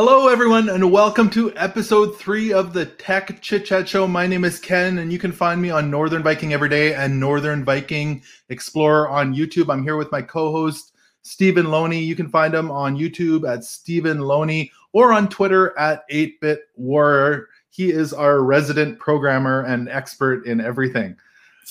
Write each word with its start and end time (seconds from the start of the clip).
Hello, 0.00 0.28
everyone, 0.28 0.68
and 0.68 0.92
welcome 0.92 1.28
to 1.30 1.52
episode 1.56 2.16
three 2.16 2.52
of 2.52 2.72
the 2.72 2.86
Tech 2.86 3.42
Chit 3.42 3.64
Chat 3.64 3.88
Show. 3.88 4.06
My 4.06 4.28
name 4.28 4.44
is 4.44 4.60
Ken, 4.60 4.98
and 4.98 5.12
you 5.12 5.18
can 5.18 5.32
find 5.32 5.60
me 5.60 5.70
on 5.70 5.90
Northern 5.90 6.22
Viking 6.22 6.52
Every 6.52 6.68
Day 6.68 6.94
and 6.94 7.18
Northern 7.18 7.64
Viking 7.64 8.22
Explorer 8.48 9.08
on 9.08 9.34
YouTube. 9.34 9.68
I'm 9.68 9.82
here 9.82 9.96
with 9.96 10.12
my 10.12 10.22
co 10.22 10.52
host, 10.52 10.92
Stephen 11.22 11.66
Loney. 11.66 11.98
You 11.98 12.14
can 12.14 12.30
find 12.30 12.54
him 12.54 12.70
on 12.70 12.96
YouTube 12.96 13.44
at 13.52 13.64
Stephen 13.64 14.20
Loney 14.20 14.70
or 14.92 15.12
on 15.12 15.28
Twitter 15.28 15.76
at 15.76 16.08
8-Bit 16.08 16.60
Warrior. 16.76 17.48
He 17.70 17.90
is 17.90 18.12
our 18.12 18.44
resident 18.44 19.00
programmer 19.00 19.64
and 19.64 19.88
expert 19.88 20.46
in 20.46 20.60
everything. 20.60 21.16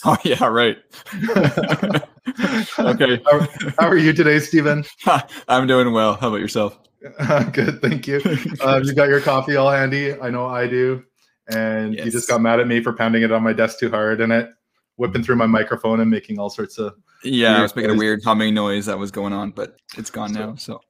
Oh, 0.03 0.17
yeah, 0.25 0.43
right. 0.47 0.79
okay. 2.77 3.21
How, 3.25 3.47
how, 3.79 3.87
are 3.87 3.97
you 3.97 4.11
today, 4.11 4.39
Stephen? 4.39 4.83
I'm 5.47 5.65
doing 5.65 5.93
well. 5.93 6.15
How 6.15 6.27
about 6.27 6.41
yourself? 6.41 6.77
Good, 7.53 7.81
thank 7.81 8.07
you. 8.07 8.21
Uh, 8.59 8.81
you 8.83 8.93
got 8.93 9.09
your 9.09 9.21
coffee 9.21 9.55
all 9.55 9.69
handy. 9.69 10.19
I 10.19 10.29
know 10.29 10.47
I 10.47 10.67
do. 10.67 11.03
And 11.49 11.93
yes. 11.93 12.05
you 12.05 12.11
just 12.11 12.27
got 12.27 12.41
mad 12.41 12.59
at 12.59 12.67
me 12.67 12.81
for 12.81 12.93
pounding 12.93 13.23
it 13.23 13.31
on 13.31 13.43
my 13.43 13.53
desk 13.53 13.79
too 13.79 13.89
hard 13.89 14.19
and 14.19 14.33
it 14.33 14.49
whipping 14.97 15.23
through 15.23 15.35
my 15.35 15.45
microphone 15.45 15.99
and 15.99 16.09
making 16.09 16.39
all 16.39 16.49
sorts 16.49 16.77
of. 16.77 16.95
Yeah, 17.23 17.57
I 17.57 17.61
was 17.61 17.75
making 17.75 17.89
noise. 17.89 17.97
a 17.97 17.99
weird 17.99 18.23
humming 18.23 18.53
noise 18.53 18.85
that 18.87 18.97
was 18.97 19.11
going 19.11 19.33
on, 19.33 19.51
but 19.51 19.77
it's 19.97 20.09
gone 20.09 20.33
so, 20.33 20.39
now. 20.39 20.55
So 20.55 20.81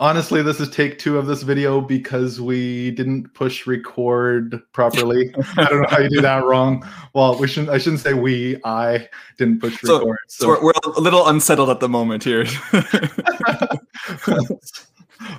honestly, 0.00 0.42
this 0.42 0.58
is 0.58 0.68
take 0.70 0.98
two 0.98 1.18
of 1.18 1.26
this 1.26 1.42
video 1.42 1.80
because 1.80 2.40
we 2.40 2.90
didn't 2.92 3.32
push 3.34 3.66
record 3.66 4.60
properly. 4.72 5.32
I 5.56 5.66
don't 5.66 5.82
know 5.82 5.88
how 5.88 6.00
you 6.00 6.08
do 6.08 6.20
that 6.22 6.44
wrong. 6.44 6.84
Well, 7.14 7.38
we 7.38 7.46
shouldn't. 7.46 7.70
I 7.70 7.78
shouldn't 7.78 8.00
say 8.00 8.14
we. 8.14 8.56
I 8.64 9.08
didn't 9.38 9.60
push 9.60 9.80
so, 9.80 9.98
record. 9.98 10.18
So, 10.26 10.44
so 10.44 10.48
we're, 10.48 10.64
we're 10.64 10.72
a 10.96 11.00
little 11.00 11.28
unsettled 11.28 11.70
at 11.70 11.78
the 11.78 11.88
moment 11.88 12.24
here. 12.24 12.46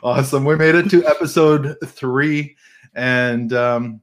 awesome. 0.04 0.46
We 0.46 0.56
made 0.56 0.76
it 0.76 0.90
to 0.90 1.06
episode 1.06 1.76
three, 1.86 2.56
and 2.94 3.54
um, 3.54 4.02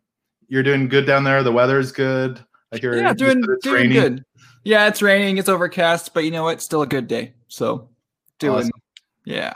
you're 0.48 0.62
doing 0.62 0.88
good 0.88 1.06
down 1.06 1.24
there. 1.24 1.42
The 1.42 1.52
weather's 1.52 1.92
good. 1.92 2.40
I 2.72 2.78
hear 2.78 2.96
yeah, 2.96 3.14
doing, 3.14 3.42
doing 3.62 3.74
raining. 3.74 3.92
good. 3.92 4.24
Yeah, 4.64 4.86
it's 4.88 5.00
raining. 5.00 5.38
It's 5.38 5.48
overcast, 5.48 6.12
but 6.12 6.24
you 6.24 6.30
know 6.30 6.42
what? 6.42 6.60
Still 6.60 6.82
a 6.82 6.86
good 6.86 7.08
day. 7.08 7.32
So 7.48 7.88
doing, 8.38 8.58
awesome. 8.58 8.70
yeah. 9.24 9.54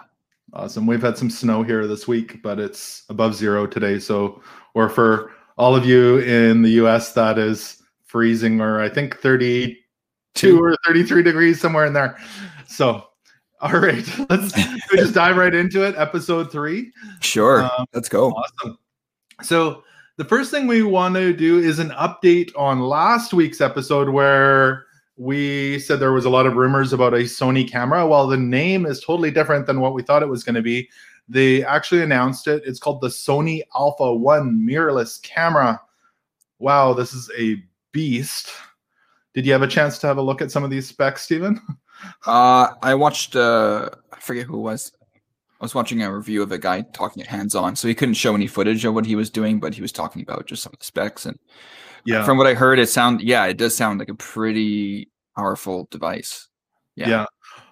Awesome. 0.55 0.86
We've 0.86 1.00
had 1.02 1.16
some 1.16 1.30
snow 1.30 1.62
here 1.62 1.86
this 1.86 2.06
week, 2.06 2.42
but 2.42 2.58
it's 2.58 3.05
above 3.08 3.34
zero 3.34 3.67
today. 3.67 3.98
So, 3.98 4.42
or 4.74 4.89
for 4.89 5.33
all 5.56 5.74
of 5.74 5.86
you 5.86 6.19
in 6.19 6.62
the 6.62 6.70
US, 6.83 7.12
that 7.12 7.39
is 7.39 7.83
freezing, 8.05 8.61
or 8.61 8.80
I 8.80 8.89
think 8.89 9.19
32 9.19 9.77
Two. 10.34 10.62
or 10.62 10.77
33 10.86 11.22
degrees, 11.22 11.61
somewhere 11.61 11.86
in 11.86 11.94
there. 11.94 12.19
So, 12.67 13.06
all 13.62 13.78
right, 13.78 14.05
let's 14.28 14.52
just 14.92 15.14
dive 15.14 15.36
right 15.36 15.55
into 15.55 15.86
it. 15.86 15.94
Episode 15.96 16.50
three. 16.50 16.92
Sure, 17.20 17.62
um, 17.62 17.86
let's 17.94 18.08
go. 18.08 18.30
Awesome. 18.30 18.78
So 19.42 19.84
the 20.16 20.24
first 20.24 20.50
thing 20.50 20.66
we 20.66 20.82
want 20.82 21.14
to 21.14 21.32
do 21.32 21.58
is 21.58 21.78
an 21.78 21.90
update 21.90 22.50
on 22.56 22.80
last 22.80 23.33
week's 23.33 23.60
episode 23.60 24.08
where 24.08 24.86
we 25.16 25.78
said 25.78 26.00
there 26.00 26.12
was 26.12 26.24
a 26.24 26.30
lot 26.30 26.46
of 26.46 26.56
rumors 26.56 26.92
about 26.92 27.14
a 27.14 27.18
Sony 27.18 27.68
camera. 27.68 28.06
While 28.06 28.27
the 28.27 28.36
name 28.36 28.84
is 28.84 29.00
totally 29.00 29.30
different 29.30 29.66
than 29.66 29.80
what 29.80 29.94
we 29.94 30.02
thought 30.02 30.22
it 30.22 30.28
was 30.28 30.42
going 30.42 30.56
to 30.56 30.62
be, 30.62 30.88
they 31.28 31.64
actually 31.64 32.02
announced 32.02 32.48
it. 32.48 32.62
It's 32.66 32.80
called 32.80 33.00
the 33.00 33.08
Sony 33.08 33.62
Alpha 33.77 34.14
One 34.14 34.66
mirrorless 34.66 35.22
camera. 35.22 35.80
Wow, 36.58 36.94
this 36.94 37.12
is 37.12 37.30
a 37.38 37.62
beast. 37.92 38.50
Did 39.34 39.46
you 39.46 39.52
have 39.52 39.62
a 39.62 39.68
chance 39.68 39.98
to 39.98 40.06
have 40.06 40.18
a 40.18 40.22
look 40.22 40.42
at 40.42 40.50
some 40.50 40.64
of 40.64 40.70
these 40.70 40.88
specs, 40.88 41.22
Stephen? 41.22 41.60
Uh, 42.27 42.69
I 42.83 42.95
watched. 42.95 43.36
Uh, 43.36 43.91
I 44.12 44.20
forget 44.20 44.47
who 44.47 44.56
it 44.56 44.62
was. 44.62 44.92
I 45.61 45.64
was 45.64 45.75
watching 45.75 46.03
a 46.03 46.14
review 46.14 46.42
of 46.42 46.50
a 46.50 46.58
guy 46.58 46.81
talking 46.92 47.22
it 47.22 47.28
hands 47.28 47.55
on, 47.55 47.77
so 47.77 47.86
he 47.86 47.95
couldn't 47.95 48.14
show 48.14 48.34
any 48.34 48.48
footage 48.48 48.84
of 48.84 48.95
what 48.95 49.06
he 49.06 49.14
was 49.14 49.31
doing, 49.31 49.61
but 49.61 49.75
he 49.75 49.81
was 49.81 49.92
talking 49.92 50.23
about 50.23 50.47
just 50.47 50.62
some 50.62 50.73
of 50.73 50.78
the 50.80 50.84
specs. 50.84 51.25
And 51.25 51.39
yeah, 52.05 52.25
from 52.25 52.36
what 52.36 52.47
I 52.47 52.55
heard, 52.55 52.78
it 52.78 52.89
sound 52.89 53.20
yeah, 53.20 53.45
it 53.47 53.58
does 53.58 53.77
sound 53.77 53.98
like 53.98 54.08
a 54.08 54.14
pretty 54.14 55.08
powerful 55.36 55.89
device. 55.90 56.48
Yeah. 56.96 57.08
yeah. 57.08 57.27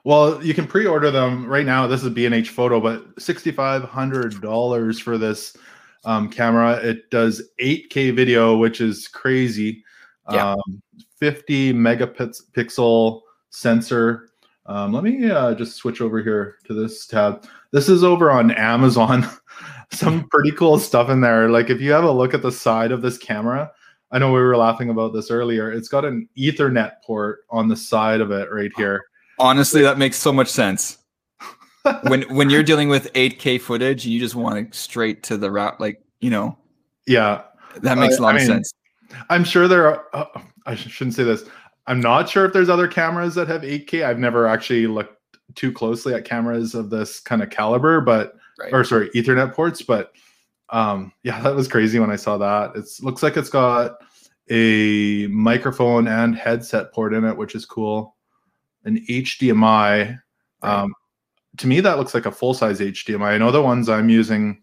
Well, 0.05 0.43
you 0.43 0.55
can 0.55 0.67
pre-order 0.67 1.11
them 1.11 1.47
right 1.47 1.67
now. 1.67 1.87
This 1.87 2.03
is 2.03 2.11
B&H 2.11 2.51
Photo, 2.51 2.81
but 2.81 3.21
sixty-five 3.21 3.83
hundred 3.85 4.41
dollars 4.41 4.99
for 4.99 5.19
this 5.19 5.57
um, 6.05 6.31
camera. 6.31 6.75
It 6.77 7.11
does 7.11 7.43
8K 7.61 8.15
video, 8.15 8.57
which 8.57 8.81
is 8.81 9.09
crazy. 9.09 9.85
Yeah. 10.31 10.53
Um, 10.53 10.83
50 11.19 11.75
megapixel 11.75 13.21
sensor. 13.51 14.31
Um, 14.67 14.93
let 14.93 15.05
me 15.05 15.31
uh, 15.31 15.55
just 15.55 15.77
switch 15.77 16.01
over 16.01 16.23
here 16.23 16.57
to 16.65 16.75
this 16.75 17.07
tab. 17.07 17.47
This 17.73 17.89
is 17.89 18.05
over 18.05 18.31
on 18.31 18.51
Amazon. 18.53 19.29
Some 19.93 20.29
pretty 20.29 20.53
cool 20.53 20.79
stuff 20.79 21.09
in 21.11 21.21
there. 21.21 21.49
Like 21.49 21.71
if 21.71 21.81
you 21.81 21.91
have 21.93 22.05
a 22.05 22.11
look 22.11 22.35
at 22.35 22.43
the 22.43 22.53
side 22.53 22.93
of 22.93 23.03
this 23.03 23.19
camera, 23.19 23.71
I 24.13 24.19
know 24.19 24.33
we 24.33 24.41
were 24.41 24.57
laughing 24.57 24.91
about 24.91 25.13
this 25.13 25.31
earlier. 25.31 25.71
It's 25.71 25.89
got 25.89 26.05
an 26.05 26.29
Ethernet 26.37 27.03
port 27.05 27.41
on 27.51 27.69
the 27.69 27.77
side 27.77 28.21
of 28.21 28.31
it 28.31 28.51
right 28.51 28.71
here. 28.77 29.05
Honestly, 29.39 29.83
that 29.83 29.99
makes 29.99 30.17
so 30.17 30.33
much 30.33 30.49
sense. 30.49 30.99
when 32.09 32.23
when 32.35 32.51
you're 32.51 32.63
dealing 32.63 32.89
with 32.89 33.13
8K 33.15 33.61
footage, 33.61 34.05
you 34.05 34.21
just 34.21 34.35
want 34.35 34.59
it 34.59 34.75
straight 34.75 35.23
to 35.25 35.37
the 35.37 35.51
route, 35.51 35.81
like 35.81 36.03
you 36.21 36.31
know. 36.31 36.59
Yeah, 37.07 37.43
that 37.83 37.99
makes 37.99 38.19
uh, 38.19 38.21
a 38.21 38.23
lot 38.23 38.35
I 38.35 38.39
mean, 38.39 38.43
of 38.43 38.47
sense. 38.49 38.75
I'm 39.31 39.45
sure 39.45 39.67
there 39.67 39.87
are. 39.87 40.07
Uh, 40.13 40.43
I 40.67 40.75
shouldn't 40.75 41.15
say 41.15 41.25
this. 41.25 41.45
I'm 41.91 42.01
not 42.01 42.29
sure 42.29 42.45
if 42.45 42.53
there's 42.53 42.69
other 42.69 42.87
cameras 42.87 43.35
that 43.35 43.49
have 43.49 43.63
8K. 43.63 44.05
I've 44.05 44.21
never 44.21 44.47
actually 44.47 44.87
looked 44.87 45.17
too 45.57 45.73
closely 45.73 46.15
at 46.15 46.25
cameras 46.25 46.77
of 46.77 46.89
this 46.89 47.19
kind 47.19 47.43
of 47.43 47.51
caliber, 47.51 48.01
but 48.01 48.37
right. 48.61 48.73
or 48.73 48.85
sorry, 48.85 49.11
Ethernet 49.11 49.55
ports. 49.55 49.83
But 49.83 50.13
um, 50.69 51.13
yeah, 51.25 51.41
that 51.41 51.57
was 51.57 51.67
crazy 51.67 51.99
when 51.99 52.13
I 52.13 52.15
saw 52.15 52.39
that. 52.39 52.77
It 52.77 52.85
looks 53.03 53.25
like 53.25 53.37
it's 53.37 53.51
got 53.51 53.97
a 54.51 55.27
microphone 55.33 56.07
and 56.07 56.37
headset 56.37 56.93
port 56.93 57.13
in 57.13 57.25
it, 57.25 57.37
which 57.37 57.57
is 57.57 57.67
cool. 57.67 58.15
An 58.85 59.05
HDMI. 59.09 60.17
Right. 60.63 60.73
Um, 60.73 60.95
to 61.57 61.67
me, 61.67 61.81
that 61.81 61.99
looks 61.99 62.15
like 62.15 62.27
a 62.27 62.31
full 62.31 62.55
size 62.55 62.79
HDMI. 62.79 63.31
I 63.31 63.39
know 63.39 63.51
the 63.51 63.63
ones 63.63 63.89
I'm 63.89 64.09
using 64.09 64.63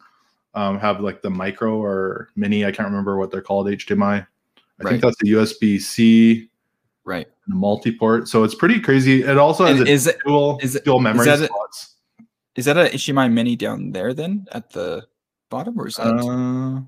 um, 0.53 0.79
have 0.79 1.01
like 1.01 1.21
the 1.21 1.29
micro 1.29 1.75
or 1.75 2.29
mini. 2.37 2.63
I 2.63 2.71
can't 2.71 2.87
remember 2.87 3.17
what 3.17 3.31
they're 3.31 3.41
called. 3.41 3.67
HDMI. 3.67 4.05
I 4.05 4.25
right. 4.79 4.91
think 4.91 5.01
that's 5.01 5.21
a 5.23 5.25
USB 5.25 5.81
C 5.81 6.49
right. 7.07 7.27
And 7.45 7.55
a 7.55 7.57
multi-port. 7.57 8.27
So 8.27 8.43
it's 8.43 8.53
pretty 8.53 8.79
crazy. 8.79 9.23
It 9.23 9.37
also 9.37 9.65
has 9.65 9.79
and 9.79 9.87
a 9.87 9.91
is 9.91 10.13
dual, 10.25 10.57
it, 10.59 10.65
is 10.65 10.75
it, 10.75 10.85
dual 10.85 10.99
memory 10.99 11.27
is 11.27 11.39
that 11.39 11.47
slots. 11.47 11.95
a, 12.19 12.23
is 12.55 12.65
that 12.65 12.77
a 12.77 12.95
HDMI 12.95 13.31
mini 13.31 13.55
down 13.55 13.91
there 13.91 14.13
then 14.13 14.45
at 14.51 14.69
the 14.71 15.07
bottom 15.49 15.79
or 15.79 15.87
is 15.87 15.95
that 15.95 16.03
uh, 16.03 16.81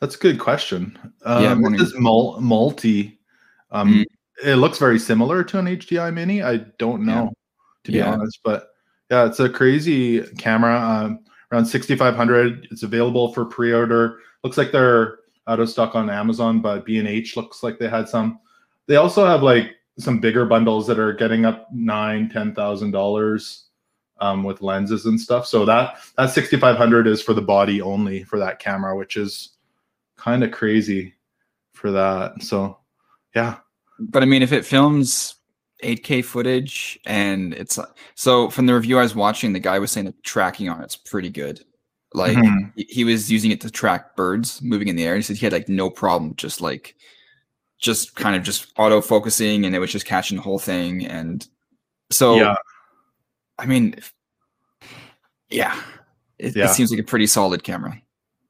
that's 0.00 0.14
a 0.14 0.18
good 0.18 0.38
question. 0.38 0.96
Um, 1.24 1.42
yeah 1.42 1.70
this 1.76 1.88
is 1.88 1.94
mul- 1.98 2.40
multi 2.40 3.18
um 3.72 3.92
mm. 3.92 4.04
it 4.44 4.56
looks 4.56 4.78
very 4.78 4.98
similar 4.98 5.42
to 5.44 5.58
an 5.58 5.66
HDMI 5.66 6.14
mini. 6.14 6.42
I 6.42 6.58
don't 6.78 7.04
know 7.04 7.24
yeah. 7.24 7.30
to 7.84 7.92
be 7.92 7.98
yeah. 7.98 8.12
honest 8.12 8.38
but 8.44 8.68
yeah 9.10 9.26
it's 9.26 9.40
a 9.40 9.48
crazy 9.48 10.22
camera 10.36 10.80
um, 10.80 11.20
around 11.50 11.66
6500 11.66 12.68
it's 12.70 12.84
available 12.84 13.34
for 13.34 13.44
pre-order. 13.44 14.20
Looks 14.44 14.56
like 14.56 14.70
they're 14.70 15.18
out 15.48 15.60
of 15.60 15.68
stock 15.68 15.96
on 15.96 16.10
Amazon, 16.10 16.60
but 16.60 16.84
B&H 16.84 17.36
looks 17.36 17.62
like 17.62 17.78
they 17.78 17.88
had 17.88 18.08
some. 18.08 18.38
They 18.88 18.96
also 18.96 19.24
have 19.24 19.42
like 19.42 19.76
some 19.98 20.18
bigger 20.18 20.44
bundles 20.46 20.86
that 20.86 20.98
are 20.98 21.12
getting 21.12 21.44
up 21.44 21.68
nine, 21.72 22.28
ten 22.28 22.54
thousand 22.54 22.88
um, 22.88 22.92
dollars 22.92 23.66
with 24.44 24.62
lenses 24.62 25.06
and 25.06 25.20
stuff. 25.20 25.46
So 25.46 25.64
that 25.66 25.98
that 26.16 26.30
sixty 26.30 26.56
five 26.56 26.76
hundred 26.76 27.06
is 27.06 27.22
for 27.22 27.34
the 27.34 27.42
body 27.42 27.80
only 27.80 28.24
for 28.24 28.38
that 28.40 28.58
camera, 28.58 28.96
which 28.96 29.16
is 29.16 29.50
kind 30.16 30.42
of 30.42 30.50
crazy 30.50 31.14
for 31.72 31.92
that. 31.92 32.42
So 32.42 32.78
yeah. 33.34 33.58
But 34.00 34.22
I 34.22 34.26
mean, 34.26 34.42
if 34.42 34.52
it 34.52 34.64
films 34.64 35.36
8K 35.82 36.24
footage 36.24 36.98
and 37.06 37.54
it's 37.54 37.78
so 38.14 38.50
from 38.50 38.66
the 38.66 38.74
review 38.74 38.98
I 38.98 39.02
was 39.02 39.14
watching, 39.14 39.52
the 39.52 39.60
guy 39.60 39.78
was 39.78 39.92
saying 39.92 40.06
the 40.06 40.14
tracking 40.22 40.68
on 40.68 40.82
it's 40.82 40.96
pretty 40.96 41.30
good. 41.30 41.60
Like 42.14 42.36
mm-hmm. 42.36 42.70
he 42.76 43.04
was 43.04 43.30
using 43.30 43.50
it 43.50 43.60
to 43.62 43.70
track 43.70 44.16
birds 44.16 44.62
moving 44.62 44.88
in 44.88 44.96
the 44.96 45.04
air. 45.04 45.16
He 45.16 45.22
said 45.22 45.36
he 45.36 45.46
had 45.46 45.52
like 45.52 45.68
no 45.68 45.90
problem 45.90 46.34
just 46.36 46.60
like 46.60 46.96
just 47.78 48.16
kind 48.16 48.36
of 48.36 48.42
just 48.42 48.72
auto 48.76 49.00
focusing 49.00 49.64
and 49.64 49.74
it 49.74 49.78
was 49.78 49.92
just 49.92 50.06
catching 50.06 50.36
the 50.36 50.42
whole 50.42 50.58
thing. 50.58 51.06
And 51.06 51.46
so, 52.10 52.36
yeah. 52.36 52.56
I 53.58 53.66
mean, 53.66 53.96
yeah, 55.50 55.80
it, 56.38 56.54
yeah. 56.54 56.66
it 56.66 56.70
seems 56.70 56.90
like 56.90 57.00
a 57.00 57.04
pretty 57.04 57.26
solid 57.26 57.62
camera. 57.62 58.00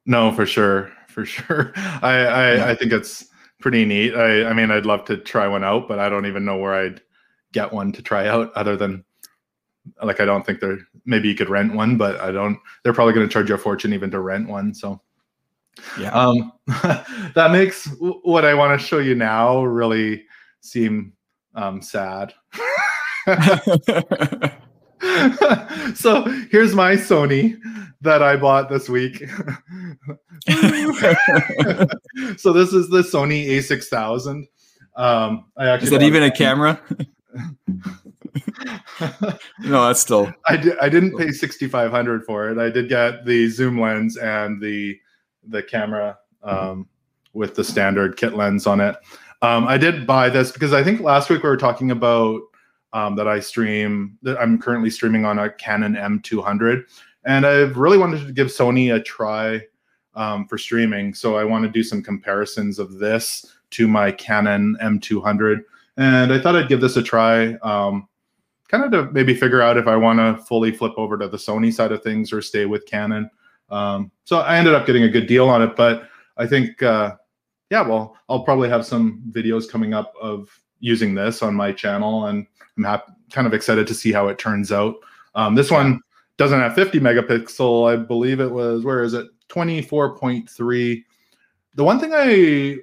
No, 0.07 0.33
for 0.33 0.47
sure, 0.47 0.93
for 1.09 1.25
sure. 1.25 1.73
I 1.77 2.11
I, 2.11 2.55
yeah. 2.55 2.67
I 2.67 2.75
think 2.75 2.93
it's 2.93 3.27
pretty 3.61 3.85
neat. 3.85 4.15
I 4.15 4.47
I 4.47 4.53
mean, 4.53 4.71
I'd 4.71 4.87
love 4.87 5.05
to 5.07 5.17
try 5.17 5.47
one 5.47 5.65
out, 5.65 5.89
but 5.89 5.99
I 5.99 6.09
don't 6.09 6.27
even 6.27 6.45
know 6.45 6.57
where 6.57 6.75
I'd 6.75 7.01
get 7.53 7.73
one 7.73 7.93
to 7.93 8.03
try 8.03 8.27
out 8.27 8.53
other 8.55 8.77
than 8.77 9.05
like 10.03 10.21
I 10.21 10.25
don't 10.25 10.45
think 10.45 10.61
they're 10.61 10.79
maybe 11.07 11.29
you 11.29 11.35
could 11.35 11.49
rent 11.49 11.75
one, 11.75 11.97
but 11.97 12.21
I 12.21 12.31
don't. 12.31 12.59
They're 12.83 12.93
probably 12.93 13.15
going 13.15 13.27
to 13.27 13.33
charge 13.33 13.49
you 13.49 13.55
a 13.55 13.59
fortune 13.59 13.93
even 13.93 14.11
to 14.11 14.21
rent 14.21 14.49
one. 14.49 14.75
So 14.75 15.01
yeah. 15.99 16.11
Um, 16.11 16.53
that 17.35 17.51
makes 17.51 17.89
what 17.99 18.45
I 18.45 18.55
want 18.55 18.79
to 18.79 18.87
show 18.87 18.99
you 18.99 19.15
now 19.15 19.63
really 19.65 20.25
seem 20.61 21.13
um, 21.55 21.83
sad. 21.83 22.35
so 25.95 26.25
here's 26.51 26.75
my 26.75 26.95
Sony 26.95 27.59
that 28.01 28.23
I 28.23 28.37
bought 28.37 28.69
this 28.69 28.89
week. 28.89 29.19
so 32.37 32.53
this 32.53 32.73
is 32.73 32.89
the 32.89 33.03
Sony 33.03 33.49
A6000. 33.49 34.47
Um, 34.97 35.45
I 35.57 35.69
actually 35.69 35.87
is 35.87 35.91
that 35.91 36.03
even 36.03 36.23
a 36.23 36.31
camera? 36.31 36.81
no, 39.61 39.87
that's 39.87 40.01
still. 40.01 40.33
I 40.47 40.57
did. 40.57 40.79
I 40.79 40.89
didn't 40.89 41.17
pay 41.17 41.31
sixty 41.31 41.69
five 41.69 41.91
hundred 41.91 42.25
for 42.25 42.49
it. 42.49 42.59
I 42.59 42.71
did 42.71 42.89
get 42.89 43.25
the 43.25 43.49
zoom 43.49 43.81
lens 43.81 44.17
and 44.17 44.61
the 44.61 44.99
the 45.49 45.63
camera 45.63 46.19
um, 46.43 46.89
with 47.33 47.55
the 47.55 47.65
standard 47.65 48.17
kit 48.17 48.35
lens 48.35 48.67
on 48.67 48.81
it. 48.81 48.97
Um, 49.43 49.67
I 49.69 49.79
did 49.79 50.07
buy 50.07 50.29
this 50.29 50.51
because 50.51 50.73
I 50.73 50.83
think 50.83 51.01
last 51.01 51.31
week 51.31 51.43
we 51.43 51.49
were 51.49 51.57
talking 51.57 51.91
about 51.91 52.41
um, 52.93 53.17
that 53.17 53.29
I 53.29 53.41
stream. 53.41 54.19
That 54.23 54.39
I'm 54.41 54.59
currently 54.59 54.91
streaming 54.91 55.25
on 55.25 55.39
a 55.39 55.51
Canon 55.51 55.95
M200, 55.95 56.85
and 57.25 57.47
I've 57.47 57.77
really 57.77 57.99
wanted 57.99 58.27
to 58.27 58.33
give 58.33 58.49
Sony 58.49 58.95
a 58.95 59.03
try 59.03 59.63
um, 60.15 60.47
for 60.49 60.59
streaming. 60.59 61.15
So 61.15 61.37
I 61.37 61.45
want 61.45 61.65
to 61.65 61.71
do 61.71 61.83
some 61.83 62.03
comparisons 62.03 62.79
of 62.79 62.99
this 62.99 63.55
to 63.71 63.87
my 63.87 64.11
Canon 64.11 64.77
M200, 64.83 65.63
and 65.97 66.33
I 66.33 66.41
thought 66.41 66.57
I'd 66.57 66.69
give 66.69 66.81
this 66.81 66.97
a 66.97 67.03
try. 67.03 67.55
Um, 67.57 68.09
kind 68.69 68.85
of 68.85 68.91
to 68.91 69.13
maybe 69.13 69.35
figure 69.35 69.63
out 69.63 69.79
if 69.79 69.87
I 69.87 69.97
want 69.97 70.19
to 70.19 70.43
fully 70.45 70.73
flip 70.73 70.93
over 70.97 71.17
to 71.17 71.29
the 71.29 71.37
Sony 71.37 71.73
side 71.73 71.93
of 71.93 72.03
things 72.03 72.33
or 72.33 72.43
stay 72.43 72.67
with 72.67 72.87
Canon. 72.87 73.31
Um, 73.71 74.11
so 74.25 74.39
I 74.39 74.57
ended 74.57 74.75
up 74.75 74.87
getting 74.87 75.05
a 75.05 75.09
good 75.09 75.27
deal 75.27 75.49
on 75.49 75.63
it, 75.63 75.77
but 75.77 76.09
I 76.37 76.47
think, 76.47 76.83
uh, 76.83 77.17
yeah, 77.71 77.83
well, 77.83 78.17
I'll 78.29 78.45
probably 78.45 78.69
have 78.69 78.87
some 78.87 79.23
videos 79.31 79.71
coming 79.71 79.95
up 79.95 80.15
of 80.21 80.49
using 80.81 81.15
this 81.15 81.43
on 81.43 81.55
my 81.55 81.73
channel, 81.73 82.27
and 82.27 82.47
I'm 82.85 83.01
kind 83.31 83.47
of 83.47 83.55
excited 83.55 83.87
to 83.87 83.95
see 83.95 84.13
how 84.13 84.29
it 84.29 84.39
turns 84.39 84.73
out. 84.73 84.97
Um, 85.35 85.55
this 85.55 85.71
one 85.71 86.01
doesn't 86.37 86.61
have 86.61 86.75
50 86.75 87.01
megapixel. 87.01 87.93
I 87.93 87.97
believe 87.97 88.41
it 88.41 88.51
was 88.51 88.85
where 88.85 89.03
is 89.03 89.15
it 89.15 89.27
24.3. 89.49 91.05
The 91.75 91.85
one 91.85 92.01
thing 92.01 92.13
I 92.15 92.77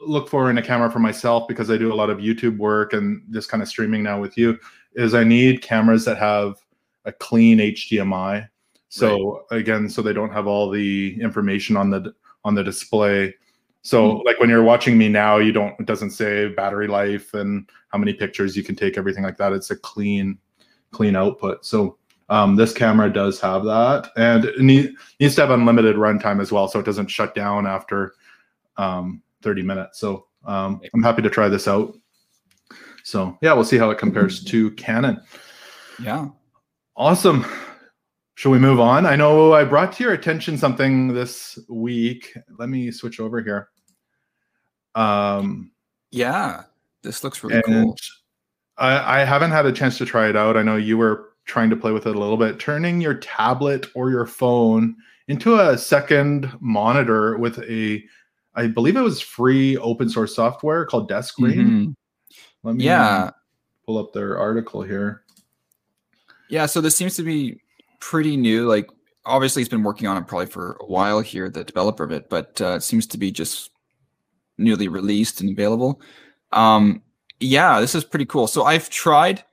look 0.00 0.28
for 0.28 0.50
in 0.50 0.58
a 0.58 0.62
camera 0.62 0.90
for 0.90 0.98
myself 0.98 1.46
because 1.46 1.70
I 1.70 1.76
do 1.76 1.92
a 1.92 1.94
lot 1.94 2.10
of 2.10 2.18
YouTube 2.18 2.58
work 2.58 2.92
and 2.92 3.22
this 3.28 3.46
kind 3.46 3.62
of 3.62 3.68
streaming 3.68 4.02
now 4.02 4.20
with 4.20 4.36
you 4.36 4.58
is 4.94 5.14
I 5.14 5.24
need 5.24 5.62
cameras 5.62 6.04
that 6.04 6.18
have 6.18 6.56
a 7.04 7.12
clean 7.12 7.58
HDMI. 7.58 8.48
So 8.92 9.46
right. 9.50 9.58
again, 9.60 9.88
so 9.88 10.02
they 10.02 10.12
don't 10.12 10.34
have 10.34 10.46
all 10.46 10.68
the 10.68 11.18
information 11.22 11.78
on 11.78 11.88
the 11.88 12.14
on 12.44 12.54
the 12.54 12.62
display. 12.62 13.34
So 13.80 14.02
mm-hmm. 14.02 14.26
like 14.26 14.38
when 14.38 14.50
you're 14.50 14.62
watching 14.62 14.98
me 14.98 15.08
now, 15.08 15.38
you 15.38 15.50
don't 15.50 15.74
it 15.80 15.86
doesn't 15.86 16.10
say 16.10 16.48
battery 16.48 16.88
life 16.88 17.32
and 17.32 17.66
how 17.88 17.96
many 17.96 18.12
pictures 18.12 18.54
you 18.54 18.62
can 18.62 18.76
take, 18.76 18.98
everything 18.98 19.24
like 19.24 19.38
that. 19.38 19.54
It's 19.54 19.70
a 19.70 19.76
clean, 19.76 20.36
clean 20.90 21.16
output. 21.16 21.64
So 21.64 21.96
um, 22.28 22.54
this 22.54 22.74
camera 22.74 23.10
does 23.10 23.40
have 23.40 23.64
that, 23.64 24.10
and 24.18 24.44
it 24.44 24.60
need, 24.60 24.92
needs 25.18 25.36
to 25.36 25.40
have 25.40 25.50
unlimited 25.50 25.96
runtime 25.96 26.42
as 26.42 26.52
well, 26.52 26.68
so 26.68 26.78
it 26.78 26.84
doesn't 26.84 27.08
shut 27.08 27.34
down 27.34 27.66
after 27.66 28.12
um, 28.76 29.22
30 29.40 29.62
minutes. 29.62 30.00
So 30.00 30.26
um, 30.44 30.82
I'm 30.92 31.02
happy 31.02 31.22
to 31.22 31.30
try 31.30 31.48
this 31.48 31.66
out. 31.66 31.96
So 33.04 33.38
yeah, 33.40 33.54
we'll 33.54 33.64
see 33.64 33.78
how 33.78 33.88
it 33.88 33.96
compares 33.96 34.44
to 34.50 34.70
Canon. 34.72 35.18
Yeah. 35.98 36.28
Awesome. 36.94 37.46
Shall 38.34 38.50
we 38.50 38.58
move 38.58 38.80
on? 38.80 39.04
I 39.06 39.14
know 39.14 39.52
I 39.52 39.64
brought 39.64 39.92
to 39.94 40.04
your 40.04 40.14
attention 40.14 40.56
something 40.56 41.08
this 41.08 41.58
week. 41.68 42.34
Let 42.58 42.68
me 42.68 42.90
switch 42.90 43.20
over 43.20 43.42
here. 43.42 43.68
Um, 44.94 45.70
yeah, 46.10 46.64
this 47.02 47.22
looks 47.24 47.44
really 47.44 47.62
cool. 47.62 47.96
I, 48.78 49.20
I 49.20 49.24
haven't 49.24 49.50
had 49.50 49.66
a 49.66 49.72
chance 49.72 49.98
to 49.98 50.06
try 50.06 50.28
it 50.28 50.36
out. 50.36 50.56
I 50.56 50.62
know 50.62 50.76
you 50.76 50.96
were 50.96 51.30
trying 51.44 51.70
to 51.70 51.76
play 51.76 51.92
with 51.92 52.06
it 52.06 52.16
a 52.16 52.18
little 52.18 52.36
bit. 52.36 52.58
Turning 52.58 53.00
your 53.00 53.14
tablet 53.14 53.86
or 53.94 54.10
your 54.10 54.26
phone 54.26 54.96
into 55.28 55.58
a 55.58 55.76
second 55.76 56.52
monitor 56.60 57.36
with 57.38 57.58
a, 57.60 58.02
I 58.54 58.66
believe 58.66 58.96
it 58.96 59.02
was 59.02 59.20
free 59.20 59.76
open 59.78 60.08
source 60.08 60.34
software 60.34 60.84
called 60.84 61.10
Deskscreen. 61.10 61.54
Mm-hmm. 61.54 61.90
Let 62.62 62.76
me 62.76 62.84
yeah. 62.84 63.30
pull 63.86 63.98
up 63.98 64.12
their 64.12 64.38
article 64.38 64.82
here. 64.82 65.22
Yeah, 66.48 66.66
so 66.66 66.80
this 66.80 66.96
seems 66.96 67.16
to 67.16 67.22
be 67.22 67.61
pretty 68.02 68.36
new. 68.36 68.66
Like, 68.66 68.90
obviously, 69.24 69.60
he's 69.60 69.68
been 69.68 69.84
working 69.84 70.08
on 70.08 70.16
it 70.16 70.26
probably 70.26 70.46
for 70.46 70.76
a 70.80 70.86
while 70.86 71.20
here, 71.20 71.48
the 71.48 71.64
developer 71.64 72.04
of 72.04 72.10
it, 72.10 72.28
but 72.28 72.60
uh, 72.60 72.74
it 72.74 72.82
seems 72.82 73.06
to 73.06 73.18
be 73.18 73.30
just 73.30 73.70
newly 74.58 74.88
released 74.88 75.40
and 75.40 75.50
available. 75.50 76.00
Um, 76.50 77.02
yeah, 77.40 77.80
this 77.80 77.94
is 77.94 78.04
pretty 78.04 78.26
cool. 78.26 78.46
So 78.46 78.64
I've 78.64 78.90
tried, 78.90 79.44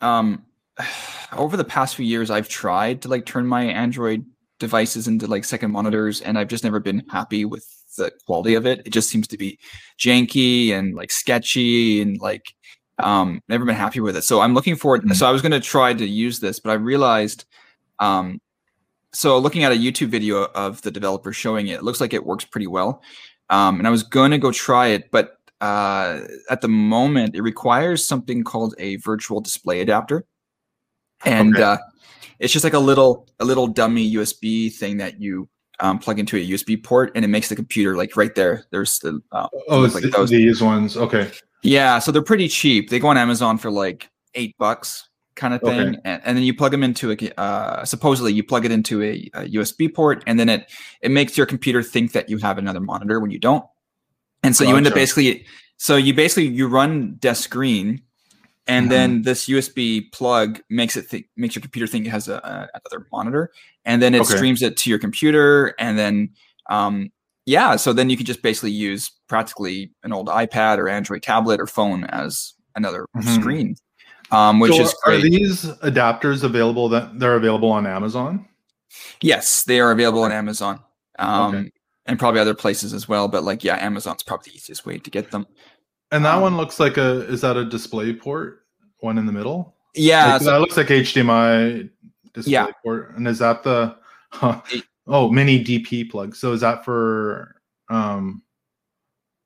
um, 0.00 0.44
over 1.32 1.56
the 1.56 1.64
past 1.64 1.94
few 1.94 2.04
years, 2.04 2.30
I've 2.30 2.48
tried 2.48 3.02
to 3.02 3.08
like 3.08 3.24
turn 3.24 3.46
my 3.46 3.64
Android 3.64 4.26
devices 4.58 5.08
into 5.08 5.26
like 5.26 5.44
second 5.44 5.70
monitors, 5.70 6.20
and 6.20 6.36
I've 6.36 6.48
just 6.48 6.64
never 6.64 6.80
been 6.80 7.04
happy 7.08 7.44
with 7.44 7.66
the 7.96 8.12
quality 8.26 8.54
of 8.54 8.66
it. 8.66 8.82
It 8.84 8.92
just 8.92 9.08
seems 9.08 9.28
to 9.28 9.38
be 9.38 9.58
janky 9.98 10.70
and 10.72 10.94
like 10.94 11.10
sketchy 11.12 12.02
and 12.02 12.20
like 12.20 12.54
um 12.98 13.42
never 13.48 13.64
been 13.64 13.74
happy 13.74 14.00
with 14.00 14.16
it. 14.16 14.22
So 14.22 14.40
I'm 14.40 14.54
looking 14.54 14.76
forward. 14.76 15.02
Mm-hmm. 15.02 15.14
So 15.14 15.26
I 15.26 15.30
was 15.30 15.40
going 15.40 15.52
to 15.52 15.60
try 15.60 15.94
to 15.94 16.06
use 16.06 16.40
this, 16.40 16.60
but 16.60 16.70
I 16.70 16.74
realized 16.74 17.46
um 18.00 18.40
so 19.12 19.38
looking 19.38 19.64
at 19.64 19.72
a 19.72 19.76
YouTube 19.76 20.08
video 20.08 20.44
of 20.54 20.82
the 20.82 20.90
developer 20.90 21.32
showing 21.32 21.68
it, 21.68 21.74
it 21.74 21.82
looks 21.82 22.00
like 22.00 22.12
it 22.12 22.24
works 22.24 22.44
pretty 22.44 22.66
well. 22.66 23.02
Um, 23.48 23.78
and 23.78 23.86
I 23.86 23.90
was 23.90 24.04
going 24.04 24.30
to 24.30 24.38
go 24.38 24.52
try 24.52 24.88
it, 24.88 25.10
but 25.10 25.36
uh, 25.60 26.20
at 26.48 26.60
the 26.60 26.68
moment 26.68 27.34
it 27.34 27.42
requires 27.42 28.04
something 28.04 28.44
called 28.44 28.74
a 28.78 28.96
virtual 28.96 29.40
display 29.40 29.80
adapter, 29.80 30.24
and 31.24 31.54
okay. 31.54 31.62
uh, 31.62 31.76
it's 32.38 32.52
just 32.52 32.64
like 32.64 32.72
a 32.72 32.78
little 32.78 33.28
a 33.40 33.44
little 33.44 33.66
dummy 33.66 34.14
USB 34.14 34.72
thing 34.72 34.98
that 34.98 35.20
you 35.20 35.48
um, 35.80 35.98
plug 35.98 36.18
into 36.18 36.36
a 36.36 36.48
USB 36.50 36.82
port, 36.82 37.10
and 37.14 37.24
it 37.24 37.28
makes 37.28 37.48
the 37.48 37.56
computer 37.56 37.96
like 37.96 38.16
right 38.16 38.34
there. 38.34 38.64
There's 38.70 39.00
the 39.00 39.20
uh, 39.32 39.48
oh, 39.68 39.80
like 39.80 40.04
those. 40.04 40.30
these 40.30 40.62
ones. 40.62 40.96
Okay. 40.96 41.30
Yeah, 41.62 41.98
so 41.98 42.10
they're 42.10 42.22
pretty 42.22 42.48
cheap. 42.48 42.88
They 42.88 42.98
go 42.98 43.08
on 43.08 43.18
Amazon 43.18 43.58
for 43.58 43.70
like 43.70 44.08
eight 44.34 44.56
bucks, 44.56 45.09
kind 45.40 45.54
of 45.54 45.60
thing, 45.60 45.80
okay. 45.80 46.00
and, 46.04 46.22
and, 46.24 46.36
then 46.36 46.44
you 46.44 46.54
plug 46.54 46.70
them 46.70 46.84
into 46.84 47.10
a. 47.10 47.40
Uh, 47.40 47.84
supposedly, 47.84 48.32
you 48.32 48.44
plug 48.44 48.64
it 48.64 48.70
into 48.70 49.02
a, 49.02 49.30
a, 49.34 49.48
USB 49.48 49.92
port, 49.92 50.22
and 50.26 50.38
then 50.38 50.48
it 50.48 50.70
it 51.00 51.10
makes 51.10 51.36
your 51.36 51.46
computer 51.46 51.82
think 51.82 52.12
that 52.12 52.28
you 52.28 52.38
have 52.38 52.58
another 52.58 52.80
monitor 52.80 53.18
when 53.18 53.30
you 53.30 53.38
don't, 53.38 53.64
and 54.42 54.54
so 54.54 54.64
gotcha. 54.64 54.70
you 54.70 54.76
end 54.76 54.86
up 54.86 54.94
basically. 54.94 55.46
So 55.78 55.96
you 55.96 56.12
basically 56.12 56.48
you 56.48 56.68
run 56.68 57.16
desk 57.20 57.50
Deskscreen 57.50 58.02
and 58.70 58.84
mm-hmm. 58.84 58.90
then 58.90 59.22
this 59.22 59.46
USB 59.48 60.12
plug 60.12 60.60
makes 60.68 60.96
it 60.96 61.10
th- 61.10 61.24
makes 61.36 61.54
your 61.56 61.62
computer 61.62 61.86
think 61.86 62.06
it 62.06 62.10
has 62.10 62.28
a, 62.28 62.34
a, 62.34 62.68
another 62.74 63.06
monitor, 63.10 63.50
and 63.84 64.00
then 64.00 64.14
it 64.14 64.20
okay. 64.20 64.36
streams 64.36 64.62
it 64.62 64.76
to 64.78 64.90
your 64.90 64.98
computer, 64.98 65.74
and 65.78 65.98
then 65.98 66.30
um, 66.68 67.10
yeah, 67.46 67.76
so 67.76 67.92
then 67.92 68.10
you 68.10 68.16
can 68.16 68.26
just 68.26 68.42
basically 68.42 68.70
use 68.70 69.10
practically 69.28 69.90
an 70.04 70.12
old 70.12 70.28
iPad 70.28 70.78
or 70.78 70.88
Android 70.88 71.22
tablet 71.22 71.60
or 71.60 71.66
phone 71.66 72.04
as 72.04 72.54
another 72.76 73.06
mm-hmm. 73.16 73.40
screen, 73.40 73.76
um, 74.30 74.60
which 74.60 74.72
so 74.72 74.82
is 74.82 74.94
great. 75.04 75.24
Are 75.24 75.28
these 75.28 75.64
adapters 75.64 76.42
available? 76.42 76.88
That 76.88 77.18
they're 77.18 77.36
available 77.36 77.70
on 77.70 77.86
Amazon? 77.86 78.46
Yes, 79.20 79.64
they 79.64 79.80
are 79.80 79.92
available 79.92 80.22
on 80.22 80.32
Amazon. 80.32 80.80
Um, 81.18 81.54
okay. 81.54 81.72
And 82.06 82.18
probably 82.18 82.40
other 82.40 82.54
places 82.54 82.92
as 82.92 83.08
well, 83.08 83.28
but 83.28 83.44
like 83.44 83.62
yeah, 83.62 83.76
Amazon's 83.84 84.22
probably 84.22 84.50
the 84.50 84.56
easiest 84.56 84.86
way 84.86 84.98
to 84.98 85.10
get 85.10 85.30
them. 85.30 85.46
And 86.10 86.24
that 86.24 86.36
um, 86.36 86.42
one 86.42 86.56
looks 86.56 86.80
like 86.80 86.96
a 86.96 87.26
is 87.26 87.40
that 87.42 87.56
a 87.56 87.64
display 87.64 88.12
port? 88.12 88.64
One 89.00 89.18
in 89.18 89.26
the 89.26 89.32
middle? 89.32 89.76
Yeah, 89.94 90.34
like, 90.34 90.42
so, 90.42 90.50
that 90.50 90.60
looks 90.60 90.76
like 90.76 90.88
HDMI 90.88 91.88
display 92.32 92.52
yeah. 92.52 92.66
port. 92.82 93.16
And 93.16 93.26
is 93.28 93.38
that 93.38 93.62
the 93.62 93.96
huh, 94.32 94.60
oh 95.06 95.30
mini 95.30 95.62
DP 95.64 96.10
plug? 96.10 96.34
So 96.34 96.52
is 96.52 96.60
that 96.62 96.84
for 96.84 97.56
um 97.88 98.42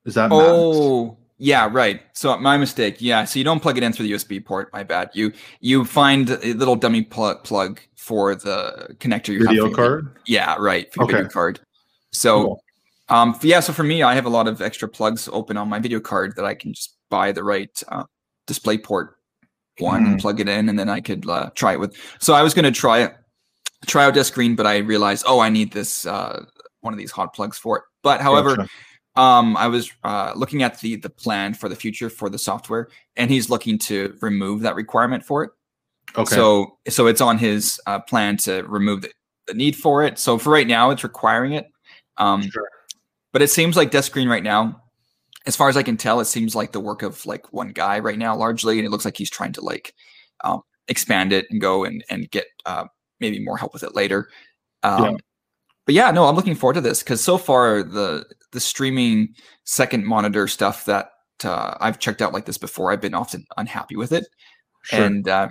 is 0.05 0.15
that 0.15 0.31
oh? 0.33 1.19
Yeah 1.39 1.69
right 1.73 2.03
so 2.13 2.37
my 2.39 2.57
mistake 2.57 2.97
yeah 3.01 3.25
so 3.25 3.39
you 3.39 3.45
don't 3.45 3.61
plug 3.61 3.77
it 3.77 3.83
in 3.83 3.93
through 3.93 4.07
the 4.07 4.13
usb 4.13 4.45
port 4.45 4.73
my 4.73 4.83
bad 4.83 5.11
you 5.15 5.33
you 5.61 5.85
find 5.85 6.31
a 6.31 6.55
little 6.55 6.77
dummy 6.77 7.03
plug 7.03 7.43
plug 7.43 7.81
for 7.97 8.35
the 8.35 8.95
connector 9.01 9.29
you 9.29 9.47
video 9.47 9.71
card 9.71 10.17
yeah 10.27 10.55
right 10.59 10.89
okay. 10.99 11.13
video 11.13 11.29
card 11.29 11.61
so 12.13 12.45
cool. 12.45 12.65
Um, 13.09 13.39
yeah, 13.43 13.61
so 13.61 13.73
for 13.73 13.83
me, 13.83 14.03
I 14.03 14.15
have 14.15 14.27
a 14.27 14.31
lot 14.31 14.49
of 14.49 14.63
extra 14.63 14.89
plugs 14.89 15.29
open 15.31 15.57
on 15.57 15.69
my 15.69 15.79
video 15.79 16.01
card 16.01 16.37
that 16.37 16.45
I 16.45 16.55
can 16.55 16.73
just 16.73 16.97
buy 17.11 17.33
the 17.33 17.45
right 17.45 17.83
uh, 17.89 18.05
display 18.47 18.79
port 18.79 19.17
one 19.79 20.05
mm. 20.05 20.13
and 20.13 20.21
plug 20.21 20.41
it 20.41 20.49
in, 20.49 20.69
and 20.69 20.79
then 20.79 20.89
I 20.89 21.01
could 21.01 21.29
uh, 21.29 21.51
try 21.55 21.75
it 21.75 21.81
with. 21.81 21.97
So 22.19 22.33
I 22.35 22.43
was 22.43 22.55
going 22.55 22.65
to 22.65 22.73
try 22.73 23.01
it, 23.01 23.15
try 23.87 24.05
out 24.05 24.15
Deskscreen, 24.15 24.57
but 24.57 24.67
I 24.67 24.79
realized, 24.79 25.25
oh, 25.29 25.41
I 25.41 25.51
need 25.51 25.73
this 25.73 26.07
uh, 26.07 26.45
one 26.81 26.95
of 26.95 26.99
these 26.99 27.11
hot 27.11 27.35
plugs 27.35 27.59
for 27.59 27.79
it. 27.79 27.85
But 28.03 28.21
however, 28.21 28.57
gotcha. 28.57 28.71
Um, 29.17 29.57
I 29.57 29.69
was 29.69 29.93
uh, 30.03 30.33
looking 30.35 30.63
at 30.63 30.81
the 30.81 30.97
the 30.97 31.11
plan 31.11 31.55
for 31.55 31.69
the 31.69 31.77
future 31.77 32.11
for 32.11 32.29
the 32.29 32.39
software, 32.39 32.89
and 33.17 33.31
he's 33.31 33.49
looking 33.49 33.79
to 33.81 34.17
remove 34.21 34.63
that 34.63 34.75
requirement 34.75 35.25
for 35.25 35.45
it. 35.45 35.51
Okay. 36.17 36.35
So 36.35 36.79
so 36.89 37.07
it's 37.07 37.21
on 37.21 37.39
his 37.39 37.81
uh, 37.87 38.01
plan 38.01 38.37
to 38.39 38.63
remove 38.63 39.03
the, 39.03 39.11
the 39.47 39.55
need 39.55 39.77
for 39.77 40.03
it. 40.03 40.19
So 40.19 40.39
for 40.39 40.51
right 40.51 40.67
now, 40.67 40.91
it's 40.91 41.05
requiring 41.05 41.53
it. 41.53 41.71
Um, 42.17 42.43
sure. 42.51 42.69
But 43.33 43.43
it 43.43 43.51
seems 43.51 43.77
like 43.77 43.91
Deskscreen 43.91 44.29
right 44.29 44.43
now, 44.43 44.83
as 45.47 45.57
far 45.57 45.69
as 45.69 45.77
I 45.77 45.83
can 45.83 45.97
tell, 45.97 46.21
it 46.21 46.27
seems 46.27 46.55
like 46.55 46.73
the 46.73 46.81
work 46.81 47.03
of 47.03 47.25
like 47.27 47.53
one 47.53 47.71
guy 47.73 47.99
right 47.99 48.19
now, 48.19 48.37
largely, 48.37 48.79
and 48.79 48.87
it 48.87 48.91
looks 48.91 49.05
like 49.05 49.17
he's 49.17 49.31
trying 49.31 49.53
to 49.53 49.61
like 49.61 49.95
um, 50.43 50.63
expand 50.89 51.33
it 51.33 51.47
and 51.51 51.61
go 51.61 51.85
and 51.85 52.05
and 52.11 52.31
get 52.31 52.47
uh, 52.67 52.87
maybe 53.21 53.39
more 53.39 53.59
help 53.59 53.73
with 53.73 53.83
it 53.83 53.95
later. 53.95 54.29
Um, 54.83 55.05
yeah. 55.05 55.17
But 55.87 55.95
yeah, 55.95 56.11
no, 56.11 56.27
I'm 56.27 56.35
looking 56.37 56.55
forward 56.55 56.75
to 56.75 56.81
this 56.81 57.03
because 57.03 57.23
so 57.23 57.39
far 57.39 57.83
the 57.83 58.25
the 58.53 58.61
streaming 58.61 59.35
second 59.65 60.07
monitor 60.07 60.49
stuff 60.49 60.85
that 60.87 61.11
uh, 61.43 61.75
I've 61.81 61.99
checked 61.99 62.23
out 62.23 62.33
like 62.33 62.47
this 62.47 62.59
before, 62.59 62.91
I've 62.91 63.01
been 63.01 63.15
often 63.15 63.45
unhappy 63.57 63.97
with 63.97 64.13
it, 64.13 64.27
sure. 64.83 65.05
and 65.05 65.29
uh, 65.29 65.49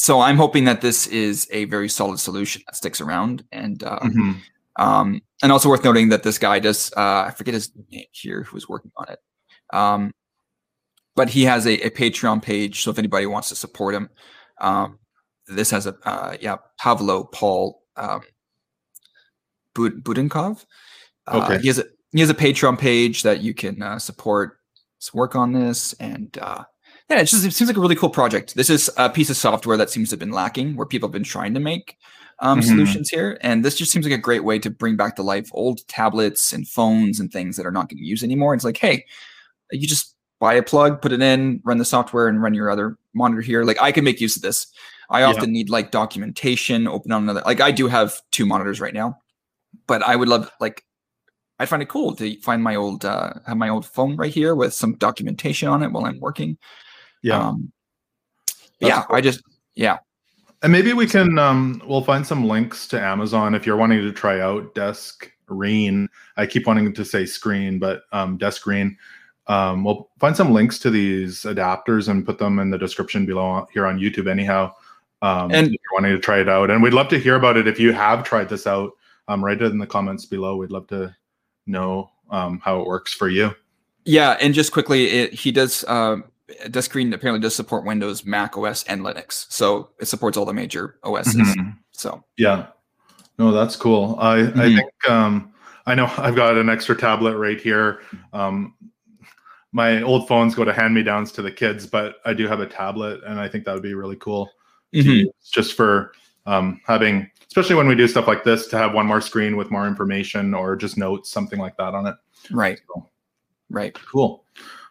so 0.00 0.20
I'm 0.20 0.36
hoping 0.36 0.64
that 0.64 0.80
this 0.80 1.06
is 1.08 1.46
a 1.52 1.66
very 1.66 1.88
solid 1.88 2.18
solution 2.18 2.62
that 2.66 2.74
sticks 2.74 3.02
around. 3.02 3.44
And 3.52 3.82
uh, 3.82 3.98
mm-hmm. 3.98 4.32
um, 4.76 5.20
and 5.42 5.52
also 5.52 5.68
worth 5.68 5.84
noting 5.84 6.08
that 6.08 6.22
this 6.22 6.38
guy 6.38 6.58
does 6.58 6.92
uh, 6.96 7.24
I 7.26 7.34
forget 7.36 7.54
his 7.54 7.70
name 7.90 8.06
here 8.12 8.44
who 8.44 8.56
was 8.56 8.68
working 8.68 8.92
on 8.96 9.08
it. 9.10 9.18
Um, 9.72 10.12
but 11.16 11.28
he 11.28 11.44
has 11.44 11.66
a, 11.66 11.86
a, 11.86 11.90
Patreon 11.90 12.42
page, 12.42 12.82
so 12.82 12.90
if 12.90 12.98
anybody 12.98 13.26
wants 13.26 13.50
to 13.50 13.56
support 13.56 13.94
him, 13.94 14.08
um, 14.60 14.98
this 15.46 15.70
has 15.70 15.86
a 15.86 15.94
uh, 16.04 16.36
yeah 16.40 16.56
Pavlo 16.78 17.24
Paul 17.24 17.82
Buidenkov. 19.88 20.64
Uh, 21.26 21.42
okay. 21.44 21.58
he 21.60 21.68
has 21.68 21.78
a 21.78 21.84
he 22.12 22.20
has 22.20 22.30
a 22.30 22.34
Patreon 22.34 22.78
page 22.78 23.22
that 23.22 23.40
you 23.40 23.54
can 23.54 23.82
uh, 23.82 23.98
support 23.98 24.58
his 24.98 25.14
work 25.14 25.36
on 25.36 25.52
this, 25.52 25.92
and 25.94 26.36
uh, 26.38 26.64
yeah, 27.08 27.20
it 27.20 27.24
just 27.26 27.44
it 27.44 27.52
seems 27.52 27.68
like 27.68 27.76
a 27.76 27.80
really 27.80 27.96
cool 27.96 28.10
project. 28.10 28.54
This 28.54 28.70
is 28.70 28.90
a 28.96 29.08
piece 29.08 29.30
of 29.30 29.36
software 29.36 29.76
that 29.76 29.90
seems 29.90 30.10
to 30.10 30.14
have 30.14 30.20
been 30.20 30.32
lacking, 30.32 30.76
where 30.76 30.86
people 30.86 31.08
have 31.08 31.12
been 31.12 31.24
trying 31.24 31.54
to 31.54 31.60
make 31.60 31.96
um, 32.40 32.60
mm-hmm. 32.60 32.68
solutions 32.68 33.08
here, 33.08 33.38
and 33.42 33.64
this 33.64 33.76
just 33.76 33.92
seems 33.92 34.04
like 34.04 34.14
a 34.14 34.18
great 34.18 34.44
way 34.44 34.58
to 34.58 34.70
bring 34.70 34.96
back 34.96 35.16
to 35.16 35.22
life 35.22 35.48
old 35.52 35.86
tablets 35.88 36.52
and 36.52 36.68
phones 36.68 37.20
and 37.20 37.32
things 37.32 37.56
that 37.56 37.66
are 37.66 37.72
not 37.72 37.88
getting 37.88 38.04
used 38.04 38.24
anymore. 38.24 38.54
It's 38.54 38.64
like, 38.64 38.78
hey, 38.78 39.04
you 39.70 39.86
just 39.86 40.14
buy 40.40 40.54
a 40.54 40.62
plug, 40.62 41.02
put 41.02 41.12
it 41.12 41.22
in, 41.22 41.60
run 41.64 41.78
the 41.78 41.84
software, 41.84 42.26
and 42.26 42.42
run 42.42 42.54
your 42.54 42.70
other 42.70 42.96
monitor 43.14 43.42
here. 43.42 43.62
Like 43.62 43.80
I 43.80 43.92
can 43.92 44.04
make 44.04 44.20
use 44.20 44.36
of 44.36 44.42
this. 44.42 44.66
I 45.10 45.22
often 45.24 45.50
yeah. 45.50 45.58
need 45.58 45.70
like 45.70 45.90
documentation, 45.90 46.88
open 46.88 47.12
on 47.12 47.24
another. 47.24 47.42
Like 47.44 47.60
I 47.60 47.70
do 47.70 47.88
have 47.88 48.20
two 48.30 48.46
monitors 48.46 48.80
right 48.80 48.94
now, 48.94 49.18
but 49.90 50.04
I 50.04 50.14
would 50.14 50.28
love 50.28 50.48
like 50.60 50.84
I 51.58 51.66
find 51.66 51.82
it 51.82 51.88
cool 51.88 52.14
to 52.14 52.40
find 52.42 52.62
my 52.62 52.76
old 52.76 53.04
uh, 53.04 53.32
have 53.44 53.56
my 53.56 53.68
old 53.68 53.84
phone 53.84 54.16
right 54.16 54.32
here 54.32 54.54
with 54.54 54.72
some 54.72 54.94
documentation 54.94 55.68
on 55.68 55.82
it 55.82 55.90
while 55.90 56.04
I'm 56.04 56.20
working. 56.20 56.56
Yeah, 57.22 57.40
um, 57.40 57.72
yeah. 58.78 59.02
Cool. 59.02 59.16
I 59.16 59.20
just 59.20 59.42
yeah. 59.74 59.98
And 60.62 60.70
maybe 60.70 60.92
we 60.92 61.08
can 61.08 61.40
um, 61.40 61.82
we'll 61.84 62.04
find 62.04 62.24
some 62.24 62.46
links 62.46 62.86
to 62.88 63.00
Amazon 63.00 63.56
if 63.56 63.66
you're 63.66 63.76
wanting 63.76 64.00
to 64.02 64.12
try 64.12 64.38
out 64.38 64.76
Deskreen. 64.76 66.06
I 66.36 66.46
keep 66.46 66.68
wanting 66.68 66.94
to 66.94 67.04
say 67.04 67.26
screen, 67.26 67.80
but 67.80 68.02
um, 68.12 68.38
Deskreen. 68.38 68.94
Um, 69.48 69.82
we'll 69.82 70.08
find 70.20 70.36
some 70.36 70.52
links 70.52 70.78
to 70.78 70.90
these 70.90 71.40
adapters 71.40 72.08
and 72.08 72.24
put 72.24 72.38
them 72.38 72.60
in 72.60 72.70
the 72.70 72.78
description 72.78 73.26
below 73.26 73.66
here 73.72 73.86
on 73.88 73.98
YouTube. 73.98 74.30
Anyhow, 74.30 74.72
um, 75.20 75.50
and 75.50 75.66
if 75.66 75.72
you're 75.72 75.94
wanting 75.94 76.12
to 76.12 76.20
try 76.20 76.38
it 76.38 76.48
out, 76.48 76.70
and 76.70 76.80
we'd 76.80 76.94
love 76.94 77.08
to 77.08 77.18
hear 77.18 77.34
about 77.34 77.56
it 77.56 77.66
if 77.66 77.80
you 77.80 77.92
have 77.92 78.22
tried 78.22 78.48
this 78.48 78.68
out. 78.68 78.92
Um, 79.30 79.44
write 79.44 79.62
it 79.62 79.70
in 79.70 79.78
the 79.78 79.86
comments 79.86 80.26
below. 80.26 80.56
We'd 80.56 80.72
love 80.72 80.88
to 80.88 81.14
know 81.66 82.10
um, 82.30 82.58
how 82.58 82.80
it 82.80 82.86
works 82.86 83.14
for 83.14 83.28
you. 83.28 83.54
Yeah, 84.04 84.36
and 84.40 84.52
just 84.52 84.72
quickly, 84.72 85.06
it, 85.06 85.32
he 85.32 85.52
does. 85.52 85.84
Uh, 85.86 86.16
Deskreen 86.66 87.14
apparently 87.14 87.40
does 87.40 87.54
support 87.54 87.84
Windows, 87.84 88.24
Mac 88.24 88.56
OS, 88.56 88.82
and 88.84 89.02
Linux, 89.02 89.46
so 89.50 89.90
it 90.00 90.06
supports 90.06 90.36
all 90.36 90.44
the 90.44 90.52
major 90.52 90.98
OSs. 91.04 91.36
Mm-hmm. 91.36 91.70
So 91.92 92.24
yeah, 92.36 92.66
no, 93.38 93.52
that's 93.52 93.76
cool. 93.76 94.16
I 94.18 94.38
mm-hmm. 94.38 94.60
I 94.60 94.74
think 94.74 95.08
um, 95.08 95.52
I 95.86 95.94
know 95.94 96.12
I've 96.18 96.34
got 96.34 96.56
an 96.56 96.68
extra 96.68 96.96
tablet 96.96 97.36
right 97.36 97.60
here. 97.60 98.00
Um, 98.32 98.74
my 99.70 100.02
old 100.02 100.26
phones 100.26 100.56
go 100.56 100.64
to 100.64 100.72
hand 100.72 100.92
me 100.92 101.04
downs 101.04 101.30
to 101.32 101.42
the 101.42 101.52
kids, 101.52 101.86
but 101.86 102.16
I 102.24 102.34
do 102.34 102.48
have 102.48 102.58
a 102.58 102.66
tablet, 102.66 103.20
and 103.24 103.38
I 103.38 103.48
think 103.48 103.64
that 103.64 103.74
would 103.74 103.82
be 103.84 103.94
really 103.94 104.16
cool 104.16 104.50
mm-hmm. 104.92 105.28
just 105.52 105.74
for 105.76 106.10
um, 106.46 106.80
having, 106.86 107.30
especially 107.46 107.76
when 107.76 107.88
we 107.88 107.94
do 107.94 108.08
stuff 108.08 108.26
like 108.26 108.44
this, 108.44 108.66
to 108.68 108.78
have 108.78 108.94
one 108.94 109.06
more 109.06 109.20
screen 109.20 109.56
with 109.56 109.70
more 109.70 109.86
information 109.86 110.54
or 110.54 110.76
just 110.76 110.96
notes, 110.96 111.30
something 111.30 111.58
like 111.58 111.76
that 111.76 111.94
on 111.94 112.06
it. 112.06 112.16
Right. 112.50 112.80
So, 112.88 113.06
right. 113.70 113.96
Cool. 114.10 114.44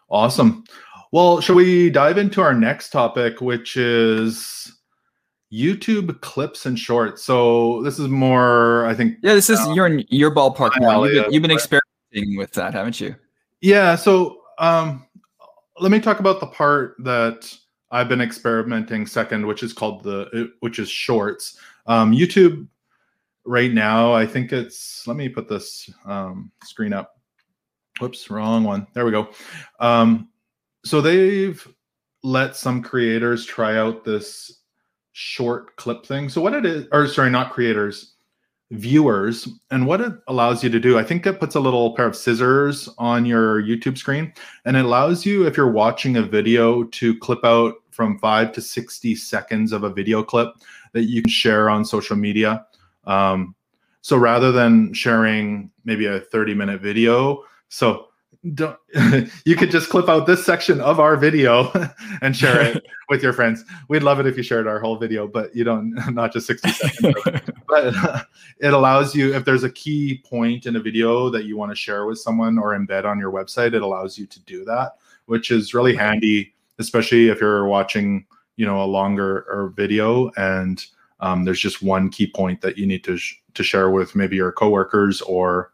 Awesome. 0.10 0.64
Well, 1.12 1.42
shall 1.42 1.56
we 1.56 1.90
dive 1.90 2.18
into 2.18 2.42
our 2.42 2.54
next 2.54 2.92
topic, 2.92 3.42
which 3.42 3.78
is 3.78 4.80
YouTube 5.52 6.22
clips 6.22 6.66
and 6.66 6.78
shorts? 6.78 7.24
So 7.24 7.82
this 7.84 7.98
is 7.98 8.08
more, 8.08 8.86
I 8.86 8.94
think. 8.94 9.18
Yeah, 9.24 9.34
this 9.34 9.50
is 9.50 9.60
uh, 9.60 9.74
your 9.74 9.88
your 10.10 10.34
ballpark. 10.34 10.72
You've 10.80 11.24
been, 11.24 11.34
you've 11.34 11.42
been 11.42 11.52
experimenting 11.52 12.38
with 12.38 12.52
that, 12.52 12.74
haven't 12.74 13.02
you? 13.02 13.16
Yeah. 13.62 13.96
So 13.96 14.42
um, 14.60 15.08
let 15.80 15.92
me 15.92 16.00
talk 16.00 16.20
about 16.20 16.40
the 16.40 16.48
part 16.48 16.96
that 17.00 17.52
I've 17.92 18.10
been 18.10 18.22
experimenting 18.22 19.08
second, 19.08 19.46
which 19.46 19.64
is 19.64 19.74
called 19.74 20.04
the 20.04 20.52
which 20.60 20.80
is 20.80 20.90
shorts. 20.90 21.58
Um, 21.88 22.12
YouTube 22.12 22.68
right 23.46 23.74
now, 23.74 24.14
I 24.14 24.26
think 24.26 24.54
it's. 24.54 25.08
Let 25.08 25.18
me 25.18 25.30
put 25.30 25.48
this 25.48 25.90
um, 26.06 26.52
screen 26.64 26.94
up. 26.94 27.20
Whoops, 28.00 28.30
wrong 28.30 28.64
one. 28.64 28.88
There 28.94 29.06
we 29.06 29.12
go. 29.12 29.30
Um, 29.80 30.30
so 30.86 31.02
they've 31.02 31.68
let 32.24 32.56
some 32.56 32.82
creators 32.82 33.46
try 33.46 33.78
out 33.78 34.04
this 34.04 34.62
short 35.14 35.76
clip 35.76 36.06
thing. 36.06 36.30
So 36.30 36.42
what 36.42 36.54
it 36.54 36.66
is, 36.66 36.88
or 36.92 37.08
sorry, 37.08 37.30
not 37.30 37.52
creators, 37.52 38.16
viewers. 38.72 39.48
And 39.72 39.86
what 39.88 40.02
it 40.02 40.14
allows 40.28 40.64
you 40.64 40.70
to 40.70 40.80
do 40.80 40.98
i 41.00 41.04
think 41.04 41.26
it 41.26 41.40
puts 41.40 41.56
a 41.56 41.60
little 41.60 41.96
pair 41.96 42.06
of 42.06 42.16
scissors 42.16 42.88
on 42.98 43.26
your 43.26 43.62
youtube 43.64 43.98
screen. 43.98 44.34
And 44.66 44.78
it 44.78 44.86
allows 44.86 45.26
you 45.26 45.48
if 45.48 45.58
you're 45.58 45.72
watching 45.72 46.18
a 46.18 46.24
video 46.24 46.84
to 46.84 47.18
clip 47.20 47.44
out 47.44 47.76
from 47.92 48.20
5 48.20 48.52
to 48.54 48.62
60 48.62 49.16
seconds 49.16 49.72
of 49.72 49.84
a 49.84 49.90
video 49.90 50.24
clip 50.24 50.54
that 50.94 51.04
you 51.04 51.22
can 51.22 51.30
share 51.30 51.70
on 51.70 51.84
social 51.84 52.16
media. 52.16 52.66
Um, 53.06 53.56
so 54.02 54.16
rather 54.16 54.52
than 54.52 54.94
sharing 54.94 55.72
maybe 55.84 56.06
a 56.06 56.20
30 56.20 56.54
minute 56.54 56.82
video 56.82 57.44
so 57.70 58.09
don't 58.54 58.78
you 59.46 59.56
could 59.56 59.70
just 59.70 59.90
clip 59.90 60.08
out 60.08 60.26
this 60.26 60.46
section 60.46 60.80
of 60.80 61.00
our 61.00 61.18
video 61.18 61.72
and 62.22 62.36
share 62.36 62.62
it 62.62 62.86
with 63.10 63.22
your 63.22 63.34
friends. 63.34 63.66
We'd 63.90 64.04
love 64.04 64.20
it 64.20 64.28
if 64.28 64.38
you 64.38 64.44
shared 64.44 64.68
our 64.68 64.80
whole 64.80 64.98
video 64.98 65.28
but 65.28 65.54
you 65.56 65.64
don't 65.64 65.94
not 66.14 66.32
just 66.32 66.48
60 66.48 66.70
seconds. 66.70 67.42
But 67.68 67.96
uh, 67.96 68.24
it 68.60 68.74
allows 68.74 69.14
you 69.14 69.34
if 69.34 69.44
there's 69.44 69.64
a 69.64 69.70
key 69.70 70.24
point 70.26 70.66
in 70.66 70.78
a 70.78 70.80
video 70.80 71.30
that 71.30 71.46
you 71.46 71.58
want 71.58 71.72
to 71.72 71.76
share 71.76 72.06
with 72.06 72.20
someone 72.20 72.58
or 72.58 72.78
embed 72.78 73.06
on 73.06 73.20
your 73.20 73.32
website 73.32 73.74
it 73.74 73.82
allows 73.82 74.18
you 74.18 74.26
to 74.28 74.40
do 74.42 74.64
that 74.66 74.94
which 75.26 75.52
is 75.52 75.74
really 75.74 75.96
handy 75.96 76.54
especially 76.80 77.28
if 77.28 77.42
you're 77.42 77.66
watching 77.66 78.26
you 78.56 78.66
know 78.66 78.82
a 78.82 78.86
longer 78.86 79.46
or 79.50 79.74
video 79.76 80.32
and 80.38 80.86
um, 81.20 81.44
there's 81.44 81.60
just 81.60 81.82
one 81.82 82.10
key 82.10 82.28
point 82.28 82.62
that 82.62 82.78
you 82.78 82.86
need 82.86 83.04
to 83.04 83.18
sh- 83.18 83.36
to 83.54 83.64
share 83.64 83.90
with 83.90 84.16
maybe 84.16 84.38
your 84.38 84.54
coworkers 84.54 85.22
or 85.22 85.72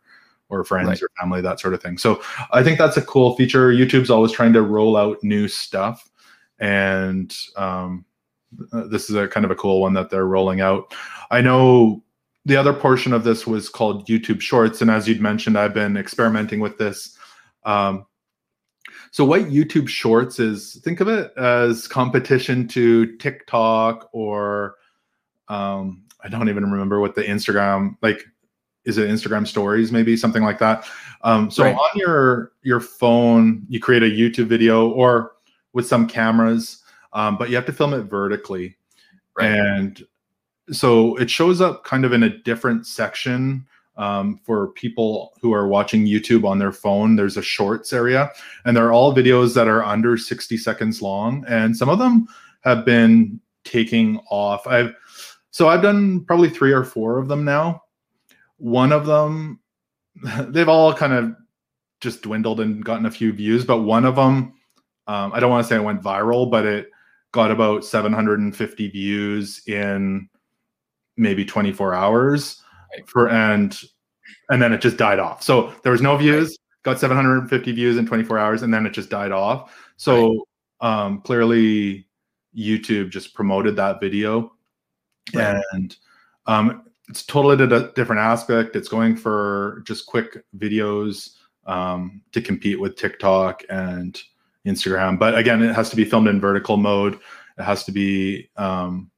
or 0.50 0.64
friends 0.64 0.88
right. 0.88 1.02
or 1.02 1.10
family, 1.20 1.42
that 1.42 1.60
sort 1.60 1.74
of 1.74 1.82
thing. 1.82 1.98
So 1.98 2.22
I 2.52 2.64
think 2.64 2.78
that's 2.78 2.98
a 2.98 3.02
cool 3.02 3.36
feature. 3.36 3.72
YouTube's 3.72 4.10
always 4.10 4.32
trying 4.32 4.54
to 4.54 4.62
roll 4.62 4.98
out 4.98 5.18
new 5.24 5.48
stuff, 5.48 6.10
and 6.60 7.36
um, 7.58 8.06
this 8.90 9.10
is 9.10 9.16
a 9.16 9.28
kind 9.28 9.46
of 9.46 9.52
a 9.52 9.56
cool 9.56 9.82
one 9.82 9.94
that 9.94 10.10
they're 10.10 10.28
rolling 10.28 10.62
out. 10.62 10.94
I 11.32 11.42
know 11.42 12.04
the 12.46 12.56
other 12.56 12.74
portion 12.74 13.12
of 13.12 13.24
this 13.24 13.48
was 13.48 13.70
called 13.70 14.08
YouTube 14.08 14.42
Shorts, 14.42 14.82
and 14.82 14.92
as 14.92 15.08
you'd 15.08 15.22
mentioned, 15.22 15.58
I've 15.58 15.74
been 15.74 15.98
experimenting 15.98 16.60
with 16.60 16.78
this. 16.78 17.18
Um, 17.64 18.06
so 19.12 19.26
what 19.26 19.44
YouTube 19.44 19.88
Shorts 19.88 20.40
is, 20.40 20.80
think 20.84 21.00
of 21.00 21.08
it 21.08 21.32
as 21.38 21.88
competition 21.88 22.68
to 22.70 23.16
TikTok 23.18 24.10
or 24.14 24.76
um, 25.48 26.04
I 26.24 26.28
don't 26.28 26.50
even 26.50 26.70
remember 26.70 27.00
what 27.00 27.16
the 27.16 27.24
Instagram 27.24 27.98
like 28.02 28.26
is 28.86 28.98
it 28.98 29.10
Instagram 29.10 29.48
stories, 29.48 29.92
maybe 29.92 30.16
something 30.16 30.44
like 30.44 30.60
that. 30.60 30.86
Um, 31.22 31.50
so 31.50 31.64
right. 31.64 31.76
on 31.76 31.90
your 31.96 32.52
your 32.62 32.80
phone, 32.80 33.66
you 33.68 33.80
create 33.80 34.04
a 34.04 34.06
YouTube 34.06 34.48
video 34.48 34.90
or 34.90 35.34
with 35.74 35.88
some 35.88 36.08
cameras, 36.08 36.84
um, 37.14 37.38
but 37.38 37.50
you 37.50 37.56
have 37.56 37.66
to 37.66 37.74
film 37.74 37.94
it 37.94 38.04
vertically, 38.04 38.78
right. 39.36 39.52
and 39.52 40.06
so 40.72 41.16
it 41.18 41.30
shows 41.30 41.62
up 41.62 41.84
kind 41.84 42.06
of 42.06 42.14
in 42.14 42.24
a 42.24 42.30
different 42.30 42.88
section 42.88 43.66
um, 43.98 44.40
for 44.44 44.68
people 44.68 45.34
who 45.42 45.54
are 45.54 45.68
watching 45.68 46.06
YouTube 46.06 46.46
on 46.46 46.60
their 46.60 46.72
phone. 46.72 47.16
There's 47.16 47.38
a 47.38 47.42
shorts 47.42 47.94
area, 47.94 48.32
and 48.66 48.76
they're 48.76 48.94
all 48.94 49.16
videos 49.16 49.54
that 49.56 49.68
are 49.68 49.84
under 49.84 50.18
60 50.18 50.58
seconds 50.58 51.02
long, 51.02 51.44
and 51.48 51.76
some 51.76 51.90
of 51.90 52.00
them 52.00 52.28
have 52.62 52.86
been 52.86 53.40
taking 53.64 54.20
off. 54.30 54.68
I've 54.68 54.94
so 55.52 55.70
I've 55.70 55.82
done 55.82 56.26
probably 56.26 56.50
three 56.50 56.74
or 56.74 56.84
four 56.84 57.18
of 57.18 57.30
them 57.30 57.46
now 57.46 57.82
one 58.58 58.92
of 58.92 59.06
them, 59.06 59.60
they've 60.48 60.70
all 60.70 60.94
kind 60.94 61.14
of 61.14 61.36
just 62.02 62.22
dwindled 62.22 62.60
and 62.60 62.84
gotten 62.84 63.06
a 63.06 63.12
few 63.12 63.32
views, 63.32 63.66
but 63.66 63.82
one 63.82 64.06
of 64.06 64.16
them, 64.16 64.54
um, 65.08 65.32
I 65.34 65.40
don't 65.40 65.50
want 65.50 65.64
to 65.64 65.68
say 65.68 65.76
it 65.76 65.84
went 65.84 66.02
viral, 66.02 66.50
but 66.50 66.66
it 66.66 66.90
got 67.32 67.52
about 67.52 67.84
750 67.84 68.90
views 68.90 69.62
in 69.68 70.30
maybe 71.18 71.46
24 71.46 71.94
hours 71.94 72.62
for 73.08 73.30
and 73.30 73.82
and 74.50 74.62
then 74.62 74.74
it 74.74 74.82
just 74.82 74.98
died 74.98 75.20
off. 75.20 75.44
So 75.44 75.74
there 75.84 75.92
was 75.92 76.02
no 76.02 76.16
views, 76.18 76.58
got 76.84 77.00
750 77.00 77.72
views 77.72 77.98
in 77.98 78.06
24 78.06 78.38
hours, 78.38 78.62
and 78.62 78.74
then 78.74 78.86
it 78.86 78.92
just 78.92 79.10
died 79.10 79.32
off. 79.32 79.76
So 79.98 80.46
right. 80.82 81.06
um, 81.06 81.22
clearly 81.22 82.08
YouTube 82.58 83.10
just 83.10 83.34
promoted 83.34 83.76
that 83.76 84.00
video, 84.00 84.54
right. 85.34 85.62
and 85.74 85.96
um, 86.46 86.84
it's 87.10 87.24
totally 87.24 87.64
a 87.64 87.92
different 87.94 88.22
aspect. 88.22 88.76
It's 88.76 88.88
going 88.88 89.16
for 89.16 89.84
just 89.86 90.06
quick 90.06 90.44
videos 90.58 91.36
um, 91.66 92.22
to 92.32 92.42
compete 92.42 92.80
with 92.80 92.96
TikTok 92.96 93.64
and 93.70 94.20
Instagram. 94.66 95.20
But 95.20 95.38
again, 95.38 95.62
it 95.62 95.76
has 95.76 95.90
to 95.92 95.96
be 95.96 96.06
filmed 96.06 96.28
in 96.28 96.42
vertical 96.42 96.78
mode. 96.78 97.20
It 97.58 97.64
has 97.64 97.84
to 97.86 97.92
be 97.92 98.50
um, 98.58 99.12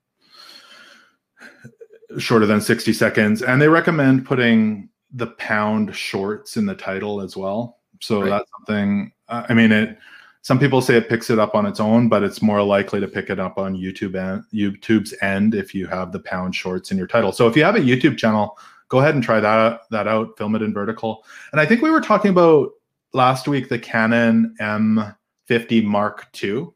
shorter 2.17 2.45
than 2.45 2.61
60 2.61 2.93
seconds. 2.93 3.41
And 3.41 3.61
they 3.61 3.69
recommend 3.69 4.25
putting 4.25 4.89
the 5.13 5.27
pound 5.27 5.95
shorts 5.95 6.57
in 6.57 6.65
the 6.65 6.75
title 6.75 7.21
as 7.21 7.37
well. 7.37 7.79
So 8.01 8.21
right. 8.21 8.29
that's 8.29 8.51
something, 8.57 9.11
I 9.29 9.53
mean, 9.53 9.71
it, 9.71 9.97
some 10.41 10.59
people 10.59 10.81
say 10.81 10.95
it 10.95 11.09
picks 11.09 11.29
it 11.29 11.39
up 11.39 11.55
on 11.55 11.65
its 11.65 11.79
own, 11.79 12.07
but 12.09 12.23
it's 12.23 12.41
more 12.41 12.63
likely 12.63 12.99
to 12.99 13.07
pick 13.07 13.29
it 13.29 13.39
up 13.39 13.57
on 13.57 13.75
YouTube 13.75 14.15
and 14.15 14.43
YouTube's 14.53 15.13
end 15.21 15.53
if 15.53 15.75
you 15.75 15.87
have 15.87 16.11
the 16.11 16.19
pound 16.19 16.55
shorts 16.55 16.91
in 16.91 16.97
your 16.97 17.07
title. 17.07 17.31
So 17.31 17.47
if 17.47 17.57
you 17.57 17.63
have 17.63 17.75
a 17.75 17.79
YouTube 17.79 18.17
channel, 18.17 18.57
go 18.89 18.99
ahead 18.99 19.15
and 19.15 19.23
try 19.23 19.39
that 19.39 19.81
that 19.91 20.07
out. 20.07 20.37
Film 20.37 20.55
it 20.55 20.61
in 20.61 20.73
vertical. 20.73 21.25
And 21.51 21.59
I 21.59 21.65
think 21.65 21.81
we 21.81 21.91
were 21.91 22.01
talking 22.01 22.31
about 22.31 22.71
last 23.13 23.47
week 23.47 23.69
the 23.69 23.79
Canon 23.79 24.55
M50 24.59 25.83
Mark 25.83 26.27
II. 26.41 26.67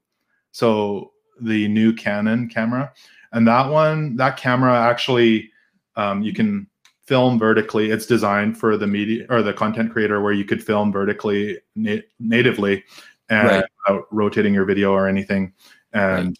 So 0.51 1.11
the 1.39 1.67
new 1.69 1.93
Canon 1.93 2.49
camera, 2.49 2.91
and 3.31 3.47
that 3.47 3.69
one, 3.69 4.15
that 4.17 4.37
camera 4.37 4.77
actually, 4.77 5.49
um, 5.95 6.21
you 6.21 6.33
can 6.33 6.67
film 7.05 7.39
vertically. 7.39 7.89
It's 7.89 8.05
designed 8.05 8.57
for 8.57 8.77
the 8.77 8.87
media 8.87 9.25
or 9.29 9.41
the 9.41 9.53
content 9.53 9.91
creator 9.91 10.21
where 10.21 10.33
you 10.33 10.45
could 10.45 10.63
film 10.63 10.91
vertically 10.91 11.59
na- 11.75 11.97
natively 12.19 12.83
and 13.31 13.47
right. 13.47 13.65
without 13.88 14.05
rotating 14.11 14.53
your 14.53 14.65
video 14.65 14.91
or 14.91 15.07
anything 15.07 15.53
and 15.93 16.27
right. 16.27 16.38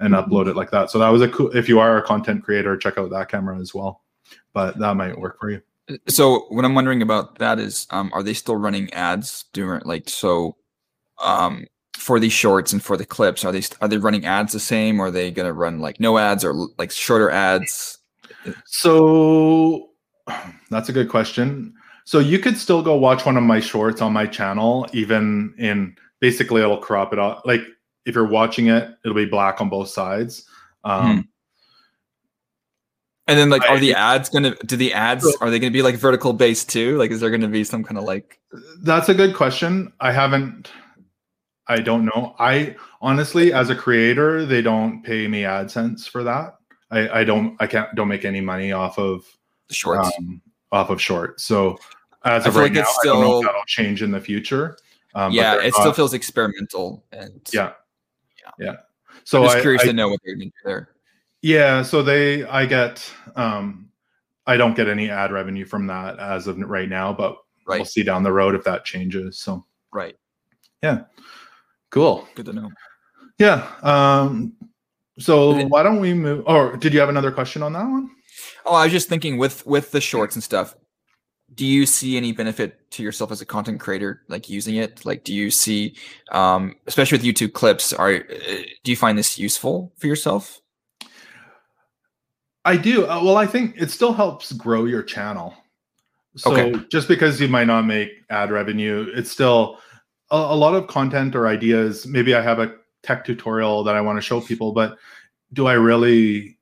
and 0.00 0.14
upload 0.14 0.48
it 0.48 0.56
like 0.56 0.70
that. 0.72 0.90
So 0.90 0.98
that 0.98 1.08
was 1.08 1.22
a 1.22 1.28
cool 1.28 1.56
if 1.56 1.68
you 1.68 1.78
are 1.78 1.96
a 1.96 2.02
content 2.02 2.44
creator, 2.44 2.76
check 2.76 2.98
out 2.98 3.08
that 3.10 3.30
camera 3.30 3.58
as 3.58 3.72
well. 3.72 4.02
But 4.52 4.78
that 4.78 4.94
might 4.96 5.18
work 5.18 5.38
for 5.40 5.50
you. 5.50 5.62
So 6.08 6.46
what 6.48 6.64
I'm 6.64 6.74
wondering 6.74 7.00
about 7.00 7.38
that 7.38 7.58
is 7.58 7.86
um 7.90 8.10
are 8.12 8.22
they 8.22 8.34
still 8.34 8.56
running 8.56 8.92
ads 8.92 9.46
during 9.52 9.82
like 9.84 10.08
so 10.08 10.56
um 11.22 11.66
for 11.96 12.18
these 12.18 12.32
shorts 12.32 12.72
and 12.72 12.82
for 12.82 12.96
the 12.96 13.04
clips 13.04 13.44
are 13.44 13.52
they 13.52 13.62
are 13.80 13.86
they 13.86 13.98
running 13.98 14.26
ads 14.26 14.52
the 14.52 14.60
same 14.60 14.98
or 14.98 15.06
are 15.06 15.10
they 15.10 15.30
going 15.30 15.46
to 15.46 15.52
run 15.52 15.78
like 15.78 16.00
no 16.00 16.18
ads 16.18 16.42
or 16.42 16.52
like 16.78 16.90
shorter 16.90 17.30
ads 17.30 17.98
so 18.64 19.90
that's 20.70 20.88
a 20.88 20.92
good 20.92 21.08
question 21.08 21.72
so 22.04 22.18
you 22.18 22.38
could 22.38 22.56
still 22.56 22.82
go 22.82 22.96
watch 22.96 23.24
one 23.24 23.36
of 23.36 23.44
my 23.44 23.60
shorts 23.60 24.00
on 24.00 24.12
my 24.12 24.26
channel 24.26 24.88
even 24.92 25.54
in 25.58 25.94
basically 26.22 26.62
it'll 26.62 26.78
crop 26.78 27.12
it 27.12 27.18
off. 27.18 27.42
Like 27.44 27.60
if 28.06 28.14
you're 28.14 28.26
watching 28.26 28.68
it, 28.68 28.88
it'll 29.04 29.14
be 29.14 29.26
black 29.26 29.60
on 29.60 29.68
both 29.68 29.88
sides. 29.88 30.48
Um, 30.84 31.16
hmm. 31.16 31.20
And 33.28 33.38
then, 33.38 33.50
like, 33.50 33.62
I, 33.62 33.68
are 33.68 33.78
the 33.78 33.94
ads 33.94 34.28
gonna? 34.28 34.56
Do 34.66 34.76
the 34.76 34.94
ads 34.94 35.24
are 35.40 35.50
they 35.50 35.58
gonna 35.58 35.70
be 35.70 35.82
like 35.82 35.96
vertical 35.96 36.32
based 36.32 36.70
too? 36.70 36.96
Like, 36.96 37.10
is 37.10 37.20
there 37.20 37.30
gonna 37.30 37.48
be 37.48 37.64
some 37.64 37.84
kind 37.84 37.98
of 37.98 38.04
like? 38.04 38.40
That's 38.82 39.08
a 39.08 39.14
good 39.14 39.34
question. 39.34 39.92
I 40.00 40.12
haven't. 40.12 40.70
I 41.68 41.76
don't 41.76 42.04
know. 42.04 42.34
I 42.38 42.74
honestly, 43.00 43.52
as 43.52 43.70
a 43.70 43.76
creator, 43.76 44.44
they 44.44 44.60
don't 44.60 45.02
pay 45.02 45.28
me 45.28 45.42
AdSense 45.42 46.08
for 46.08 46.24
that. 46.24 46.56
I, 46.90 47.20
I 47.20 47.24
don't. 47.24 47.56
I 47.60 47.66
can't. 47.68 47.94
Don't 47.94 48.08
make 48.08 48.24
any 48.24 48.40
money 48.40 48.72
off 48.72 48.98
of 48.98 49.24
shorts. 49.70 50.10
Um, 50.18 50.42
off 50.72 50.90
of 50.90 51.00
shorts. 51.00 51.44
So 51.44 51.78
as 52.24 52.44
of 52.44 52.56
right 52.56 52.64
like 52.64 52.72
now, 52.72 52.84
still... 52.84 53.18
I 53.18 53.20
don't 53.20 53.28
know 53.30 53.38
if 53.38 53.46
that'll 53.46 53.62
change 53.66 54.02
in 54.02 54.10
the 54.10 54.20
future. 54.20 54.76
Um, 55.14 55.32
yeah, 55.32 55.60
it 55.60 55.74
still 55.74 55.92
feels 55.92 56.14
experimental 56.14 57.04
and 57.12 57.40
yeah, 57.52 57.72
yeah. 58.42 58.66
yeah. 58.66 58.76
So 59.24 59.40
I'm 59.40 59.46
just 59.46 59.58
I, 59.58 59.60
curious 59.60 59.82
I, 59.82 59.86
to 59.86 59.92
know 59.92 60.08
what 60.08 60.20
they're 60.24 60.34
going 60.34 60.48
to 60.48 60.54
do 60.64 60.64
there. 60.64 60.88
Yeah, 61.42 61.82
so 61.82 62.02
they, 62.02 62.44
I 62.44 62.66
get, 62.66 63.12
um, 63.36 63.90
I 64.46 64.56
don't 64.56 64.74
get 64.74 64.88
any 64.88 65.10
ad 65.10 65.32
revenue 65.32 65.64
from 65.64 65.86
that 65.88 66.18
as 66.18 66.46
of 66.46 66.58
right 66.58 66.88
now, 66.88 67.12
but 67.12 67.36
right. 67.66 67.78
we'll 67.78 67.84
see 67.84 68.02
down 68.02 68.22
the 68.22 68.32
road 68.32 68.54
if 68.54 68.64
that 68.64 68.84
changes. 68.84 69.38
So 69.38 69.64
right, 69.92 70.16
yeah, 70.82 71.02
cool. 71.90 72.26
Good 72.34 72.46
to 72.46 72.52
know. 72.52 72.70
Yeah. 73.38 73.68
Um, 73.82 74.54
so 75.18 75.66
why 75.66 75.82
don't 75.82 76.00
we 76.00 76.14
move? 76.14 76.44
Or 76.46 76.76
did 76.76 76.94
you 76.94 77.00
have 77.00 77.08
another 77.08 77.32
question 77.32 77.62
on 77.62 77.72
that 77.72 77.84
one? 77.84 78.10
Oh, 78.64 78.74
I 78.74 78.84
was 78.84 78.92
just 78.92 79.08
thinking 79.08 79.36
with 79.36 79.66
with 79.66 79.90
the 79.90 80.00
shorts 80.00 80.36
and 80.36 80.42
stuff 80.42 80.74
do 81.54 81.66
you 81.66 81.86
see 81.86 82.16
any 82.16 82.32
benefit 82.32 82.90
to 82.92 83.02
yourself 83.02 83.30
as 83.30 83.40
a 83.40 83.46
content 83.46 83.80
creator 83.80 84.22
like 84.28 84.48
using 84.48 84.76
it? 84.76 85.04
Like 85.04 85.24
do 85.24 85.34
you 85.34 85.50
see 85.50 85.96
um 86.30 86.74
especially 86.86 87.18
with 87.18 87.26
youtube 87.26 87.52
clips 87.52 87.92
are 87.92 88.14
uh, 88.14 88.62
do 88.84 88.90
you 88.90 88.96
find 88.96 89.18
this 89.18 89.38
useful 89.38 89.92
for 89.98 90.06
yourself? 90.06 90.60
I 92.64 92.76
do. 92.76 93.06
Uh, 93.06 93.22
well 93.22 93.36
i 93.36 93.46
think 93.46 93.74
it 93.76 93.90
still 93.90 94.12
helps 94.12 94.52
grow 94.52 94.84
your 94.84 95.02
channel. 95.02 95.54
So 96.36 96.52
okay. 96.52 96.84
just 96.88 97.08
because 97.08 97.40
you 97.40 97.48
might 97.48 97.66
not 97.66 97.82
make 97.82 98.10
ad 98.30 98.50
revenue 98.50 99.06
it's 99.14 99.30
still 99.30 99.78
a, 100.30 100.36
a 100.36 100.56
lot 100.56 100.74
of 100.74 100.86
content 100.86 101.36
or 101.36 101.46
ideas 101.46 102.06
maybe 102.06 102.34
i 102.34 102.40
have 102.40 102.58
a 102.58 102.74
tech 103.02 103.24
tutorial 103.24 103.84
that 103.84 103.94
i 103.94 104.00
want 104.00 104.16
to 104.16 104.22
show 104.22 104.40
people 104.40 104.72
but 104.72 104.96
do 105.52 105.66
i 105.66 105.74
really 105.74 106.56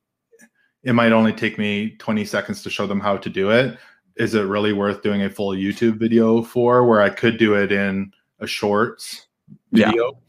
it 0.83 0.93
might 0.93 1.11
only 1.11 1.31
take 1.31 1.57
me 1.57 1.95
20 1.99 2.25
seconds 2.25 2.61
to 2.63 2.69
show 2.69 2.85
them 2.85 2.99
how 2.99 3.15
to 3.15 3.29
do 3.29 3.49
it 3.51 3.77
is 4.15 4.35
it 4.35 4.41
really 4.41 4.73
worth 4.73 5.01
doing 5.01 5.23
a 5.23 5.29
full 5.29 5.51
YouTube 5.51 5.97
video 5.97 6.41
for 6.41 6.85
where 6.85 7.01
I 7.01 7.09
could 7.09 7.37
do 7.37 7.55
it 7.55 7.71
in 7.71 8.11
a 8.39 8.47
shorts 8.47 9.27
video? 9.71 10.19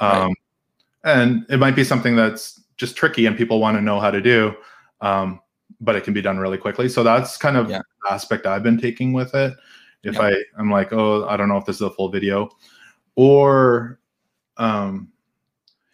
Yeah. 0.00 0.08
Um, 0.08 0.28
right. 0.28 0.36
And 1.04 1.46
it 1.48 1.58
might 1.58 1.76
be 1.76 1.84
something 1.84 2.16
that's 2.16 2.62
just 2.76 2.96
tricky 2.96 3.26
and 3.26 3.36
people 3.36 3.60
want 3.60 3.76
to 3.76 3.82
know 3.82 4.00
how 4.00 4.10
to 4.10 4.20
do, 4.20 4.54
um, 5.00 5.40
but 5.80 5.96
it 5.96 6.04
can 6.04 6.14
be 6.14 6.22
done 6.22 6.38
really 6.38 6.58
quickly. 6.58 6.88
So 6.88 7.02
that's 7.02 7.36
kind 7.36 7.56
of 7.56 7.70
yeah. 7.70 7.82
the 8.02 8.12
aspect 8.12 8.46
I've 8.46 8.62
been 8.62 8.78
taking 8.78 9.12
with 9.12 9.34
it. 9.34 9.54
If 10.02 10.14
yeah. 10.14 10.22
I 10.22 10.42
I'm 10.58 10.70
like, 10.70 10.92
oh, 10.92 11.26
I 11.28 11.36
don't 11.36 11.48
know 11.48 11.58
if 11.58 11.66
this 11.66 11.76
is 11.76 11.82
a 11.82 11.90
full 11.90 12.08
video, 12.08 12.48
or 13.16 14.00
um, 14.56 15.12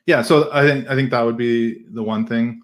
yeah. 0.06 0.22
So 0.22 0.48
I 0.52 0.62
think 0.62 0.88
I 0.88 0.94
think 0.94 1.10
that 1.10 1.22
would 1.22 1.36
be 1.36 1.84
the 1.88 2.02
one 2.02 2.24
thing. 2.26 2.62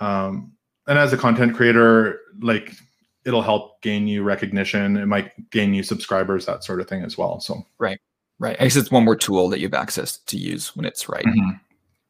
Um, 0.00 0.52
and 0.88 0.98
as 0.98 1.12
a 1.12 1.16
content 1.16 1.54
creator, 1.54 2.20
like 2.40 2.72
it'll 3.26 3.42
help 3.42 3.82
gain 3.82 4.06
you 4.06 4.22
recognition. 4.22 4.96
It 4.96 5.06
might 5.06 5.50
gain 5.50 5.74
you 5.74 5.82
subscribers, 5.82 6.46
that 6.46 6.64
sort 6.64 6.80
of 6.80 6.88
thing 6.88 7.02
as 7.02 7.18
well. 7.18 7.40
So 7.40 7.66
right, 7.78 7.98
right. 8.38 8.56
I 8.58 8.64
guess 8.64 8.76
it's 8.76 8.90
one 8.90 9.04
more 9.04 9.16
tool 9.16 9.48
that 9.50 9.58
you 9.58 9.66
have 9.66 9.74
access 9.74 10.18
to 10.18 10.38
use 10.38 10.74
when 10.76 10.86
it's 10.86 11.08
right. 11.08 11.24
Mm-hmm. 11.24 11.50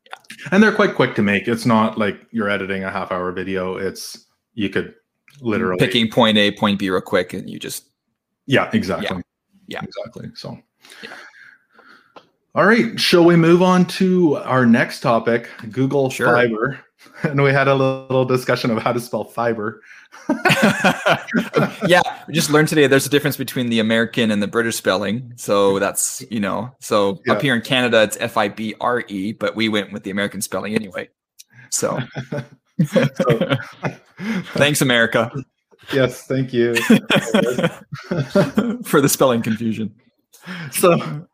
Yeah. 0.07 0.49
And 0.53 0.63
they're 0.63 0.75
quite 0.75 0.95
quick 0.95 1.15
to 1.17 1.23
make. 1.23 1.49
It's 1.49 1.67
not 1.67 1.99
like 1.99 2.21
you're 2.31 2.51
editing 2.51 2.85
a 2.85 2.91
half 2.91 3.11
hour 3.11 3.33
video. 3.33 3.77
It's 3.77 4.27
you 4.55 4.69
could 4.69 4.95
literally 5.41 5.85
picking 5.85 6.11
point 6.11 6.37
A, 6.37 6.53
point 6.53 6.79
B 6.79 6.91
real 6.91 7.01
quick, 7.01 7.33
and 7.33 7.49
you 7.49 7.59
just 7.59 7.87
yeah, 8.45 8.71
exactly. 8.73 9.23
Yeah, 9.67 9.81
yeah. 9.81 9.83
exactly. 9.83 10.31
So 10.35 10.59
yeah. 11.03 11.11
All 12.55 12.67
right, 12.67 12.99
shall 12.99 13.25
we 13.25 13.37
move 13.37 13.63
on 13.63 13.85
to 13.87 14.37
our 14.37 14.65
next 14.65 15.01
topic, 15.01 15.51
Google 15.73 16.09
sure. 16.09 16.33
Fiber? 16.33 16.86
And 17.23 17.43
we 17.43 17.51
had 17.51 17.67
a 17.67 17.75
little 17.75 18.25
discussion 18.25 18.71
of 18.71 18.79
how 18.79 18.93
to 18.93 19.01
spell 19.01 19.25
fiber. 19.25 19.83
yeah, 21.87 22.03
we 22.27 22.35
just 22.35 22.51
learned 22.51 22.69
today 22.69 22.87
there's 22.87 23.07
a 23.07 23.11
difference 23.11 23.37
between 23.37 23.69
the 23.69 23.81
American 23.81 24.31
and 24.31 24.43
the 24.43 24.47
British 24.47 24.77
spelling. 24.77 25.33
So 25.37 25.79
that's, 25.79 26.23
you 26.31 26.41
know, 26.41 26.71
so 26.81 27.19
yeah. 27.27 27.33
up 27.33 27.43
here 27.43 27.55
in 27.55 27.63
Canada, 27.63 28.03
it's 28.03 28.17
F 28.21 28.37
I 28.37 28.49
B 28.49 28.75
R 28.81 29.05
E, 29.09 29.33
but 29.33 29.57
we 29.57 29.69
went 29.69 29.93
with 29.93 30.05
the 30.05 30.11
American 30.11 30.41
spelling 30.41 30.75
anyway. 30.75 31.09
So, 31.71 31.99
so 32.87 33.57
thanks, 34.55 34.81
America. 34.81 35.31
Yes, 35.93 36.27
thank 36.27 36.53
you 36.53 36.75
for 38.85 39.01
the 39.01 39.09
spelling 39.09 39.43
confusion. 39.43 39.95
So, 40.71 41.27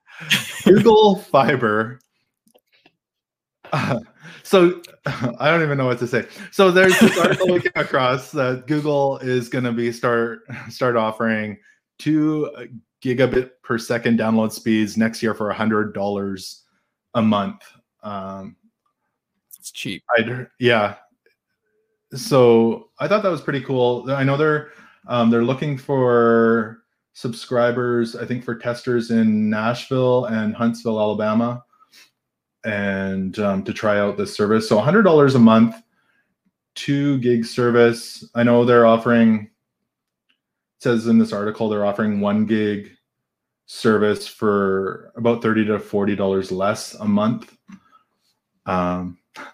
Google 0.65 1.17
Fiber. 1.17 2.01
Uh, 3.73 4.01
so 4.43 4.81
I 5.07 5.51
don't 5.51 5.63
even 5.63 5.79
know 5.79 5.87
what 5.87 5.99
to 6.01 6.07
say. 6.07 6.27
So 6.51 6.71
there's 6.71 6.99
this 6.99 7.19
article 7.19 7.53
we 7.53 7.61
came 7.61 7.73
across 7.75 8.31
that 8.33 8.67
Google 8.67 9.19
is 9.19 9.49
going 9.49 9.65
to 9.65 9.73
be 9.73 9.93
start 9.93 10.41
start 10.69 10.97
offering 10.97 11.59
two 11.99 12.51
gigabit 13.03 13.51
per 13.63 13.79
second 13.79 14.19
download 14.19 14.53
speeds 14.53 14.97
next 14.97 15.23
year 15.23 15.35
for 15.35 15.51
a 15.51 15.55
hundred 15.55 15.95
dollars 15.95 16.65
a 17.15 17.23
month. 17.23 17.63
Um, 18.03 18.57
it's 19.59 19.71
cheap. 19.71 20.03
I'd, 20.17 20.49
yeah. 20.59 20.97
So 22.15 22.91
I 22.99 23.09
thought 23.09 23.23
that 23.23 23.31
was 23.31 23.41
pretty 23.41 23.61
cool. 23.63 24.11
I 24.11 24.25
know 24.25 24.37
they're 24.37 24.73
um, 25.09 25.31
they're 25.31 25.45
looking 25.45 25.79
for 25.79 26.83
subscribers. 27.15 28.17
I 28.17 28.25
think 28.25 28.45
for 28.45 28.55
testers 28.55 29.11
in 29.11 29.51
Nashville 29.51 30.27
and 30.27 30.55
Huntsville, 30.55 31.01
Alabama 31.01 31.63
and 32.65 33.39
um, 33.39 33.65
to 33.65 33.73
try 33.73 33.99
out 33.99 34.17
this 34.17 34.35
service. 34.35 34.69
So 34.69 34.79
$100 34.79 35.35
a 35.35 35.39
month, 35.39 35.77
two 36.75 37.19
gig 37.19 37.45
service. 37.45 38.25
I 38.35 38.43
know 38.43 38.65
they're 38.65 38.87
offering, 38.87 39.51
says 40.81 41.07
in 41.07 41.19
this 41.19 41.33
article, 41.33 41.69
they're 41.69 41.87
offering 41.87 42.21
one 42.21 42.47
gig 42.47 42.91
service 43.67 44.27
for 44.27 45.13
about 45.17 45.43
30 45.43 45.67
to 45.67 45.79
$40 45.79 46.53
less 46.53 46.95
a 46.95 47.05
month. 47.05 47.57
Um, 48.67 49.19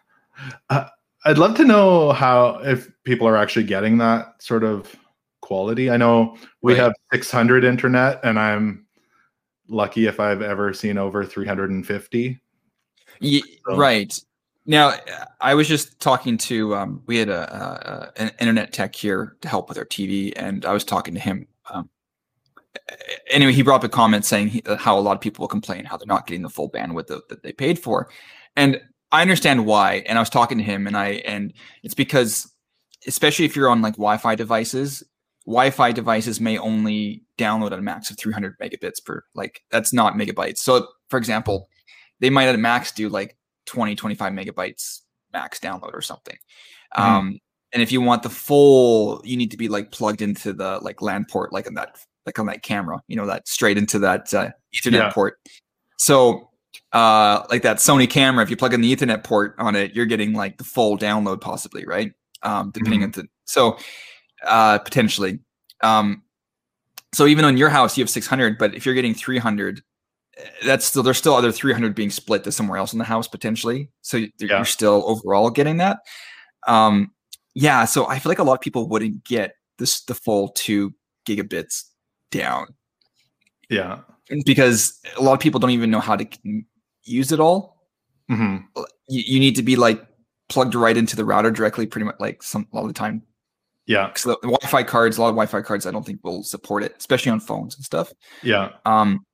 Uh, 0.71 0.87
I'd 1.25 1.37
love 1.39 1.57
to 1.57 1.65
know 1.65 2.13
how 2.13 2.61
if 2.63 2.89
people 3.03 3.27
are 3.27 3.37
actually 3.37 3.65
getting 3.65 3.99
that 3.99 4.41
sort 4.41 4.63
of 4.63 4.95
quality. 5.41 5.91
I 5.91 5.97
know 5.97 6.37
we 6.63 6.75
right. 6.75 6.83
have 6.83 6.93
600 7.13 7.65
internet, 7.65 8.21
and 8.23 8.39
I'm 8.39 8.87
lucky 9.69 10.07
if 10.07 10.21
I've 10.21 10.43
ever 10.43 10.73
seen 10.73 10.97
over 10.97 11.25
350. 11.25 12.41
Yeah, 13.21 13.41
so. 13.67 13.77
Right. 13.77 14.19
Now, 14.67 14.95
I 15.41 15.55
was 15.55 15.67
just 15.67 15.99
talking 15.99 16.37
to 16.39 16.75
um, 16.75 17.03
we 17.07 17.17
had 17.17 17.31
a, 17.31 18.13
a, 18.17 18.23
an 18.23 18.31
internet 18.39 18.73
tech 18.73 18.95
here 18.95 19.37
to 19.41 19.49
help 19.49 19.69
with 19.69 19.79
our 19.79 19.87
TV, 19.87 20.33
and 20.37 20.67
I 20.67 20.73
was 20.75 20.85
talking 20.85 21.15
to 21.15 21.21
him. 21.21 21.49
Um, 21.71 21.89
anyway, 23.31 23.53
he 23.53 23.63
brought 23.63 23.77
up 23.77 23.85
a 23.85 23.89
comment 23.89 24.27
saying 24.27 24.49
he, 24.49 24.63
how 24.77 24.99
a 24.99 25.01
lot 25.01 25.17
of 25.17 25.23
people 25.23 25.43
will 25.43 25.49
complain 25.49 25.87
how 25.87 25.97
they're 25.97 26.07
not 26.07 26.27
getting 26.27 26.43
the 26.43 26.51
full 26.51 26.71
bandwidth 26.71 27.07
that, 27.07 27.29
that 27.31 27.43
they 27.43 27.53
paid 27.53 27.79
for, 27.79 28.11
and 28.57 28.79
I 29.11 29.23
understand 29.23 29.65
why. 29.65 30.05
And 30.07 30.19
I 30.19 30.21
was 30.21 30.29
talking 30.29 30.59
to 30.59 30.65
him, 30.65 30.87
and 30.87 30.99
I 30.99 31.23
and 31.25 31.55
it's 31.83 31.95
because, 31.95 32.53
especially 33.07 33.47
if 33.47 33.57
you're 33.57 33.71
on 33.71 33.81
like 33.81 33.95
Wi-Fi 33.95 34.35
devices, 34.35 35.03
Wi-Fi 35.47 35.93
devices 35.93 36.43
may 36.43 36.59
only 36.59 37.23
download 37.39 37.73
at 37.73 37.79
a 37.79 37.83
max 37.83 38.11
of 38.11 38.19
300 38.19 38.59
megabits 38.59 39.03
per. 39.03 39.25
Like 39.35 39.63
that's 39.71 39.95
not 39.95 40.13
megabytes. 40.13 40.59
So, 40.59 40.89
for 41.09 41.17
example, 41.17 41.71
they 42.21 42.31
might 42.31 42.49
at 42.49 42.59
max 42.59 42.93
do 42.93 43.09
like 43.09 43.37
20, 43.67 43.95
25 43.95 44.33
megabytes 44.33 45.01
max 45.33 45.59
download 45.59 45.95
or 45.95 46.03
something. 46.03 46.37
Mm-hmm. 46.97 47.03
Um, 47.03 47.39
and 47.73 47.83
if 47.83 47.93
you 47.93 48.01
want 48.01 48.23
the 48.23 48.31
full, 48.31 49.21
you 49.25 49.37
need 49.37 49.51
to 49.51 49.57
be 49.57 49.69
like 49.69 49.91
plugged 49.91 50.23
into 50.23 50.53
the 50.53 50.79
like 50.81 51.03
LAN 51.03 51.27
port, 51.31 51.53
like 51.53 51.67
on 51.67 51.75
that, 51.75 51.99
like 52.25 52.39
on 52.39 52.47
that 52.47 52.63
camera, 52.63 53.03
you 53.09 53.17
know, 53.17 53.27
that 53.27 53.47
straight 53.47 53.77
into 53.77 53.99
that 54.01 54.33
uh, 54.33 54.51
Ethernet 54.75 54.93
yeah. 54.93 55.13
port. 55.13 55.39
So, 55.99 56.51
uh, 56.93 57.45
like 57.51 57.63
that 57.63 57.77
Sony 57.77 58.09
camera, 58.09 58.43
if 58.43 58.51
you 58.51 58.57
plug 58.57 58.73
in 58.73 58.81
the 58.81 58.95
Ethernet 58.95 59.23
port 59.23 59.55
on 59.59 59.77
it, 59.77 59.95
you're 59.95 60.07
getting 60.07 60.33
like 60.33 60.57
the 60.57 60.65
full 60.65 60.97
download, 60.97 61.41
possibly, 61.41 61.85
right? 61.87 62.13
Um, 62.43 62.71
depending 62.71 63.01
mm-hmm. 63.01 63.21
on 63.21 63.25
the 63.25 63.29
so 63.45 63.79
uh, 64.47 64.79
potentially. 64.79 65.41
Um, 65.83 66.23
so 67.15 67.27
even 67.27 67.45
on 67.45 67.57
your 67.57 67.69
house, 67.69 67.97
you 67.97 68.03
have 68.03 68.11
600, 68.11 68.59
but 68.59 68.75
if 68.75 68.85
you're 68.85 68.95
getting 68.95 69.15
300, 69.15 69.83
that's 70.65 70.87
still 70.87 71.03
there's 71.03 71.19
still 71.19 71.35
other 71.35 71.53
300 71.53 71.95
being 71.95 72.11
split 72.11 72.45
to 72.45 72.53
somewhere 72.53 72.79
else 72.79 72.93
in 72.93 72.99
the 72.99 73.05
house 73.05 73.29
potentially. 73.29 73.91
So 74.03 74.17
you're 74.17 74.31
yeah. 74.41 74.63
still 74.63 75.05
overall 75.07 75.51
getting 75.51 75.79
that. 75.79 75.99
Um 76.67 77.13
yeah 77.55 77.87
so 77.87 78.07
i 78.07 78.19
feel 78.19 78.31
like 78.31 78.39
a 78.39 78.43
lot 78.45 78.55
of 78.55 78.61
people 78.61 78.89
wouldn't 78.89 79.25
get 79.25 79.55
this 79.79 80.03
the 80.05 80.15
full 80.15 80.49
two 80.51 80.95
gigabits 81.27 81.85
down. 82.31 82.67
Yeah. 83.71 84.01
Because 84.45 85.01
a 85.17 85.23
lot 85.23 85.35
of 85.35 85.41
people 85.41 85.61
don't 85.61 85.71
even 85.71 85.91
know 85.91 86.01
how 86.01 86.17
to 86.17 86.27
use 87.05 87.33
it 87.33 87.41
all. 87.41 87.77
Mm-hmm. 88.31 88.83
you, 89.09 89.23
you, 89.27 89.41
need 89.41 89.57
to 89.57 89.63
be 89.63 89.77
like 89.77 90.05
plugged 90.51 90.75
right 90.75 90.99
into 90.99 91.17
the 91.17 91.25
router 91.25 91.51
directly 91.51 91.87
pretty 91.87 92.05
much 92.05 92.17
like 92.21 92.43
some 92.43 92.69
all 92.73 92.87
the 92.87 92.93
time. 92.93 93.23
Yeah. 93.87 94.13
So 94.17 94.31
the, 94.31 94.39
the 94.43 94.49
wi-fi 94.49 94.83
cards 94.83 95.17
a 95.17 95.23
lot 95.23 95.29
of 95.29 95.35
wi-fi 95.35 95.63
cards 95.63 95.87
i 95.87 95.91
don't 95.91 96.05
think 96.05 96.23
will 96.23 96.43
support 96.43 96.83
it 96.83 96.95
especially 96.99 97.33
on 97.33 97.41
phones 97.41 97.75
and 97.77 97.85
stuff. 97.85 98.13
Yeah. 98.43 98.73
Um 98.85 99.25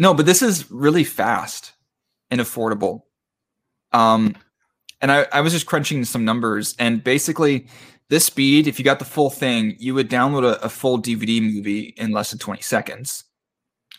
no, 0.00 0.14
but 0.14 0.24
this 0.24 0.40
is 0.40 0.70
really 0.70 1.04
fast 1.04 1.74
and 2.30 2.40
affordable. 2.40 3.02
Um, 3.92 4.34
and 5.02 5.12
I, 5.12 5.26
I 5.30 5.42
was 5.42 5.52
just 5.52 5.66
crunching 5.66 6.04
some 6.06 6.24
numbers, 6.24 6.74
and 6.78 7.04
basically, 7.04 7.68
this 8.08 8.24
speed, 8.24 8.66
if 8.66 8.78
you 8.78 8.84
got 8.84 8.98
the 8.98 9.04
full 9.04 9.28
thing, 9.28 9.76
you 9.78 9.94
would 9.94 10.08
download 10.08 10.44
a, 10.44 10.58
a 10.64 10.68
full 10.70 11.00
DVD 11.00 11.42
movie 11.42 11.94
in 11.98 12.12
less 12.12 12.30
than 12.30 12.38
20 12.38 12.62
seconds. 12.62 13.24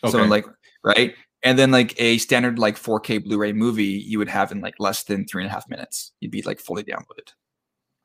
Okay. 0.02 0.10
So, 0.10 0.24
like, 0.24 0.44
right? 0.82 1.14
And 1.44 1.56
then, 1.56 1.70
like, 1.70 1.94
a 2.00 2.18
standard, 2.18 2.58
like, 2.58 2.76
4K 2.76 3.24
Blu 3.24 3.38
ray 3.38 3.52
movie, 3.52 3.84
you 3.84 4.18
would 4.18 4.28
have 4.28 4.50
in 4.50 4.60
like 4.60 4.74
less 4.80 5.04
than 5.04 5.24
three 5.24 5.44
and 5.44 5.50
a 5.50 5.54
half 5.54 5.68
minutes. 5.68 6.12
You'd 6.20 6.32
be 6.32 6.42
like 6.42 6.58
fully 6.58 6.82
downloaded. 6.82 7.32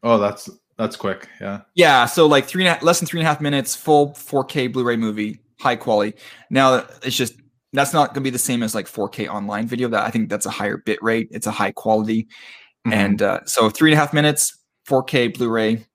Oh, 0.04 0.20
that's 0.20 0.50
that's 0.78 0.96
quick. 0.96 1.28
Yeah. 1.42 1.62
Yeah. 1.74 2.06
So, 2.06 2.28
like, 2.28 2.46
three 2.46 2.66
and 2.66 2.80
a 2.80 2.86
less 2.86 3.00
than 3.00 3.08
three 3.08 3.20
and 3.20 3.28
a 3.28 3.30
half 3.30 3.42
minutes, 3.42 3.76
full 3.76 4.12
4K 4.12 4.72
Blu 4.72 4.84
ray 4.84 4.98
movie, 4.98 5.40
high 5.60 5.76
quality. 5.76 6.14
Now, 6.52 6.86
it's 7.02 7.16
just 7.16 7.34
that's 7.74 7.94
not 7.94 8.10
going 8.10 8.16
to 8.16 8.22
be 8.22 8.30
the 8.30 8.38
same 8.38 8.64
as 8.64 8.74
like 8.74 8.88
4K 8.88 9.28
online 9.28 9.68
video. 9.68 9.88
That 9.90 10.06
I 10.06 10.10
think 10.10 10.30
that's 10.30 10.46
a 10.46 10.52
higher 10.52 10.78
bit 10.78 11.02
rate. 11.02 11.28
It's 11.32 11.48
a 11.48 11.52
high 11.52 11.72
quality, 11.72 12.24
mm-hmm. 12.24 12.94
and 12.94 13.22
uh, 13.22 13.40
so 13.46 13.70
three 13.70 13.92
and 13.92 13.98
a 13.98 14.02
half 14.02 14.14
minutes, 14.14 14.58
4K 14.88 15.38
Blu-ray. 15.38 15.86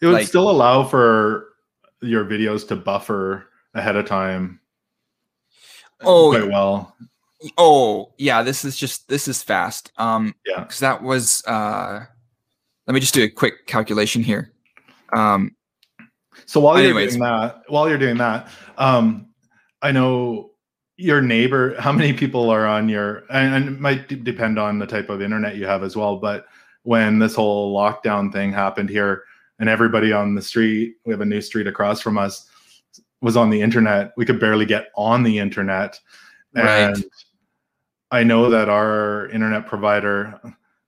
It 0.00 0.06
would 0.06 0.12
like, 0.12 0.26
still 0.26 0.50
allow 0.50 0.84
for 0.84 1.52
your 2.00 2.24
videos 2.24 2.66
to 2.68 2.76
buffer 2.76 3.46
ahead 3.74 3.96
of 3.96 4.06
time. 4.06 4.60
Oh, 6.00 6.30
quite 6.30 6.50
well. 6.50 6.96
Oh 7.58 8.12
yeah, 8.18 8.42
this 8.42 8.64
is 8.64 8.76
just 8.76 9.08
this 9.08 9.28
is 9.28 9.42
fast. 9.42 9.92
Um, 9.96 10.34
yeah, 10.46 10.60
because 10.60 10.80
that 10.80 11.02
was. 11.02 11.42
Uh, 11.46 12.04
let 12.86 12.94
me 12.94 13.00
just 13.00 13.14
do 13.14 13.22
a 13.22 13.28
quick 13.28 13.66
calculation 13.66 14.22
here. 14.22 14.52
Um, 15.14 15.54
so 16.46 16.60
while 16.60 16.76
anyways, 16.76 17.16
you're 17.16 17.26
doing 17.26 17.40
that, 17.40 17.62
while 17.68 17.88
you're 17.88 17.98
doing 17.98 18.18
that, 18.18 18.48
um, 18.76 19.28
I 19.80 19.92
know 19.92 20.51
your 20.96 21.20
neighbor 21.20 21.74
how 21.80 21.92
many 21.92 22.12
people 22.12 22.50
are 22.50 22.66
on 22.66 22.88
your 22.88 23.24
and, 23.30 23.68
it 23.68 23.80
might 23.80 24.08
d- 24.08 24.16
depend 24.16 24.58
on 24.58 24.78
the 24.78 24.86
type 24.86 25.08
of 25.08 25.22
internet 25.22 25.56
you 25.56 25.66
have 25.66 25.82
as 25.82 25.96
well 25.96 26.16
but 26.16 26.46
when 26.82 27.18
this 27.18 27.34
whole 27.34 27.74
lockdown 27.74 28.32
thing 28.32 28.52
happened 28.52 28.88
here 28.88 29.24
and 29.58 29.68
everybody 29.68 30.12
on 30.12 30.34
the 30.34 30.42
street 30.42 30.96
we 31.06 31.12
have 31.12 31.20
a 31.20 31.26
new 31.26 31.40
street 31.40 31.66
across 31.66 32.00
from 32.00 32.18
us 32.18 32.48
was 33.20 33.36
on 33.36 33.50
the 33.50 33.60
internet 33.60 34.12
we 34.16 34.26
could 34.26 34.40
barely 34.40 34.66
get 34.66 34.88
on 34.96 35.22
the 35.22 35.38
internet 35.38 35.98
and 36.54 36.96
right. 36.96 37.04
i 38.10 38.22
know 38.22 38.50
that 38.50 38.68
our 38.68 39.28
internet 39.28 39.66
provider 39.66 40.40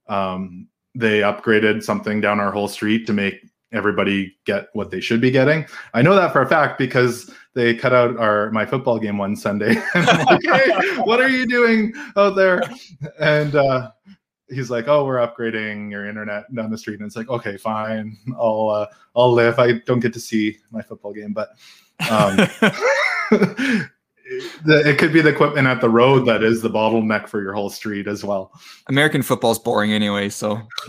um, 0.07 0.69
they 0.95 1.21
upgraded 1.21 1.83
something 1.83 2.21
down 2.21 2.41
our 2.41 2.53
whole 2.53 2.69
street 2.69 3.07
to 3.07 3.13
make 3.13 3.41
everybody 3.75 4.37
get 4.47 4.69
what 4.73 4.91
they 4.91 5.01
should 5.01 5.21
be 5.21 5.31
getting. 5.31 5.67
I 5.93 6.03
know 6.03 6.15
that 6.15 6.33
for 6.33 6.41
a 6.41 6.49
fact 6.49 6.79
because 6.79 7.31
they 7.55 7.75
cut 7.75 7.93
out 7.93 8.19
our 8.19 8.51
my 8.51 8.67
football 8.67 8.99
game 8.99 9.19
one 9.19 9.37
Sunday. 9.37 9.75
like, 9.95 10.43
hey, 10.43 10.99
what 11.03 11.21
are 11.21 11.29
you 11.29 11.47
doing 11.47 11.93
out 12.17 12.35
there? 12.37 12.63
And 13.21 13.55
uh, 13.55 13.93
he's 14.49 14.71
like, 14.71 14.89
"Oh, 14.89 15.05
we're 15.05 15.19
upgrading 15.19 15.91
your 15.91 16.07
internet 16.07 16.53
down 16.55 16.71
the 16.71 16.79
street." 16.79 16.99
And 16.99 17.07
it's 17.07 17.17
like, 17.17 17.29
"Okay, 17.29 17.57
fine. 17.57 18.17
I'll 18.39 18.69
uh, 18.71 18.87
I'll 19.17 19.33
live. 19.33 19.59
I 19.59 19.79
don't 19.87 20.01
get 20.01 20.13
to 20.15 20.21
see 20.21 20.59
my 20.71 20.83
football 20.83 21.13
game, 21.13 21.33
but." 21.33 21.51
Um, 22.11 22.37
it 24.27 24.99
could 24.99 25.13
be 25.13 25.21
the 25.21 25.29
equipment 25.29 25.67
at 25.67 25.81
the 25.81 25.89
road 25.89 26.27
that 26.27 26.43
is 26.43 26.63
the 26.63 26.71
bottleneck 26.71 27.29
for 27.29 27.43
your 27.43 27.53
whole 27.53 27.71
street 27.71 28.07
as 28.07 28.25
well. 28.25 28.53
American 28.89 29.23
football's 29.23 29.59
boring 29.59 29.93
anyway, 29.93 30.29
so. 30.29 30.57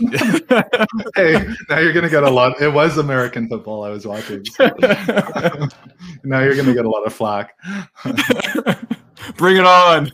hey, 1.14 1.46
now 1.68 1.78
you're 1.78 1.92
gonna 1.92 2.08
get 2.08 2.22
a 2.22 2.30
lot. 2.30 2.60
It 2.60 2.72
was 2.72 2.98
American 2.98 3.48
football 3.48 3.84
I 3.84 3.90
was 3.90 4.06
watching. 4.06 4.44
So. 4.46 4.66
now 6.24 6.40
you're 6.40 6.56
gonna 6.56 6.74
get 6.74 6.86
a 6.86 6.90
lot 6.90 7.04
of 7.06 7.12
flack. 7.12 7.56
Bring 9.36 9.56
it 9.56 9.66
on. 9.66 10.12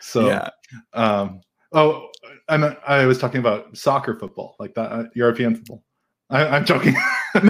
so, 0.00 0.26
yeah. 0.26 0.48
Um, 0.94 1.40
oh, 1.72 2.08
I'm, 2.48 2.76
I 2.86 3.06
was 3.06 3.18
talking 3.18 3.40
about 3.40 3.76
soccer 3.76 4.18
football, 4.18 4.56
like 4.58 4.74
that 4.74 4.92
uh, 4.92 5.04
European 5.14 5.56
football. 5.56 5.82
I, 6.30 6.56
am 6.56 6.64
joking. 6.64 6.96
you 7.34 7.46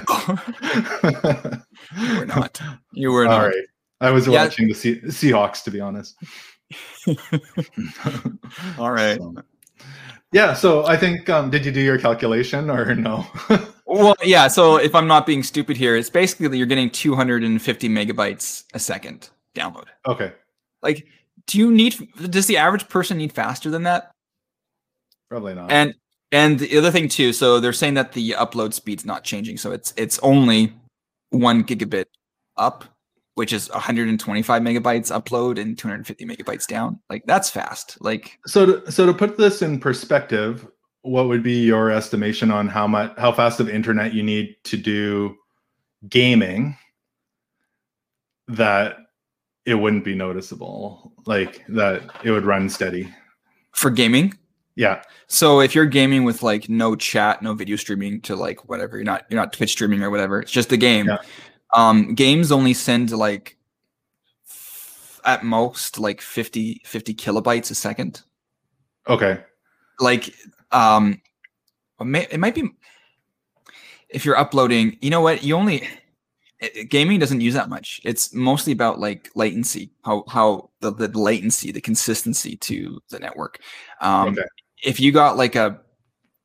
were 2.19 2.25
not. 2.25 2.61
You 2.93 3.11
were 3.11 3.25
not. 3.25 3.41
All 3.41 3.47
right. 3.47 3.65
I 4.01 4.11
was 4.11 4.27
yeah. 4.27 4.43
watching 4.43 4.67
the 4.67 4.73
Se- 4.73 5.01
Seahawks, 5.01 5.63
to 5.63 5.71
be 5.71 5.79
honest. 5.79 6.15
All 8.77 8.91
right. 8.91 9.17
So, 9.17 9.35
yeah. 10.31 10.53
So 10.53 10.85
I 10.85 10.97
think, 10.97 11.29
um, 11.29 11.49
did 11.49 11.65
you 11.65 11.71
do 11.71 11.81
your 11.81 11.97
calculation 11.97 12.69
or 12.69 12.95
no? 12.95 13.25
well, 13.85 14.15
yeah. 14.23 14.47
So 14.47 14.77
if 14.77 14.95
I'm 14.95 15.07
not 15.07 15.25
being 15.25 15.43
stupid 15.43 15.77
here, 15.77 15.95
it's 15.95 16.09
basically 16.09 16.47
that 16.47 16.57
you're 16.57 16.65
getting 16.65 16.89
250 16.89 17.89
megabytes 17.89 18.63
a 18.73 18.79
second 18.79 19.29
download. 19.55 19.85
Okay. 20.07 20.33
Like, 20.81 21.05
do 21.47 21.57
you 21.57 21.71
need? 21.71 21.95
Does 22.29 22.47
the 22.47 22.57
average 22.57 22.87
person 22.89 23.17
need 23.17 23.33
faster 23.33 23.69
than 23.69 23.83
that? 23.83 24.11
Probably 25.29 25.55
not. 25.55 25.71
And 25.71 25.95
and 26.33 26.57
the 26.57 26.77
other 26.79 26.89
thing 26.89 27.07
too, 27.07 27.31
so 27.31 27.59
they're 27.59 27.71
saying 27.71 27.93
that 27.93 28.13
the 28.13 28.31
upload 28.31 28.73
speed's 28.73 29.05
not 29.05 29.23
changing. 29.23 29.57
So 29.57 29.71
it's 29.71 29.93
it's 29.95 30.17
only 30.19 30.73
one 31.29 31.63
gigabit 31.63 32.05
up, 32.57 32.85
which 33.35 33.53
is 33.53 33.69
125 33.69 34.61
megabytes 34.63 35.11
upload 35.11 35.61
and 35.61 35.77
250 35.77 36.25
megabytes 36.25 36.65
down. 36.65 36.99
Like 37.07 37.23
that's 37.27 37.51
fast. 37.51 37.97
Like 38.01 38.39
so 38.47 38.65
to, 38.65 38.91
so 38.91 39.05
to 39.05 39.13
put 39.13 39.37
this 39.37 39.61
in 39.61 39.79
perspective, 39.79 40.67
what 41.03 41.27
would 41.27 41.43
be 41.43 41.59
your 41.59 41.91
estimation 41.91 42.49
on 42.49 42.67
how 42.67 42.87
much 42.87 43.13
how 43.19 43.31
fast 43.31 43.59
of 43.59 43.69
internet 43.69 44.15
you 44.15 44.23
need 44.23 44.55
to 44.63 44.75
do 44.75 45.35
gaming 46.09 46.75
that 48.47 48.95
it 49.67 49.75
wouldn't 49.75 50.03
be 50.03 50.15
noticeable 50.15 51.13
like 51.27 51.63
that 51.69 52.01
it 52.23 52.31
would 52.31 52.43
run 52.43 52.67
steady 52.69 53.07
for 53.71 53.91
gaming 53.91 54.33
yeah. 54.75 55.03
So 55.27 55.59
if 55.59 55.75
you're 55.75 55.85
gaming 55.85 56.23
with 56.23 56.41
like 56.41 56.69
no 56.69 56.95
chat, 56.95 57.41
no 57.41 57.53
video 57.53 57.75
streaming 57.75 58.21
to 58.21 58.35
like 58.35 58.67
whatever, 58.69 58.97
you're 58.97 59.05
not 59.05 59.25
you're 59.29 59.39
not 59.39 59.53
Twitch 59.53 59.71
streaming 59.71 60.01
or 60.03 60.09
whatever. 60.09 60.41
It's 60.41 60.51
just 60.51 60.69
the 60.69 60.77
game. 60.77 61.07
Yeah. 61.07 61.17
Um, 61.73 62.15
games 62.15 62.51
only 62.51 62.73
send 62.73 63.11
like 63.11 63.57
f- 64.47 65.21
at 65.25 65.43
most 65.43 65.99
like 65.99 66.21
50 66.21 66.81
50 66.85 67.13
kilobytes 67.13 67.71
a 67.71 67.75
second. 67.75 68.23
Okay. 69.07 69.41
Like, 69.99 70.33
um, 70.71 71.21
it 71.99 72.39
might 72.39 72.55
be 72.55 72.69
if 74.09 74.25
you're 74.25 74.37
uploading. 74.37 74.97
You 75.01 75.11
know 75.11 75.21
what? 75.21 75.43
You 75.43 75.55
only 75.55 75.87
gaming 76.89 77.19
doesn't 77.19 77.41
use 77.41 77.53
that 77.53 77.69
much. 77.69 78.01
It's 78.03 78.33
mostly 78.33 78.73
about 78.73 78.99
like 78.99 79.29
latency, 79.35 79.91
how 80.03 80.23
how 80.27 80.69
the, 80.79 80.91
the 80.91 81.07
latency, 81.07 81.71
the 81.71 81.81
consistency 81.81 82.55
to 82.57 83.01
the 83.09 83.19
network. 83.19 83.59
Um, 84.01 84.29
okay. 84.29 84.43
If 84.83 84.99
you 84.99 85.11
got 85.11 85.37
like 85.37 85.55
a, 85.55 85.79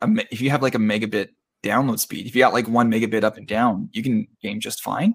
a, 0.01 0.09
if 0.31 0.41
you 0.41 0.51
have 0.51 0.63
like 0.63 0.75
a 0.75 0.79
megabit 0.79 1.29
download 1.63 1.99
speed, 1.99 2.27
if 2.27 2.35
you 2.35 2.43
got 2.43 2.53
like 2.53 2.69
one 2.69 2.91
megabit 2.91 3.25
up 3.25 3.37
and 3.37 3.47
down, 3.47 3.89
you 3.93 4.03
can 4.03 4.27
game 4.43 4.61
just 4.61 4.83
fine. 4.83 5.15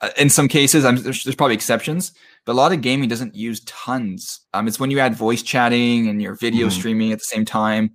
Uh, 0.00 0.10
in 0.18 0.28
some 0.28 0.48
cases, 0.48 0.84
I'm, 0.84 0.96
there's, 0.96 1.24
there's, 1.24 1.36
probably 1.36 1.54
exceptions, 1.54 2.12
but 2.44 2.52
a 2.52 2.54
lot 2.54 2.72
of 2.72 2.80
gaming 2.80 3.08
doesn't 3.08 3.34
use 3.34 3.60
tons. 3.64 4.40
Um, 4.52 4.66
it's 4.66 4.80
when 4.80 4.90
you 4.90 4.98
add 4.98 5.14
voice 5.14 5.42
chatting 5.42 6.08
and 6.08 6.20
your 6.20 6.34
video 6.34 6.66
mm. 6.66 6.72
streaming 6.72 7.12
at 7.12 7.18
the 7.18 7.24
same 7.24 7.44
time. 7.44 7.92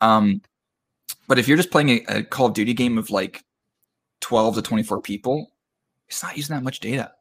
Um, 0.00 0.42
but 1.28 1.38
if 1.38 1.48
you're 1.48 1.56
just 1.56 1.70
playing 1.70 1.90
a, 1.90 2.04
a 2.08 2.22
Call 2.24 2.46
of 2.46 2.54
Duty 2.54 2.74
game 2.74 2.98
of 2.98 3.10
like 3.10 3.44
12 4.20 4.56
to 4.56 4.62
24 4.62 5.00
people, 5.02 5.52
it's 6.08 6.22
not 6.22 6.36
using 6.36 6.54
that 6.54 6.62
much 6.62 6.80
data. 6.80 7.12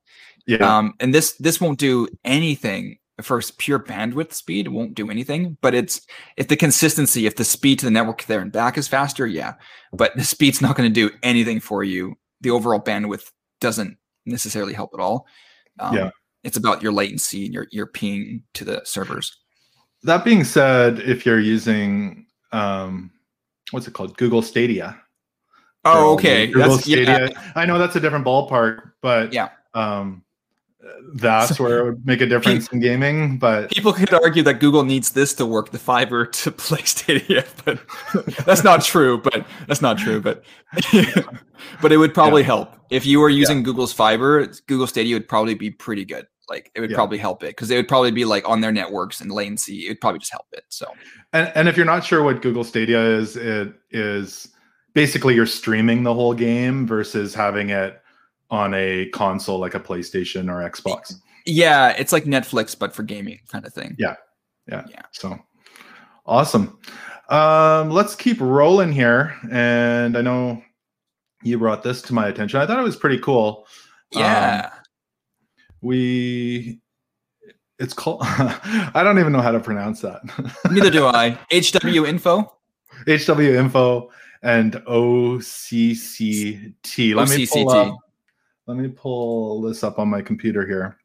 Yeah. 0.47 0.78
Um, 0.78 0.93
and 0.99 1.13
this 1.13 1.34
this 1.34 1.60
won't 1.60 1.80
do 1.80 2.08
anything 2.23 2.99
for 3.21 3.41
pure 3.58 3.80
bandwidth 3.80 4.34
speed. 4.34 4.67
Won't 4.67 4.95
do 4.95 5.10
anything. 5.10 5.58
But 5.62 5.73
it's 5.73 6.01
if 6.38 6.47
the 6.47 6.56
consistency, 6.56 7.25
if 7.25 7.36
the 7.36 7.43
speed 7.43 7.80
to 7.80 7.86
the 7.86 7.91
network 7.91 8.23
there 8.25 8.41
and 8.41 8.51
back 8.51 8.78
is 8.78 8.88
faster, 8.88 9.25
yeah. 9.25 9.56
But 9.93 10.15
the 10.15 10.23
speed's 10.23 10.62
not 10.62 10.75
going 10.75 10.91
to 10.91 10.93
do 10.93 11.15
anything 11.23 11.60
for 11.60 11.84
you. 11.84 12.15
The 12.41 12.51
overall 12.51 12.82
bandwidth 12.82 13.32
doesn't 13.62 13.97
necessarily 14.25 14.73
help 14.73 14.91
at 14.93 14.99
all. 14.99 15.28
Um, 15.80 15.95
yeah. 15.95 16.10
It's 16.43 16.58
about 16.58 16.84
your 16.84 16.91
latency 16.91 17.45
and 17.45 17.54
your 17.54 17.67
your 17.71 17.88
ping 17.88 18.43
to 18.54 18.63
the 18.63 18.82
servers. 18.84 19.36
That 20.04 20.23
being 20.23 20.43
said, 20.43 20.99
if 20.99 21.25
you're 21.25 21.39
using 21.39 22.28
um, 22.51 23.12
what's 23.71 23.88
it 23.88 23.93
called, 23.93 24.15
Google 24.17 24.43
Stadia, 24.43 25.01
Oh, 25.86 26.13
okay. 26.13 26.47
Google 26.47 26.71
that's, 26.71 26.84
Stadia. 26.84 27.30
Yeah. 27.30 27.51
I 27.56 27.65
know 27.65 27.78
that's 27.78 27.95
a 27.95 27.99
different 27.99 28.25
ballpark, 28.25 28.91
but 29.01 29.32
yeah. 29.32 29.49
Um, 29.75 30.23
that's 31.13 31.60
where 31.60 31.80
it 31.80 31.86
would 31.86 32.06
make 32.06 32.21
a 32.21 32.26
difference 32.26 32.67
in 32.69 32.80
gaming. 32.80 33.38
But 33.38 33.71
people 33.71 33.93
could 33.93 34.13
argue 34.13 34.43
that 34.43 34.60
Google 34.60 34.84
needs 34.84 35.12
this 35.12 35.34
to 35.36 35.45
work, 35.45 35.71
the 35.71 35.80
fiber 35.80 36.26
to 36.43 36.52
play 36.52 36.82
Stadia, 36.84 37.45
but 37.63 37.80
that's 38.45 38.63
not 38.63 38.84
true. 38.84 39.19
But 39.19 39.45
that's 39.67 39.82
not 39.82 39.98
true. 39.98 40.21
But 40.21 40.43
but 41.82 41.91
it 41.91 41.98
would 41.98 42.13
probably 42.13 42.41
yeah. 42.41 42.48
help 42.48 42.76
if 42.89 43.06
you 43.06 43.19
were 43.19 43.30
using 43.30 43.58
yeah. 43.58 43.63
Google's 43.63 43.93
fiber. 43.93 44.45
Google 44.67 44.88
Stadia 44.88 45.15
would 45.15 45.28
probably 45.28 45.56
be 45.56 45.71
pretty 45.71 46.06
good. 46.06 46.28
Like 46.48 46.71
it 46.76 46.82
would 46.82 46.91
yeah. 46.91 46.95
probably 46.95 47.17
help 47.17 47.43
it 47.43 47.48
because 47.48 47.71
it 47.71 47.76
would 47.76 47.88
probably 47.88 48.12
be 48.12 48.26
like 48.26 48.48
on 48.48 48.62
their 48.62 48.71
networks 48.71 49.19
and 49.21 49.32
latency. 49.32 49.86
It 49.86 49.89
would 49.89 50.02
probably 50.02 50.19
just 50.19 50.32
help 50.32 50.45
it. 50.54 50.63
So 50.69 50.91
and 51.34 51.52
and 51.56 51.67
if 51.67 51.78
you're 51.78 51.86
not 51.86 52.04
sure 52.04 52.24
what 52.24 52.41
Google 52.41 52.63
Stadia 52.63 53.02
is, 53.02 53.36
it 53.36 53.74
is 53.91 54.50
basically 54.93 55.34
you're 55.36 55.48
streaming 55.48 56.04
the 56.04 56.13
whole 56.13 56.34
game 56.34 56.86
versus 56.86 57.34
having 57.34 57.69
it 57.69 58.02
on 58.56 58.74
a 58.74 59.10
console 59.10 59.60
like 59.60 59.76
a 59.76 59.80
PlayStation 59.80 60.50
or 60.50 60.68
Xbox. 60.68 61.15
Yeah, 61.46 61.89
it's 61.89 62.12
like 62.12 62.24
Netflix 62.24 62.78
but 62.78 62.94
for 62.94 63.04
gaming 63.04 63.39
kind 63.52 63.65
of 63.65 63.74
thing. 63.74 63.96
Yeah. 64.00 64.15
Yeah. 64.68 64.84
Yeah. 64.89 65.04
So 65.12 65.38
awesome. 66.26 66.80
Um, 67.30 67.91
let's 67.91 68.15
keep 68.15 68.39
rolling 68.39 68.91
here. 68.91 69.36
And 69.52 70.18
I 70.18 70.22
know 70.22 70.63
you 71.44 71.60
brought 71.60 71.84
this 71.84 72.02
to 72.04 72.13
my 72.13 72.28
attention. 72.28 72.60
I 72.60 72.65
thought 72.65 72.80
it 72.80 72.84
was 72.84 72.96
pretty 72.96 73.20
cool. 73.20 73.68
Yeah. 74.12 74.70
Um, 74.74 74.80
we 75.82 76.82
it's 77.78 77.94
called 77.94 78.22
I 78.24 79.02
don't 79.04 79.20
even 79.20 79.34
know 79.34 79.41
how 79.41 79.52
to 79.52 79.60
pronounce 79.60 80.02
that. 80.02 80.22
Neither 80.72 80.89
do 80.89 81.06
I. 81.06 81.38
HW 81.52 82.06
info. 82.06 82.52
HW 83.08 83.39
info 83.39 84.10
and 84.41 84.74
OCCT. 84.74 85.56
Let 87.15 87.30
me 87.30 87.46
pull 87.46 87.70
up. 87.70 87.98
Let 88.67 88.78
me 88.78 88.88
pull 88.88 89.62
this 89.62 89.84
up 89.84 89.99
on 89.99 90.08
my 90.10 90.21
computer 90.21 90.65
here. 90.65 90.97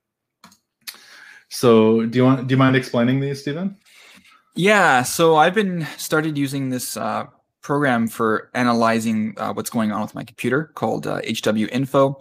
So, 1.48 2.06
do 2.06 2.16
you 2.16 2.24
want? 2.24 2.46
Do 2.46 2.52
you 2.52 2.56
mind 2.56 2.76
explaining 2.76 3.20
these, 3.20 3.40
Stephen? 3.40 3.76
Yeah. 4.54 5.02
So 5.02 5.36
I've 5.36 5.54
been 5.54 5.86
started 5.96 6.36
using 6.36 6.70
this 6.70 6.96
uh, 6.96 7.26
program 7.62 8.08
for 8.08 8.50
analyzing 8.54 9.34
uh, 9.36 9.52
what's 9.52 9.70
going 9.70 9.92
on 9.92 10.02
with 10.02 10.14
my 10.14 10.24
computer 10.24 10.64
called 10.74 11.06
uh, 11.06 11.20
HW 11.22 11.66
Info. 11.72 12.18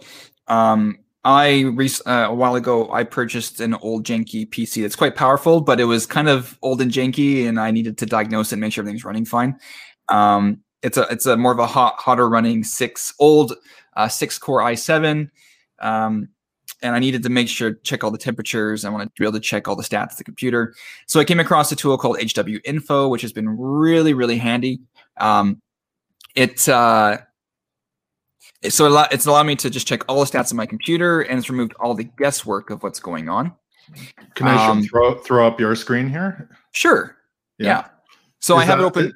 Um, 0.48 0.98
I 1.24 1.64
uh, 2.06 2.28
a 2.30 2.34
while 2.34 2.54
ago 2.54 2.90
I 2.90 3.04
purchased 3.04 3.60
an 3.60 3.74
old 3.74 4.04
janky 4.04 4.48
PC 4.48 4.82
that's 4.82 4.96
quite 4.96 5.16
powerful, 5.16 5.60
but 5.60 5.78
it 5.78 5.84
was 5.84 6.06
kind 6.06 6.28
of 6.28 6.58
old 6.62 6.80
and 6.80 6.90
janky, 6.90 7.46
and 7.46 7.60
I 7.60 7.70
needed 7.70 7.98
to 7.98 8.06
diagnose 8.06 8.52
it 8.52 8.54
and 8.54 8.60
make 8.60 8.72
sure 8.72 8.82
everything's 8.82 9.04
running 9.04 9.26
fine. 9.26 9.58
Um, 10.08 10.62
it's 10.82 10.96
a 10.96 11.02
it's 11.10 11.26
a 11.26 11.36
more 11.36 11.52
of 11.52 11.58
a 11.58 11.66
hot 11.66 11.96
hotter 11.98 12.28
running 12.28 12.64
six 12.64 13.12
old 13.18 13.54
uh, 13.94 14.08
six 14.08 14.38
core 14.38 14.60
i7 14.60 15.30
um, 15.80 16.28
and 16.82 16.94
i 16.94 16.98
needed 16.98 17.22
to 17.22 17.28
make 17.28 17.48
sure 17.48 17.74
check 17.82 18.04
all 18.04 18.10
the 18.10 18.18
temperatures. 18.18 18.84
I 18.84 18.90
wanted 18.90 19.06
to 19.06 19.20
be 19.20 19.24
able 19.24 19.34
to 19.34 19.40
check 19.40 19.68
all 19.68 19.76
the 19.76 19.82
stats 19.82 20.12
of 20.12 20.16
the 20.18 20.24
computer. 20.24 20.74
So 21.06 21.20
i 21.20 21.24
came 21.24 21.40
across 21.40 21.70
a 21.72 21.76
tool 21.76 21.96
called 21.98 22.18
hw 22.18 22.60
info 22.64 23.08
which 23.08 23.22
has 23.22 23.32
been 23.32 23.48
really 23.48 24.14
really 24.14 24.38
handy. 24.38 24.80
Um, 25.18 25.60
it 26.34 26.68
uh, 26.68 27.18
so 28.68 29.06
it's 29.10 29.26
allowed 29.26 29.46
me 29.46 29.56
to 29.56 29.70
just 29.70 29.86
check 29.86 30.02
all 30.08 30.20
the 30.20 30.26
stats 30.26 30.50
of 30.50 30.56
my 30.56 30.66
computer 30.66 31.22
and 31.22 31.38
it's 31.38 31.48
removed 31.48 31.72
all 31.80 31.94
the 31.94 32.04
guesswork 32.04 32.70
of 32.70 32.82
what's 32.82 33.00
going 33.00 33.28
on. 33.28 33.52
Can 34.34 34.46
i 34.46 34.66
um, 34.66 34.82
throw 34.82 35.14
throw 35.18 35.46
up 35.46 35.58
your 35.58 35.74
screen 35.74 36.08
here? 36.08 36.48
Sure. 36.72 37.16
Yeah, 37.58 37.66
yeah. 37.66 37.88
so 38.38 38.56
Is 38.56 38.62
i 38.62 38.64
have 38.66 38.78
that, 38.78 38.84
it? 38.84 38.86
open 38.86 39.12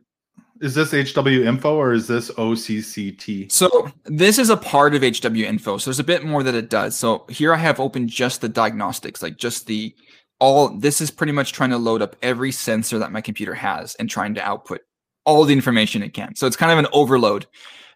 is 0.60 0.74
this 0.74 0.92
HW 0.92 1.44
info 1.44 1.76
or 1.76 1.92
is 1.92 2.06
this 2.06 2.30
OCCT? 2.30 3.50
So 3.50 3.90
this 4.04 4.38
is 4.38 4.50
a 4.50 4.56
part 4.56 4.94
of 4.94 5.02
HW 5.02 5.44
info. 5.44 5.78
So 5.78 5.90
there's 5.90 5.98
a 5.98 6.04
bit 6.04 6.24
more 6.24 6.42
that 6.42 6.54
it 6.54 6.70
does. 6.70 6.96
So 6.96 7.26
here 7.28 7.52
I 7.52 7.56
have 7.56 7.80
open 7.80 8.08
just 8.08 8.40
the 8.40 8.48
diagnostics, 8.48 9.22
like 9.22 9.36
just 9.36 9.66
the 9.66 9.94
all 10.38 10.68
this 10.68 11.00
is 11.00 11.10
pretty 11.10 11.32
much 11.32 11.52
trying 11.52 11.70
to 11.70 11.78
load 11.78 12.02
up 12.02 12.16
every 12.22 12.52
sensor 12.52 12.98
that 12.98 13.12
my 13.12 13.20
computer 13.20 13.54
has 13.54 13.94
and 13.96 14.08
trying 14.08 14.34
to 14.34 14.42
output 14.42 14.80
all 15.24 15.44
the 15.44 15.52
information 15.52 16.02
it 16.02 16.14
can. 16.14 16.34
So 16.34 16.46
it's 16.46 16.56
kind 16.56 16.72
of 16.72 16.78
an 16.78 16.86
overload. 16.92 17.46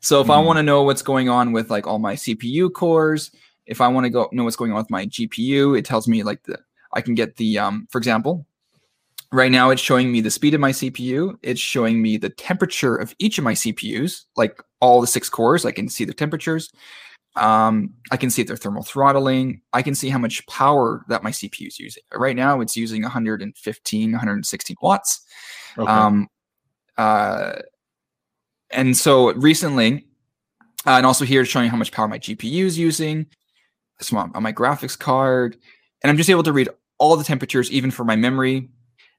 So 0.01 0.21
if 0.21 0.29
mm. 0.29 0.35
I 0.35 0.41
hmm. 0.41 0.47
want 0.47 0.57
to 0.59 0.63
know 0.63 0.83
what's 0.83 1.03
going 1.03 1.29
on 1.29 1.53
with 1.53 1.71
like 1.71 1.87
all 1.87 1.99
my 1.99 2.15
CPU 2.15 2.73
cores, 2.73 3.31
if 3.67 3.81
I 3.81 3.89
want 3.89 4.05
to 4.05 4.11
go 4.11 4.29
know 4.33 4.45
what's 4.45 4.57
going 4.57 4.73
on 4.73 4.79
with 4.79 4.91
my 4.91 5.07
GPU, 5.07 5.79
it 5.79 5.85
tells 5.85 6.09
me 6.09 6.23
like 6.23 6.43
the 6.45 6.59
I 6.93 7.01
can 7.03 7.15
get 7.15 7.37
the 7.37 7.59
um 7.59 7.87
for 7.91 7.99
example, 7.99 8.47
Right 9.31 9.53
now, 9.53 9.69
it's 9.69 9.83
showing 9.83 10.11
me 10.11 10.23
the 10.23 10.31
speed 10.31 10.55
of 10.55 10.61
my 10.61 10.71
CPU. 10.71 11.37
It's 11.43 11.61
showing 11.61 12.01
me 12.01 12.17
the 12.17 12.31
temperature 12.31 12.97
of 12.97 13.15
each 13.19 13.37
of 13.37 13.45
my 13.45 13.53
CPUs, 13.53 14.25
like 14.37 14.63
all 14.81 15.03
the 15.03 15.07
six 15.07 15.29
cores. 15.29 15.67
I 15.67 15.73
can 15.73 15.89
see 15.89 16.07
the 16.07 16.15
temperatures. 16.15 16.71
Um, 17.37 17.95
I 18.11 18.17
can 18.17 18.31
see 18.31 18.41
if 18.41 18.49
they're 18.49 18.57
thermal 18.57 18.83
throttling. 18.83 19.61
I 19.75 19.83
can 19.83 19.95
see 19.95 20.09
how 20.09 20.19
much 20.19 20.47
power 20.47 21.05
that 21.09 21.23
my 21.23 21.31
CPU 21.31 21.69
is 21.69 21.79
using. 21.79 22.03
Right 22.15 22.35
now, 22.35 22.61
it's 22.63 22.77
using 22.77 23.03
115, 23.03 24.13
116 24.13 24.77
watts. 24.81 25.21
Okay. 25.77 25.91
Um, 25.91 26.29
uh, 26.97 27.57
and 28.71 28.97
so 28.97 29.33
recently, 29.35 30.07
uh, 30.87 30.93
and 30.93 31.07
also 31.07 31.25
here 31.25 31.43
it's 31.43 31.51
showing 31.51 31.69
how 31.69 31.77
much 31.77 31.93
power 31.93 32.09
my 32.09 32.19
GPU 32.19 32.65
is 32.65 32.79
using, 32.79 33.27
so 34.01 34.17
on 34.17 34.43
my 34.43 34.53
graphics 34.53 34.99
card, 34.99 35.57
and 36.03 36.11
I'm 36.11 36.17
just 36.17 36.31
able 36.31 36.43
to 36.45 36.53
read 36.53 36.69
all 36.99 37.17
the 37.17 37.25
temperatures, 37.25 37.71
even 37.71 37.91
for 37.91 38.05
my 38.05 38.17
memory, 38.17 38.69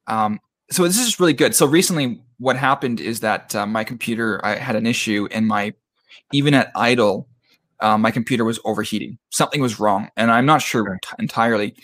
um, 0.09 0.39
so 0.71 0.83
this 0.83 0.99
is 0.99 1.19
really 1.19 1.33
good. 1.33 1.55
So 1.55 1.65
recently, 1.65 2.21
what 2.37 2.55
happened 2.55 2.99
is 2.99 3.21
that 3.21 3.55
uh, 3.55 3.65
my 3.65 3.83
computer 3.83 4.43
I 4.45 4.55
had 4.55 4.75
an 4.75 4.85
issue, 4.85 5.27
and 5.31 5.47
my 5.47 5.73
even 6.31 6.53
at 6.53 6.71
idle, 6.75 7.27
uh, 7.79 7.97
my 7.97 8.11
computer 8.11 8.45
was 8.45 8.59
overheating. 8.65 9.17
Something 9.31 9.61
was 9.61 9.79
wrong, 9.79 10.09
and 10.17 10.31
I'm 10.31 10.45
not 10.45 10.61
sure 10.61 10.99
t- 11.01 11.09
entirely, 11.17 11.75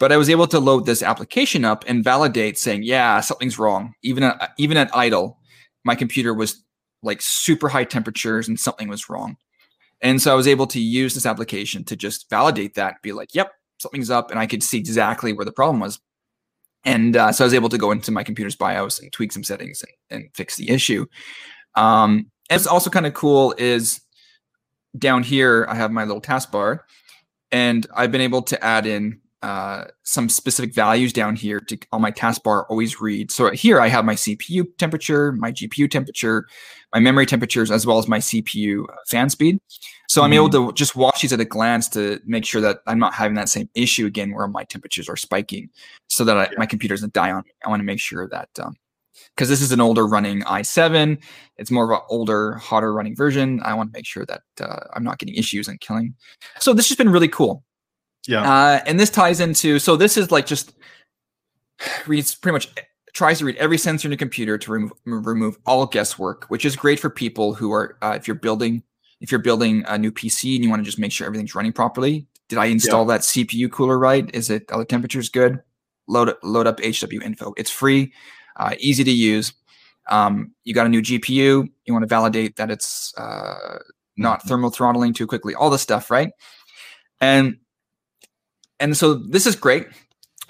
but 0.00 0.12
I 0.12 0.16
was 0.16 0.28
able 0.28 0.46
to 0.48 0.58
load 0.58 0.86
this 0.86 1.02
application 1.02 1.64
up 1.64 1.84
and 1.86 2.04
validate, 2.04 2.58
saying, 2.58 2.82
"Yeah, 2.82 3.20
something's 3.20 3.58
wrong." 3.58 3.94
Even 4.02 4.22
at 4.22 4.52
even 4.58 4.76
at 4.76 4.94
idle, 4.94 5.38
my 5.84 5.94
computer 5.94 6.34
was 6.34 6.62
like 7.02 7.20
super 7.22 7.68
high 7.68 7.84
temperatures, 7.84 8.48
and 8.48 8.58
something 8.58 8.88
was 8.88 9.08
wrong. 9.08 9.36
And 10.02 10.20
so 10.20 10.32
I 10.32 10.34
was 10.34 10.48
able 10.48 10.66
to 10.68 10.80
use 10.80 11.14
this 11.14 11.26
application 11.26 11.84
to 11.84 11.96
just 11.96 12.28
validate 12.28 12.74
that, 12.74 13.00
be 13.02 13.12
like, 13.12 13.34
"Yep, 13.34 13.52
something's 13.78 14.10
up," 14.10 14.30
and 14.30 14.38
I 14.40 14.46
could 14.46 14.62
see 14.62 14.78
exactly 14.78 15.32
where 15.32 15.46
the 15.46 15.52
problem 15.52 15.80
was. 15.80 16.00
And 16.84 17.16
uh, 17.16 17.32
so 17.32 17.44
I 17.44 17.46
was 17.46 17.54
able 17.54 17.70
to 17.70 17.78
go 17.78 17.90
into 17.90 18.12
my 18.12 18.22
computer's 18.22 18.56
BIOS 18.56 19.00
and 19.00 19.10
tweak 19.12 19.32
some 19.32 19.44
settings 19.44 19.82
and, 19.82 20.22
and 20.22 20.30
fix 20.34 20.56
the 20.56 20.70
issue. 20.70 21.06
Um, 21.74 22.30
and 22.50 22.60
it's 22.60 22.66
also 22.66 22.90
kind 22.90 23.06
of 23.06 23.14
cool 23.14 23.54
is 23.56 24.00
down 24.96 25.22
here 25.22 25.66
I 25.68 25.74
have 25.74 25.90
my 25.90 26.04
little 26.04 26.20
taskbar, 26.20 26.80
and 27.50 27.86
I've 27.94 28.12
been 28.12 28.20
able 28.20 28.42
to 28.42 28.64
add 28.64 28.86
in 28.86 29.20
uh, 29.44 29.84
some 30.04 30.30
specific 30.30 30.72
values 30.72 31.12
down 31.12 31.36
here 31.36 31.60
to 31.60 31.76
on 31.92 32.00
my 32.00 32.10
taskbar 32.10 32.64
always 32.70 32.98
read. 32.98 33.30
So 33.30 33.50
here 33.50 33.78
I 33.78 33.88
have 33.88 34.02
my 34.02 34.14
CPU 34.14 34.64
temperature, 34.78 35.32
my 35.32 35.52
GPU 35.52 35.90
temperature, 35.90 36.46
my 36.94 37.00
memory 37.00 37.26
temperatures, 37.26 37.70
as 37.70 37.86
well 37.86 37.98
as 37.98 38.08
my 38.08 38.20
CPU 38.20 38.84
uh, 38.84 38.94
fan 39.06 39.28
speed. 39.28 39.58
So 40.08 40.22
mm-hmm. 40.22 40.24
I'm 40.24 40.32
able 40.32 40.48
mm-hmm. 40.48 40.68
to 40.68 40.72
just 40.72 40.96
watch 40.96 41.20
these 41.20 41.34
at 41.34 41.40
a 41.40 41.44
glance 41.44 41.90
to 41.90 42.20
make 42.24 42.46
sure 42.46 42.62
that 42.62 42.78
I'm 42.86 42.98
not 42.98 43.12
having 43.12 43.34
that 43.34 43.50
same 43.50 43.68
issue 43.74 44.06
again 44.06 44.32
where 44.32 44.48
my 44.48 44.64
temperatures 44.64 45.10
are 45.10 45.16
spiking 45.16 45.68
so 46.08 46.24
that 46.24 46.38
I, 46.38 46.44
yeah. 46.44 46.56
my 46.56 46.64
computer 46.64 46.94
doesn't 46.94 47.12
die 47.12 47.30
on 47.30 47.42
me. 47.44 47.50
I 47.66 47.68
want 47.68 47.80
to 47.80 47.84
make 47.84 48.00
sure 48.00 48.26
that 48.30 48.48
um, 48.58 48.74
because 49.36 49.50
this 49.50 49.60
is 49.60 49.72
an 49.72 49.80
older 49.82 50.06
running 50.06 50.40
i7. 50.44 51.22
It's 51.58 51.70
more 51.70 51.84
of 51.84 51.90
an 51.90 52.06
older, 52.08 52.54
hotter 52.54 52.94
running 52.94 53.14
version. 53.14 53.60
I 53.62 53.74
want 53.74 53.92
to 53.92 53.98
make 53.98 54.06
sure 54.06 54.24
that 54.24 54.40
uh, 54.58 54.86
I'm 54.94 55.04
not 55.04 55.18
getting 55.18 55.34
issues 55.34 55.68
and 55.68 55.78
killing. 55.80 56.14
So 56.60 56.72
this 56.72 56.88
has 56.88 56.96
been 56.96 57.10
really 57.10 57.28
cool. 57.28 57.62
Yeah. 58.26 58.42
Uh, 58.42 58.80
and 58.86 58.98
this 58.98 59.10
ties 59.10 59.40
into 59.40 59.78
so 59.78 59.96
this 59.96 60.16
is 60.16 60.30
like 60.30 60.46
just 60.46 60.74
reads 62.06 62.34
pretty 62.34 62.54
much 62.54 62.68
tries 63.12 63.38
to 63.38 63.44
read 63.44 63.56
every 63.56 63.78
sensor 63.78 64.08
in 64.08 64.12
your 64.12 64.18
computer 64.18 64.58
to 64.58 64.72
remove, 64.72 64.92
remove 65.04 65.58
all 65.66 65.86
guesswork, 65.86 66.46
which 66.46 66.64
is 66.64 66.74
great 66.76 66.98
for 66.98 67.08
people 67.08 67.54
who 67.54 67.72
are 67.72 67.96
uh, 68.02 68.14
if 68.16 68.26
you're 68.26 68.34
building 68.34 68.82
if 69.20 69.30
you're 69.30 69.40
building 69.40 69.84
a 69.88 69.96
new 69.96 70.12
PC 70.12 70.54
and 70.56 70.64
you 70.64 70.70
want 70.70 70.80
to 70.80 70.84
just 70.84 70.98
make 70.98 71.12
sure 71.12 71.26
everything's 71.26 71.54
running 71.54 71.72
properly. 71.72 72.26
Did 72.48 72.58
I 72.58 72.66
install 72.66 73.04
yeah. 73.04 73.14
that 73.16 73.20
CPU 73.22 73.70
cooler 73.70 73.98
right? 73.98 74.28
Is 74.34 74.50
it 74.50 74.70
are 74.70 74.78
the 74.78 74.84
temperatures 74.84 75.28
good? 75.28 75.62
Load 76.06 76.34
load 76.42 76.66
up 76.66 76.78
HWiNFO. 76.78 77.54
It's 77.56 77.70
free, 77.70 78.12
uh, 78.56 78.74
easy 78.78 79.04
to 79.04 79.10
use. 79.10 79.54
Um, 80.10 80.52
you 80.64 80.74
got 80.74 80.84
a 80.84 80.90
new 80.90 81.00
GPU. 81.00 81.28
You 81.86 81.92
want 81.92 82.02
to 82.02 82.06
validate 82.06 82.56
that 82.56 82.70
it's 82.70 83.16
uh, 83.16 83.78
not 84.16 84.40
mm-hmm. 84.40 84.48
thermal 84.48 84.70
throttling 84.70 85.14
too 85.14 85.26
quickly. 85.26 85.54
All 85.54 85.70
this 85.70 85.80
stuff, 85.80 86.10
right? 86.10 86.30
And 87.20 87.56
and 88.80 88.96
so 88.96 89.14
this 89.14 89.46
is 89.46 89.56
great. 89.56 89.86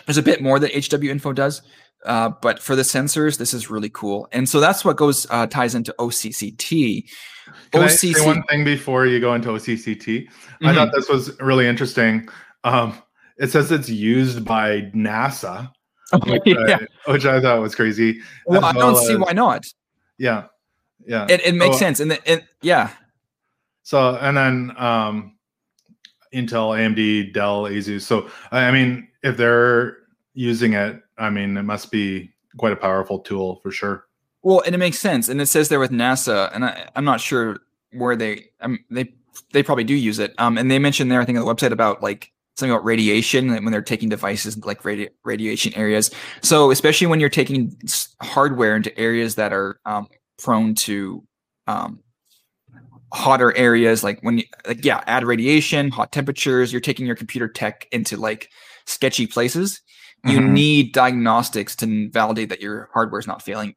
There's 0.07 0.19
a 0.19 0.23
bit 0.23 0.43
more 0.43 0.59
that 0.59 0.73
HWiNFO 0.73 1.35
does. 1.35 1.63
Uh, 2.05 2.31
but 2.43 2.59
for 2.59 2.77
the 2.77 2.83
sensors, 2.83 3.39
this 3.39 3.55
is 3.55 3.71
really 3.71 3.89
cool, 3.89 4.29
and 4.31 4.47
so 4.47 4.61
that's 4.61 4.85
what 4.85 4.97
goes 4.97 5.27
uh, 5.31 5.47
ties 5.47 5.75
into 5.75 5.95
OCCT. 5.99 7.09
Can 7.71 7.81
OCC- 7.81 7.85
I 7.85 8.19
say 8.19 8.27
one 8.27 8.43
thing 8.43 8.63
before 8.63 9.07
you 9.07 9.21
go 9.21 9.35
into 9.35 9.49
OCCT? 9.49 10.05
Mm-hmm. 10.05 10.67
I 10.67 10.75
thought 10.75 10.93
this 10.93 11.09
was 11.09 11.39
really 11.41 11.67
interesting. 11.67 12.29
Um, 12.63 12.99
it 13.39 13.51
says 13.51 13.73
it's 13.73 13.89
used 13.89 14.45
by 14.45 14.83
NASA, 14.95 15.71
which, 16.27 16.43
yeah. 16.45 16.79
I, 17.07 17.11
which 17.11 17.25
I 17.25 17.41
thought 17.41 17.63
was 17.63 17.75
crazy. 17.75 18.21
Well, 18.47 18.61
well 18.61 18.71
I 18.71 18.73
don't 18.75 18.97
as, 18.97 19.07
see 19.07 19.17
why 19.17 19.33
not. 19.33 19.65
Yeah, 20.19 20.49
yeah, 21.07 21.27
it, 21.31 21.41
it 21.41 21.55
makes 21.55 21.77
so, 21.77 21.81
sense, 21.81 22.01
and 22.01 22.11
the, 22.11 22.31
it, 22.31 22.45
yeah. 22.61 22.91
So 23.83 24.17
and 24.17 24.37
then 24.37 24.75
um, 24.77 25.34
Intel, 26.35 26.77
AMD, 26.77 27.33
Dell, 27.33 27.65
Asus. 27.65 28.03
So 28.03 28.29
I 28.51 28.71
mean, 28.71 29.09
if 29.23 29.37
they're 29.37 29.99
using 30.35 30.73
it 30.73 31.05
I 31.19 31.31
mean, 31.31 31.57
it 31.57 31.63
must 31.63 31.91
be 31.91 32.33
quite 32.57 32.73
a 32.73 32.77
powerful 32.77 33.21
tool 33.21 33.61
for 33.63 33.71
sure. 33.71 34.07
Well, 34.43 34.63
and 34.67 34.75
it 34.75 34.79
makes 34.79 34.99
sense, 34.99 35.29
and 35.29 35.41
it 35.41 35.47
says 35.47 35.69
there 35.69 35.81
with 35.81 35.91
NASA, 35.91 36.55
and 36.55 36.65
I, 36.65 36.89
am 36.95 37.05
not 37.05 37.21
sure 37.21 37.59
where 37.93 38.15
they, 38.15 38.47
um, 38.61 38.79
they, 38.91 39.15
they 39.53 39.63
probably 39.63 39.85
do 39.85 39.95
use 39.95 40.19
it. 40.19 40.35
Um, 40.39 40.59
and 40.59 40.71
they 40.71 40.79
mentioned 40.79 41.11
there, 41.11 41.21
I 41.21 41.25
think, 41.25 41.39
on 41.39 41.45
the 41.45 41.55
website 41.55 41.71
about 41.71 42.03
like 42.03 42.31
something 42.57 42.73
about 42.73 42.85
radiation 42.85 43.51
when 43.51 43.73
they're 43.73 43.83
taking 43.83 44.09
devices 44.09 44.63
like 44.65 44.83
radi- 44.83 45.11
radiation 45.25 45.73
areas. 45.75 46.11
So 46.43 46.71
especially 46.71 47.07
when 47.07 47.21
you're 47.21 47.31
taking 47.31 47.77
hardware 48.21 48.77
into 48.77 48.97
areas 48.99 49.37
that 49.37 49.53
are 49.53 49.81
um, 49.87 50.09
prone 50.39 50.75
to 50.75 51.25
um, 51.67 52.01
hotter 53.13 53.57
areas, 53.57 54.03
like 54.03 54.21
when 54.23 54.39
you, 54.39 54.45
like 54.67 54.85
yeah, 54.85 55.03
add 55.07 55.25
radiation, 55.25 55.91
hot 55.91 56.13
temperatures, 56.13 56.73
you're 56.73 56.81
taking 56.81 57.07
your 57.07 57.17
computer 57.17 57.49
tech 57.49 57.87
into 57.93 58.17
like 58.17 58.51
sketchy 58.87 59.27
places 59.27 59.81
you 60.25 60.39
mm-hmm. 60.39 60.55
need 60.55 60.93
diagnostics 60.93 61.77
to 61.77 62.09
validate 62.11 62.49
that 62.49 62.63
your 62.63 62.89
hardware 62.95 63.19
is 63.19 63.27
not 63.27 63.43
failing. 63.43 63.75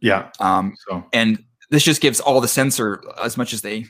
Yeah. 0.00 0.30
Um, 0.38 0.76
so. 0.88 1.04
And 1.12 1.42
this 1.70 1.82
just 1.82 2.00
gives 2.00 2.20
all 2.20 2.40
the 2.40 2.48
sensor 2.48 3.02
as 3.22 3.36
much 3.36 3.52
as 3.52 3.62
they 3.62 3.86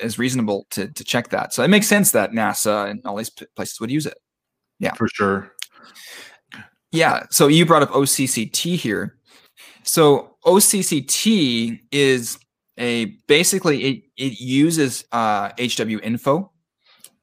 as 0.00 0.18
reasonable 0.18 0.66
to 0.70 0.88
to 0.88 1.04
check 1.04 1.28
that. 1.28 1.52
So 1.52 1.62
it 1.62 1.68
makes 1.68 1.86
sense 1.86 2.10
that 2.12 2.32
NASA 2.32 2.90
and 2.90 3.00
all 3.04 3.16
these 3.16 3.30
places 3.30 3.80
would 3.80 3.90
use 3.90 4.06
it. 4.06 4.18
Yeah, 4.80 4.94
for 4.94 5.08
sure. 5.08 5.52
Yeah. 6.90 7.26
So 7.30 7.46
you 7.46 7.64
brought 7.64 7.82
up 7.82 7.90
OCCT 7.90 8.76
here. 8.76 9.16
So 9.84 10.36
OCCT 10.44 11.78
is 11.92 12.38
a 12.78 13.06
basically 13.26 13.84
it 13.84 14.02
it 14.16 14.40
uses 14.40 15.04
uh, 15.12 15.50
HWiNFO. 15.50 16.50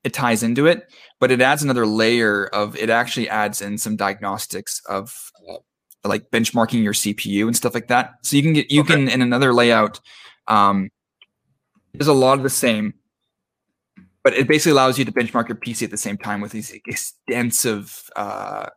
It 0.03 0.13
ties 0.13 0.43
into 0.43 0.65
it, 0.65 0.91
but 1.19 1.31
it 1.31 1.39
adds 1.39 1.63
another 1.63 1.85
layer 1.85 2.47
of 2.47 2.75
it 2.75 2.89
actually 2.89 3.29
adds 3.29 3.61
in 3.61 3.77
some 3.77 3.95
diagnostics 3.95 4.81
of 4.89 5.31
uh, 5.49 5.57
like 6.03 6.29
benchmarking 6.31 6.83
your 6.83 6.93
CPU 6.93 7.47
and 7.47 7.55
stuff 7.55 7.73
like 7.73 7.87
that. 7.87 8.15
So 8.23 8.35
you 8.35 8.43
can 8.43 8.53
get 8.53 8.71
you 8.71 8.81
okay. 8.81 8.95
can 8.95 9.09
in 9.09 9.21
another 9.21 9.53
layout. 9.53 10.01
Um, 10.47 10.89
there's 11.93 12.07
a 12.07 12.13
lot 12.13 12.37
of 12.37 12.43
the 12.43 12.49
same, 12.49 12.95
but 14.23 14.33
it 14.33 14.47
basically 14.47 14.71
allows 14.71 14.97
you 14.97 15.05
to 15.05 15.11
benchmark 15.11 15.47
your 15.47 15.57
PC 15.57 15.83
at 15.83 15.91
the 15.91 15.97
same 15.97 16.17
time 16.17 16.41
with 16.41 16.51
these 16.51 16.71
extensive 16.85 18.09
uh, 18.15 18.67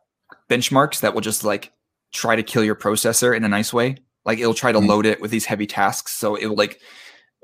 benchmarks 0.49 1.01
that 1.01 1.13
will 1.13 1.21
just 1.21 1.43
like 1.43 1.73
try 2.13 2.35
to 2.35 2.43
kill 2.43 2.63
your 2.63 2.75
processor 2.75 3.35
in 3.35 3.43
a 3.43 3.49
nice 3.49 3.73
way. 3.73 3.97
Like 4.27 4.37
it'll 4.37 4.53
try 4.53 4.71
to 4.71 4.77
mm-hmm. 4.77 4.87
load 4.87 5.05
it 5.07 5.19
with 5.19 5.31
these 5.31 5.45
heavy 5.45 5.65
tasks, 5.65 6.13
so 6.13 6.35
it 6.35 6.45
will 6.45 6.55
like 6.55 6.79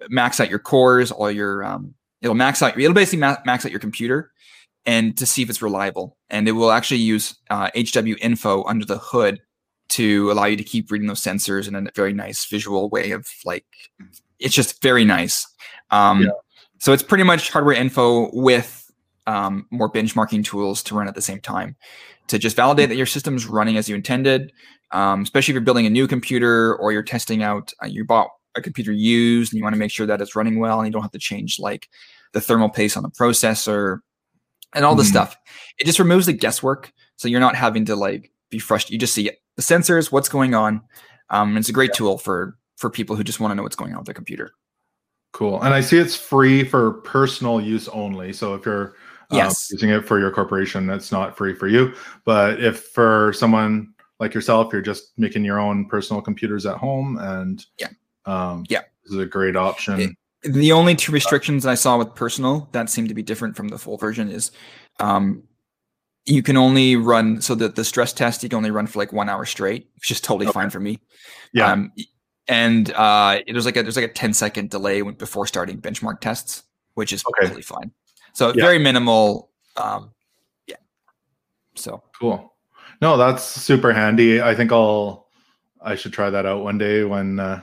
max 0.10 0.40
out 0.40 0.50
your 0.50 0.60
cores, 0.60 1.12
all 1.12 1.32
your 1.32 1.64
um, 1.64 1.96
it'll 2.22 2.36
max 2.36 2.62
out. 2.62 2.80
It'll 2.80 2.94
basically 2.94 3.20
ma- 3.20 3.38
max 3.46 3.66
out 3.66 3.72
your 3.72 3.80
computer 3.80 4.32
and 4.86 5.18
to 5.18 5.26
see 5.26 5.42
if 5.42 5.50
it's 5.50 5.62
reliable. 5.62 6.18
And 6.30 6.48
it 6.48 6.54
will 6.54 6.72
actually 6.72 7.00
use 7.00 7.36
uh, 7.50 7.70
HWiNFO 7.72 8.64
under 8.68 8.86
the 8.86 8.98
hood 8.98 9.40
to 9.90 10.32
allow 10.32 10.46
you 10.46 10.58
to 10.58 10.64
keep 10.64 10.92
reading 10.92 11.08
those 11.08 11.22
sensors 11.22 11.68
in 11.68 11.76
a 11.76 11.90
very 11.96 12.14
nice 12.14 12.46
visual 12.46 12.90
way 12.90 13.12
of 13.12 13.28
like, 13.46 13.66
it's 14.40 14.56
just 14.56 14.82
very 14.82 15.06
nice. 15.06 15.48
Um, 15.92 16.24
yeah. 16.24 16.32
So 16.80 16.92
it's 16.92 17.04
pretty 17.04 17.24
much 17.24 17.50
hardware 17.50 17.76
info 17.76 18.30
with 18.34 18.92
um, 19.28 19.68
more 19.72 19.90
benchmarking 19.90 20.44
tools 20.44 20.84
to 20.84 20.96
run 20.96 21.08
at 21.08 21.16
the 21.16 21.22
same 21.22 21.40
time 21.40 21.76
to 22.28 22.38
just 22.38 22.56
validate 22.56 22.90
that 22.90 22.96
your 22.96 23.06
system's 23.06 23.46
running 23.46 23.78
as 23.78 23.88
you 23.88 23.96
intended. 23.96 24.52
Um, 24.94 25.24
especially 25.24 25.52
if 25.52 25.56
you're 25.56 25.62
building 25.62 25.86
a 25.86 25.90
new 25.90 26.08
computer 26.08 26.76
or 26.76 26.92
you're 26.92 27.04
testing 27.04 27.44
out, 27.44 27.74
uh, 27.84 27.88
you 27.88 28.06
bought 28.06 28.30
a 28.56 28.62
computer 28.62 28.92
used 28.92 29.52
and 29.52 29.58
you 29.58 29.64
want 29.64 29.74
to 29.74 29.80
make 29.80 29.92
sure 29.92 30.06
that 30.06 30.22
it's 30.22 30.36
running 30.36 30.60
well 30.60 30.80
and 30.80 30.88
you 30.88 30.92
don't 30.92 31.02
have 31.02 31.12
to 31.12 31.20
change 31.20 31.60
like 31.60 31.90
the 32.34 32.42
thermal 32.42 32.70
paste 32.70 32.96
on 32.96 33.04
the 33.04 33.10
processor 33.10 34.00
and 34.74 34.86
all 34.86 34.96
this 34.96 35.08
mm 35.08 35.12
stuff. 35.12 35.38
It 35.80 35.86
just 35.86 36.00
removes 36.00 36.28
the 36.28 36.34
guesswork. 36.34 36.94
So 37.18 37.28
you're 37.28 37.40
not 37.40 37.56
having 37.56 37.86
to 37.86 37.96
like 37.96 38.32
be 38.50 38.60
frustrated. 38.60 38.94
You 38.94 39.00
just 39.00 39.14
see 39.14 39.30
it. 39.30 39.42
the 39.56 39.62
sensors, 39.62 40.12
what's 40.12 40.30
going 40.30 40.54
on. 40.54 40.82
Um, 41.30 41.58
it's 41.58 41.70
a 41.70 41.74
great 41.74 41.92
yeah. 41.92 41.98
tool 41.98 42.18
for 42.18 42.58
for 42.78 42.90
people 42.90 43.16
who 43.16 43.24
just 43.24 43.40
want 43.40 43.52
to 43.52 43.56
know 43.56 43.64
what's 43.64 43.76
going 43.76 43.94
on 43.94 44.00
with 44.00 44.06
their 44.06 44.14
computer. 44.14 44.52
Cool. 45.32 45.62
And 45.62 45.74
I 45.74 45.82
see 45.82 45.98
it's 45.98 46.16
free 46.16 46.64
for 46.64 46.94
personal 47.02 47.60
use 47.60 47.88
only. 47.90 48.34
So 48.34 48.54
if 48.54 48.66
you're 48.66 48.96
um, 49.32 49.38
yes. 49.38 49.70
using 49.72 49.90
it 49.90 50.06
for 50.06 50.20
your 50.20 50.32
corporation, 50.32 50.86
that's 50.86 51.12
not 51.12 51.36
free 51.36 51.56
for 51.56 51.68
you. 51.68 51.94
But 52.24 52.62
if 52.64 52.84
for 52.86 53.34
someone 53.34 53.93
like 54.24 54.34
yourself, 54.34 54.72
you're 54.72 54.82
just 54.82 55.12
making 55.18 55.44
your 55.44 55.60
own 55.60 55.86
personal 55.86 56.22
computers 56.22 56.66
at 56.66 56.78
home 56.78 57.18
and 57.20 57.66
yeah, 57.78 57.90
um, 58.26 58.66
yeah, 58.70 58.82
this 59.04 59.14
is 59.14 59.20
a 59.20 59.26
great 59.26 59.56
option. 59.56 60.00
It, 60.00 60.10
the 60.44 60.72
only 60.72 60.96
two 60.96 61.12
restrictions 61.12 61.66
I 61.66 61.76
saw 61.76 61.98
with 61.98 62.16
personal 62.16 62.70
that 62.72 62.90
seem 62.90 63.08
to 63.08 63.14
be 63.14 63.24
different 63.24 63.56
from 63.56 63.68
the 63.68 63.78
full 63.78 63.98
version 63.98 64.30
is 64.30 64.52
um, 65.00 65.44
you 66.26 66.42
can 66.42 66.58
only 66.58 66.96
run 66.96 67.42
so 67.42 67.54
that 67.56 67.76
the 67.76 67.84
stress 67.84 68.14
test 68.14 68.44
you 68.44 68.50
can 68.50 68.58
only 68.58 68.72
run 68.72 68.88
for 68.88 69.00
like 69.00 69.12
one 69.12 69.30
hour 69.30 69.46
straight, 69.46 69.90
which 69.96 70.12
is 70.12 70.22
totally 70.22 70.48
okay. 70.48 70.54
fine 70.54 70.70
for 70.70 70.80
me. 70.80 71.00
Yeah. 71.54 71.72
Um, 71.72 71.92
and 72.48 72.92
uh, 72.94 73.40
there's 73.48 73.66
like 73.66 73.78
a 73.78 73.84
there's 73.84 73.96
like 73.96 74.10
a 74.10 74.14
10 74.14 74.34
second 74.34 74.70
delay 74.70 75.02
before 75.02 75.48
starting 75.48 75.82
benchmark 75.82 76.20
tests, 76.22 76.64
which 76.94 77.14
is 77.14 77.24
okay. 77.26 77.48
totally 77.48 77.62
fine. 77.62 77.92
So 78.34 78.48
yeah. 78.48 78.64
very 78.64 78.80
minimal. 78.80 79.52
Um, 79.78 80.12
yeah. 80.68 80.76
So 81.76 82.04
cool. 82.20 82.53
No, 83.04 83.18
that's 83.18 83.44
super 83.44 83.92
handy. 83.92 84.42
I 84.42 84.56
think 84.56 84.72
I'll 84.72 85.28
I 85.82 85.96
should 85.96 86.14
try 86.14 86.30
that 86.30 86.46
out 86.46 86.64
one 86.64 86.78
day 86.78 87.04
when 87.04 87.38
uh, 87.38 87.62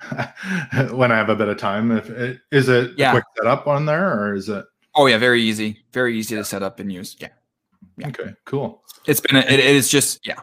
when 0.92 1.12
I 1.12 1.16
have 1.16 1.28
a 1.28 1.36
bit 1.36 1.48
of 1.48 1.58
time. 1.58 1.90
If 1.90 2.08
it, 2.08 2.40
is 2.50 2.70
it 2.70 2.92
yeah. 2.96 3.10
quick 3.10 3.24
setup 3.36 3.66
on 3.66 3.84
there 3.84 4.18
or 4.18 4.34
is 4.34 4.48
it? 4.48 4.64
Oh 4.94 5.04
yeah, 5.04 5.18
very 5.18 5.42
easy, 5.42 5.84
very 5.92 6.18
easy 6.18 6.36
to 6.36 6.44
set 6.44 6.62
up 6.62 6.80
and 6.80 6.90
use. 6.90 7.16
Yeah. 7.20 7.28
yeah. 7.98 8.08
Okay, 8.08 8.32
cool. 8.46 8.82
It's 9.06 9.20
been 9.20 9.36
a, 9.36 9.40
it, 9.40 9.60
it 9.60 9.76
is 9.76 9.90
just 9.90 10.26
yeah. 10.26 10.40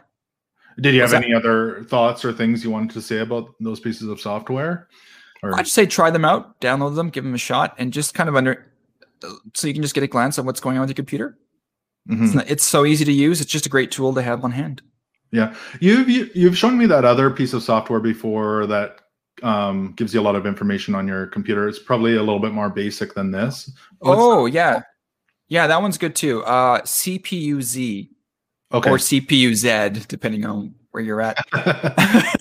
Did 0.80 0.94
you 0.94 1.02
have 1.02 1.14
any 1.14 1.34
other 1.34 1.84
thoughts 1.86 2.24
or 2.24 2.32
things 2.32 2.64
you 2.64 2.70
wanted 2.70 2.92
to 2.92 3.02
say 3.02 3.22
about 3.22 3.50
those 3.60 3.80
pieces 3.80 4.10
of 4.10 4.22
software? 4.22 4.90
Or? 5.42 5.56
I'd 5.56 5.68
say 5.68 5.88
try 5.88 6.12
them 6.12 6.24
out, 6.24 6.62
download 6.62 6.96
them, 6.96 7.10
give 7.10 7.24
them 7.24 7.34
a 7.34 7.40
shot, 7.40 7.74
and 7.80 7.92
just 7.92 8.14
kind 8.14 8.30
of 8.30 8.36
under 8.36 8.72
so 9.56 9.68
you 9.68 9.74
can 9.74 9.82
just 9.82 9.96
get 9.96 10.04
a 10.04 10.08
glance 10.08 10.38
at 10.38 10.46
what's 10.46 10.60
going 10.60 10.78
on 10.78 10.82
with 10.82 10.90
your 10.92 10.96
computer. 10.96 11.36
Mm-hmm. 12.10 12.26
It's, 12.26 12.34
not, 12.34 12.50
it's 12.50 12.64
so 12.64 12.86
easy 12.86 13.06
to 13.06 13.12
use. 13.12 13.42
It's 13.42 13.52
just 13.52 13.66
a 13.66 13.70
great 13.70 13.92
tool 13.92 14.14
to 14.14 14.22
have 14.22 14.44
on 14.44 14.52
hand. 14.52 14.82
Yeah, 15.32 15.56
you've 15.80 16.08
you, 16.10 16.26
have 16.26 16.36
you 16.36 16.48
have 16.48 16.58
shown 16.58 16.78
me 16.78 16.86
that 16.86 17.04
other 17.04 17.30
piece 17.30 17.54
of 17.54 17.64
software 17.64 18.00
before 18.00 18.68
that 18.68 19.02
um, 19.44 19.94
gives 19.94 20.14
you 20.14 20.22
a 20.22 20.24
lot 20.24 20.36
of 20.36 20.46
information 20.46 20.96
on 20.96 21.08
your 21.08 21.28
computer. 21.28 21.68
It's 21.68 21.80
probably 21.80 22.16
a 22.16 22.22
little 22.22 22.40
bit 22.40 22.54
more 22.54 22.70
basic 22.70 23.14
than 23.16 23.32
this. 23.32 23.70
What's 24.00 24.20
oh 24.22 24.46
yeah, 24.46 24.84
yeah, 25.48 25.68
that 25.68 25.82
one's 25.82 25.98
good 25.98 26.16
too. 26.16 26.44
Uh, 26.44 26.82
CPU 26.82 27.62
Z, 27.62 28.10
okay, 28.72 28.90
or 28.90 28.98
CPU 28.98 29.54
Z, 29.54 30.06
depending 30.08 30.46
on 30.46 30.76
where 30.92 31.04
you're 31.04 31.22
at. 31.22 31.38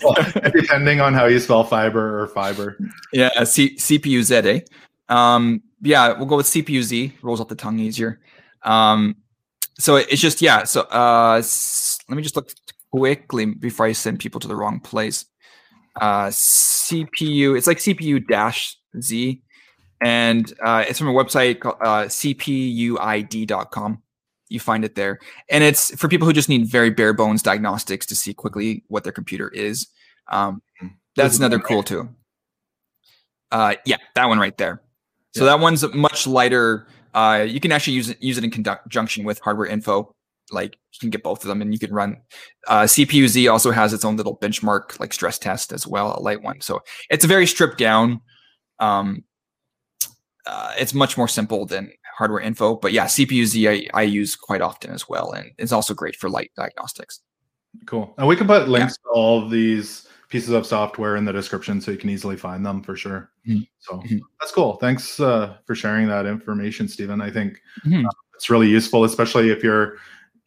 well, 0.02 0.14
depending 0.54 1.00
on 1.00 1.14
how 1.14 1.26
you 1.26 1.40
spell 1.40 1.64
fiber 1.64 2.20
or 2.20 2.28
fiber. 2.28 2.78
Yeah, 3.12 3.42
C- 3.44 3.76
CPU 3.76 4.22
Z. 4.22 4.36
Eh? 4.36 4.60
Um, 5.08 5.62
yeah, 5.82 6.12
we'll 6.12 6.26
go 6.26 6.36
with 6.36 6.46
CPU 6.46 6.82
Z. 6.82 7.14
Rolls 7.22 7.40
off 7.40 7.48
the 7.48 7.56
tongue 7.56 7.80
easier. 7.80 8.20
Um, 8.62 9.16
so 9.78 9.96
it's 9.96 10.20
just 10.20 10.40
yeah. 10.42 10.64
So 10.64 10.82
uh, 10.82 11.42
let 12.08 12.16
me 12.16 12.22
just 12.22 12.36
look 12.36 12.50
quickly 12.92 13.46
before 13.46 13.86
I 13.86 13.92
send 13.92 14.20
people 14.20 14.40
to 14.40 14.48
the 14.48 14.56
wrong 14.56 14.80
place. 14.80 15.26
uh, 16.00 16.28
CPU. 16.28 17.56
It's 17.56 17.66
like 17.66 17.78
CPU 17.78 18.26
dash 18.26 18.76
Z, 19.00 19.42
and 20.00 20.52
uh, 20.64 20.84
it's 20.88 20.98
from 20.98 21.08
a 21.08 21.12
website 21.12 21.60
called 21.60 21.76
uh, 21.80 22.04
CPUID.com. 22.04 24.02
You 24.48 24.60
find 24.60 24.84
it 24.84 24.94
there, 24.94 25.18
and 25.48 25.64
it's 25.64 25.94
for 25.96 26.08
people 26.08 26.26
who 26.26 26.32
just 26.32 26.48
need 26.48 26.66
very 26.66 26.90
bare 26.90 27.12
bones 27.12 27.42
diagnostics 27.42 28.06
to 28.06 28.14
see 28.14 28.34
quickly 28.34 28.84
what 28.88 29.04
their 29.04 29.12
computer 29.12 29.48
is. 29.48 29.88
Um, 30.30 30.62
hmm. 30.80 30.88
that's 31.16 31.38
another 31.38 31.58
cool 31.58 31.82
too. 31.82 32.08
Uh, 33.50 33.74
yeah, 33.84 33.96
that 34.14 34.28
one 34.28 34.38
right 34.38 34.56
there. 34.58 34.82
So 35.34 35.44
yeah. 35.44 35.50
that 35.50 35.60
one's 35.60 35.84
much 35.94 36.26
lighter. 36.26 36.86
Uh, 37.14 37.46
you 37.48 37.60
can 37.60 37.72
actually 37.72 37.94
use 37.94 38.10
it 38.10 38.22
use 38.22 38.36
it 38.36 38.44
in 38.44 38.50
conjunction 38.50 39.24
with 39.24 39.40
hardware 39.40 39.66
info. 39.66 40.14
Like 40.52 40.76
you 40.92 40.98
can 41.00 41.10
get 41.10 41.22
both 41.22 41.42
of 41.42 41.48
them, 41.48 41.62
and 41.62 41.72
you 41.72 41.78
can 41.78 41.92
run. 41.92 42.18
Uh, 42.68 42.82
CPU 42.82 43.26
Z 43.28 43.48
also 43.48 43.70
has 43.70 43.92
its 43.92 44.04
own 44.04 44.16
little 44.16 44.36
benchmark 44.36 45.00
like 45.00 45.12
stress 45.12 45.38
test 45.38 45.72
as 45.72 45.86
well, 45.86 46.14
a 46.16 46.20
light 46.20 46.42
one. 46.42 46.60
So 46.60 46.80
it's 47.08 47.24
a 47.24 47.28
very 47.28 47.46
stripped 47.46 47.78
down. 47.78 48.20
Um, 48.80 49.24
uh, 50.46 50.74
it's 50.76 50.92
much 50.92 51.16
more 51.16 51.28
simple 51.28 51.64
than 51.64 51.90
hardware 52.18 52.40
info, 52.40 52.76
but 52.76 52.92
yeah, 52.92 53.06
CPU 53.06 53.44
Z 53.46 53.68
I, 53.68 53.88
I 53.94 54.02
use 54.02 54.36
quite 54.36 54.60
often 54.60 54.90
as 54.90 55.08
well, 55.08 55.32
and 55.32 55.52
it's 55.56 55.72
also 55.72 55.94
great 55.94 56.16
for 56.16 56.28
light 56.28 56.50
diagnostics. 56.56 57.20
Cool. 57.86 58.14
And 58.18 58.28
we 58.28 58.36
can 58.36 58.46
put 58.46 58.68
links 58.68 58.98
yeah. 59.04 59.10
to 59.10 59.14
all 59.14 59.42
of 59.42 59.50
these 59.50 60.06
pieces 60.34 60.50
of 60.50 60.66
software 60.66 61.14
in 61.14 61.24
the 61.24 61.32
description 61.32 61.80
so 61.80 61.92
you 61.92 61.96
can 61.96 62.10
easily 62.10 62.36
find 62.36 62.66
them 62.66 62.82
for 62.82 62.96
sure. 62.96 63.30
Mm-hmm. 63.46 63.62
So 63.78 63.98
mm-hmm. 63.98 64.18
that's 64.40 64.50
cool. 64.50 64.78
Thanks 64.78 65.20
uh, 65.20 65.58
for 65.64 65.76
sharing 65.76 66.08
that 66.08 66.26
information, 66.26 66.88
Stephen. 66.88 67.20
I 67.20 67.30
think 67.30 67.62
mm-hmm. 67.86 68.04
uh, 68.04 68.10
it's 68.34 68.50
really 68.50 68.68
useful, 68.68 69.04
especially 69.04 69.50
if 69.50 69.62
you're 69.62 69.94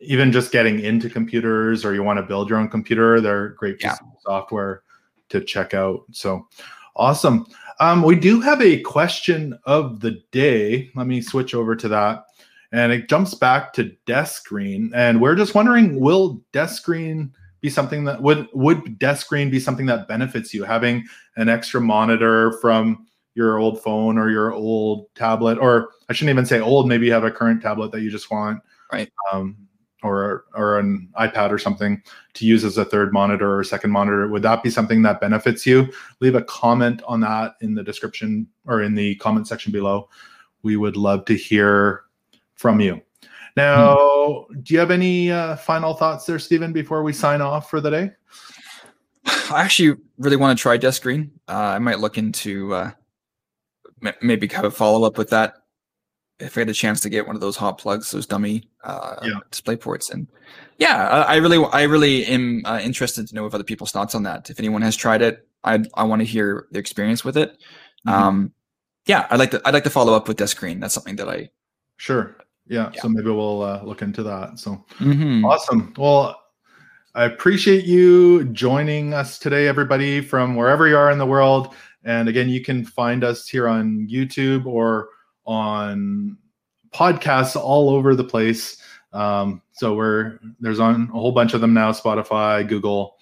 even 0.01 0.33
just 0.33 0.51
getting 0.51 0.81
into 0.81 1.09
computers 1.09 1.85
or 1.85 1.93
you 1.93 2.03
want 2.03 2.17
to 2.17 2.23
build 2.23 2.49
your 2.49 2.59
own 2.59 2.67
computer. 2.67 3.21
They're 3.21 3.51
great 3.51 3.79
pieces 3.79 3.97
yeah. 4.01 4.07
of 4.09 4.21
software 4.23 4.83
to 5.29 5.39
check 5.39 5.73
out. 5.73 6.01
So 6.11 6.45
awesome. 6.97 7.45
Um, 7.79 8.01
we 8.01 8.17
do 8.17 8.41
have 8.41 8.61
a 8.61 8.81
question 8.81 9.57
of 9.63 10.01
the 10.01 10.21
day. 10.31 10.91
Let 10.95 11.07
me 11.07 11.21
switch 11.21 11.55
over 11.55 11.77
to 11.77 11.87
that. 11.87 12.25
And 12.73 12.91
it 12.91 13.07
jumps 13.07 13.35
back 13.35 13.71
to 13.75 13.95
Deskreen. 14.05 14.91
And 14.93 15.21
we're 15.21 15.35
just 15.35 15.55
wondering 15.55 15.97
will 15.97 16.41
Deskreen 16.51 17.31
be 17.67 17.71
something 17.71 18.05
that 18.05 18.21
would 18.21 18.47
would 18.53 18.99
Deskreen 18.99 19.51
be 19.51 19.59
something 19.59 19.85
that 19.87 20.07
benefits 20.07 20.53
you? 20.53 20.63
Having 20.63 21.05
an 21.35 21.49
extra 21.49 21.81
monitor 21.81 22.53
from 22.61 23.05
your 23.35 23.59
old 23.59 23.81
phone 23.83 24.17
or 24.17 24.31
your 24.31 24.51
old 24.51 25.13
tablet 25.13 25.59
or 25.59 25.89
i 26.09 26.13
shouldn't 26.13 26.33
even 26.33 26.45
say 26.45 26.59
old 26.59 26.87
maybe 26.87 27.05
you 27.05 27.13
have 27.13 27.23
a 27.23 27.29
current 27.29 27.61
tablet 27.61 27.91
that 27.91 28.01
you 28.01 28.09
just 28.09 28.31
want 28.31 28.59
right. 28.91 29.11
um, 29.31 29.55
or 30.01 30.45
or 30.55 30.79
an 30.79 31.07
ipad 31.19 31.51
or 31.51 31.59
something 31.59 32.01
to 32.33 32.47
use 32.47 32.63
as 32.63 32.79
a 32.79 32.85
third 32.85 33.13
monitor 33.13 33.57
or 33.57 33.63
second 33.63 33.91
monitor. 33.91 34.27
Would 34.27 34.43
that 34.43 34.63
be 34.63 34.69
something 34.69 35.01
that 35.03 35.21
benefits 35.21 35.65
you? 35.65 35.91
Leave 36.19 36.35
a 36.35 36.43
comment 36.43 37.01
on 37.07 37.19
that 37.21 37.55
in 37.61 37.73
the 37.73 37.83
description 37.83 38.47
or 38.65 38.81
in 38.81 38.93
the 38.93 39.15
comment 39.15 39.47
section 39.47 39.71
below. 39.71 40.07
We 40.61 40.77
would 40.77 40.97
love 40.97 41.25
to 41.25 41.33
hear 41.35 42.03
from 42.55 42.79
you 42.79 43.01
now, 43.57 44.45
hmm. 44.49 44.59
do 44.61 44.73
you 44.73 44.79
have 44.79 44.91
any 44.91 45.31
uh, 45.31 45.55
final 45.57 45.93
thoughts 45.93 46.25
there, 46.25 46.39
Stephen, 46.39 46.71
before 46.71 47.03
we 47.03 47.11
sign 47.11 47.41
off 47.41 47.69
for 47.69 47.81
the 47.81 47.89
day? 47.89 48.11
I 49.51 49.61
actually 49.61 49.99
really 50.17 50.37
want 50.37 50.57
to 50.57 50.61
try 50.61 50.77
Deskreen. 50.77 51.31
Uh, 51.47 51.75
I 51.75 51.79
might 51.79 51.99
look 51.99 52.17
into 52.17 52.73
uh, 52.73 52.91
m- 54.03 54.13
maybe 54.21 54.47
have 54.47 54.65
a 54.65 54.71
follow 54.71 55.05
up 55.05 55.17
with 55.17 55.29
that 55.31 55.55
if 56.39 56.55
I 56.55 56.61
had 56.61 56.69
a 56.69 56.73
chance 56.73 56.99
to 57.01 57.09
get 57.09 57.25
one 57.25 57.35
of 57.35 57.41
those 57.41 57.55
hot 57.55 57.77
plugs, 57.77 58.11
those 58.11 58.25
dummy 58.25 58.69
uh, 58.83 59.15
yeah. 59.23 59.39
display 59.49 59.75
ports. 59.75 60.11
And 60.11 60.27
yeah, 60.77 61.07
I, 61.07 61.33
I 61.33 61.35
really, 61.37 61.63
I 61.71 61.83
really 61.83 62.25
am 62.25 62.61
uh, 62.65 62.79
interested 62.79 63.27
to 63.27 63.35
know 63.35 63.45
of 63.45 63.55
other 63.55 63.63
people's 63.63 63.91
thoughts 63.91 64.15
on 64.15 64.23
that. 64.23 64.49
If 64.49 64.59
anyone 64.59 64.81
has 64.83 64.95
tried 64.95 65.21
it, 65.21 65.47
I 65.63 65.83
I 65.95 66.03
want 66.03 66.21
to 66.21 66.25
hear 66.25 66.67
their 66.71 66.79
experience 66.79 67.25
with 67.25 67.37
it. 67.37 67.57
Mm-hmm. 68.07 68.09
Um, 68.09 68.53
yeah, 69.05 69.25
I'd 69.29 69.39
like 69.39 69.51
to, 69.51 69.61
I'd 69.65 69.73
like 69.73 69.85
to 69.85 69.89
follow 69.89 70.13
up 70.13 70.27
with 70.27 70.37
Deskreen. 70.37 70.79
That's 70.79 70.93
something 70.93 71.15
that 71.15 71.29
I 71.29 71.49
sure 71.97 72.37
yeah, 72.69 72.91
yeah. 72.93 73.01
so 73.01 73.09
maybe 73.09 73.29
we'll 73.29 73.61
uh, 73.61 73.81
look 73.83 74.01
into 74.01 74.23
that. 74.23 74.59
So 74.59 74.83
mm-hmm. 74.99 75.45
awesome. 75.45 75.93
Well, 75.97 76.35
I 77.15 77.25
appreciate 77.25 77.85
you 77.85 78.45
joining 78.45 79.13
us 79.13 79.39
today, 79.39 79.67
everybody, 79.67 80.21
from 80.21 80.55
wherever 80.55 80.87
you 80.87 80.95
are 80.95 81.11
in 81.11 81.17
the 81.17 81.25
world. 81.25 81.73
And 82.03 82.29
again, 82.29 82.47
you 82.47 82.61
can 82.61 82.85
find 82.85 83.23
us 83.23 83.47
here 83.47 83.67
on 83.67 84.07
YouTube 84.09 84.65
or 84.65 85.09
on 85.45 86.37
podcasts 86.93 87.55
all 87.55 87.89
over 87.89 88.15
the 88.15 88.23
place. 88.23 88.81
Um, 89.13 89.61
so 89.71 89.95
we're 89.95 90.39
there's 90.59 90.79
on 90.79 91.09
a 91.09 91.19
whole 91.19 91.31
bunch 91.31 91.53
of 91.53 91.61
them 91.61 91.73
now: 91.73 91.91
Spotify, 91.91 92.67
Google, 92.67 93.17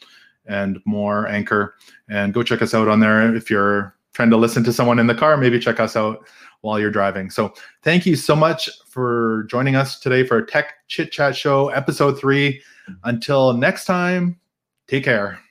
and 0.46 0.80
more. 0.86 1.28
Anchor, 1.28 1.76
and 2.10 2.34
go 2.34 2.44
check 2.44 2.62
us 2.62 2.74
out 2.74 2.88
on 2.88 3.00
there 3.00 3.34
if 3.36 3.50
you're 3.50 3.96
trying 4.14 4.30
to 4.30 4.38
listen 4.38 4.64
to 4.66 4.74
someone 4.74 5.00
in 5.00 5.08
the 5.08 5.16
car. 5.16 5.38
Maybe 5.38 5.60
check 5.60 5.80
us 5.80 5.96
out 5.96 6.26
while 6.66 6.80
you're 6.80 6.92
driving. 6.92 7.30
So 7.30 7.54
thank 7.84 8.06
you 8.06 8.16
so 8.16 8.36
much 8.36 8.70
for 8.88 9.46
joining 9.50 9.76
us 9.76 10.00
today 10.00 10.26
for 10.26 10.42
Tech 10.42 10.74
Chit 10.88 11.12
Chat 11.12 11.36
Show, 11.36 11.70
episode 11.70 12.20
three. 12.20 12.62
Until 13.04 13.54
next 13.54 13.86
time, 13.86 14.40
take 14.88 15.04
care. 15.04 15.45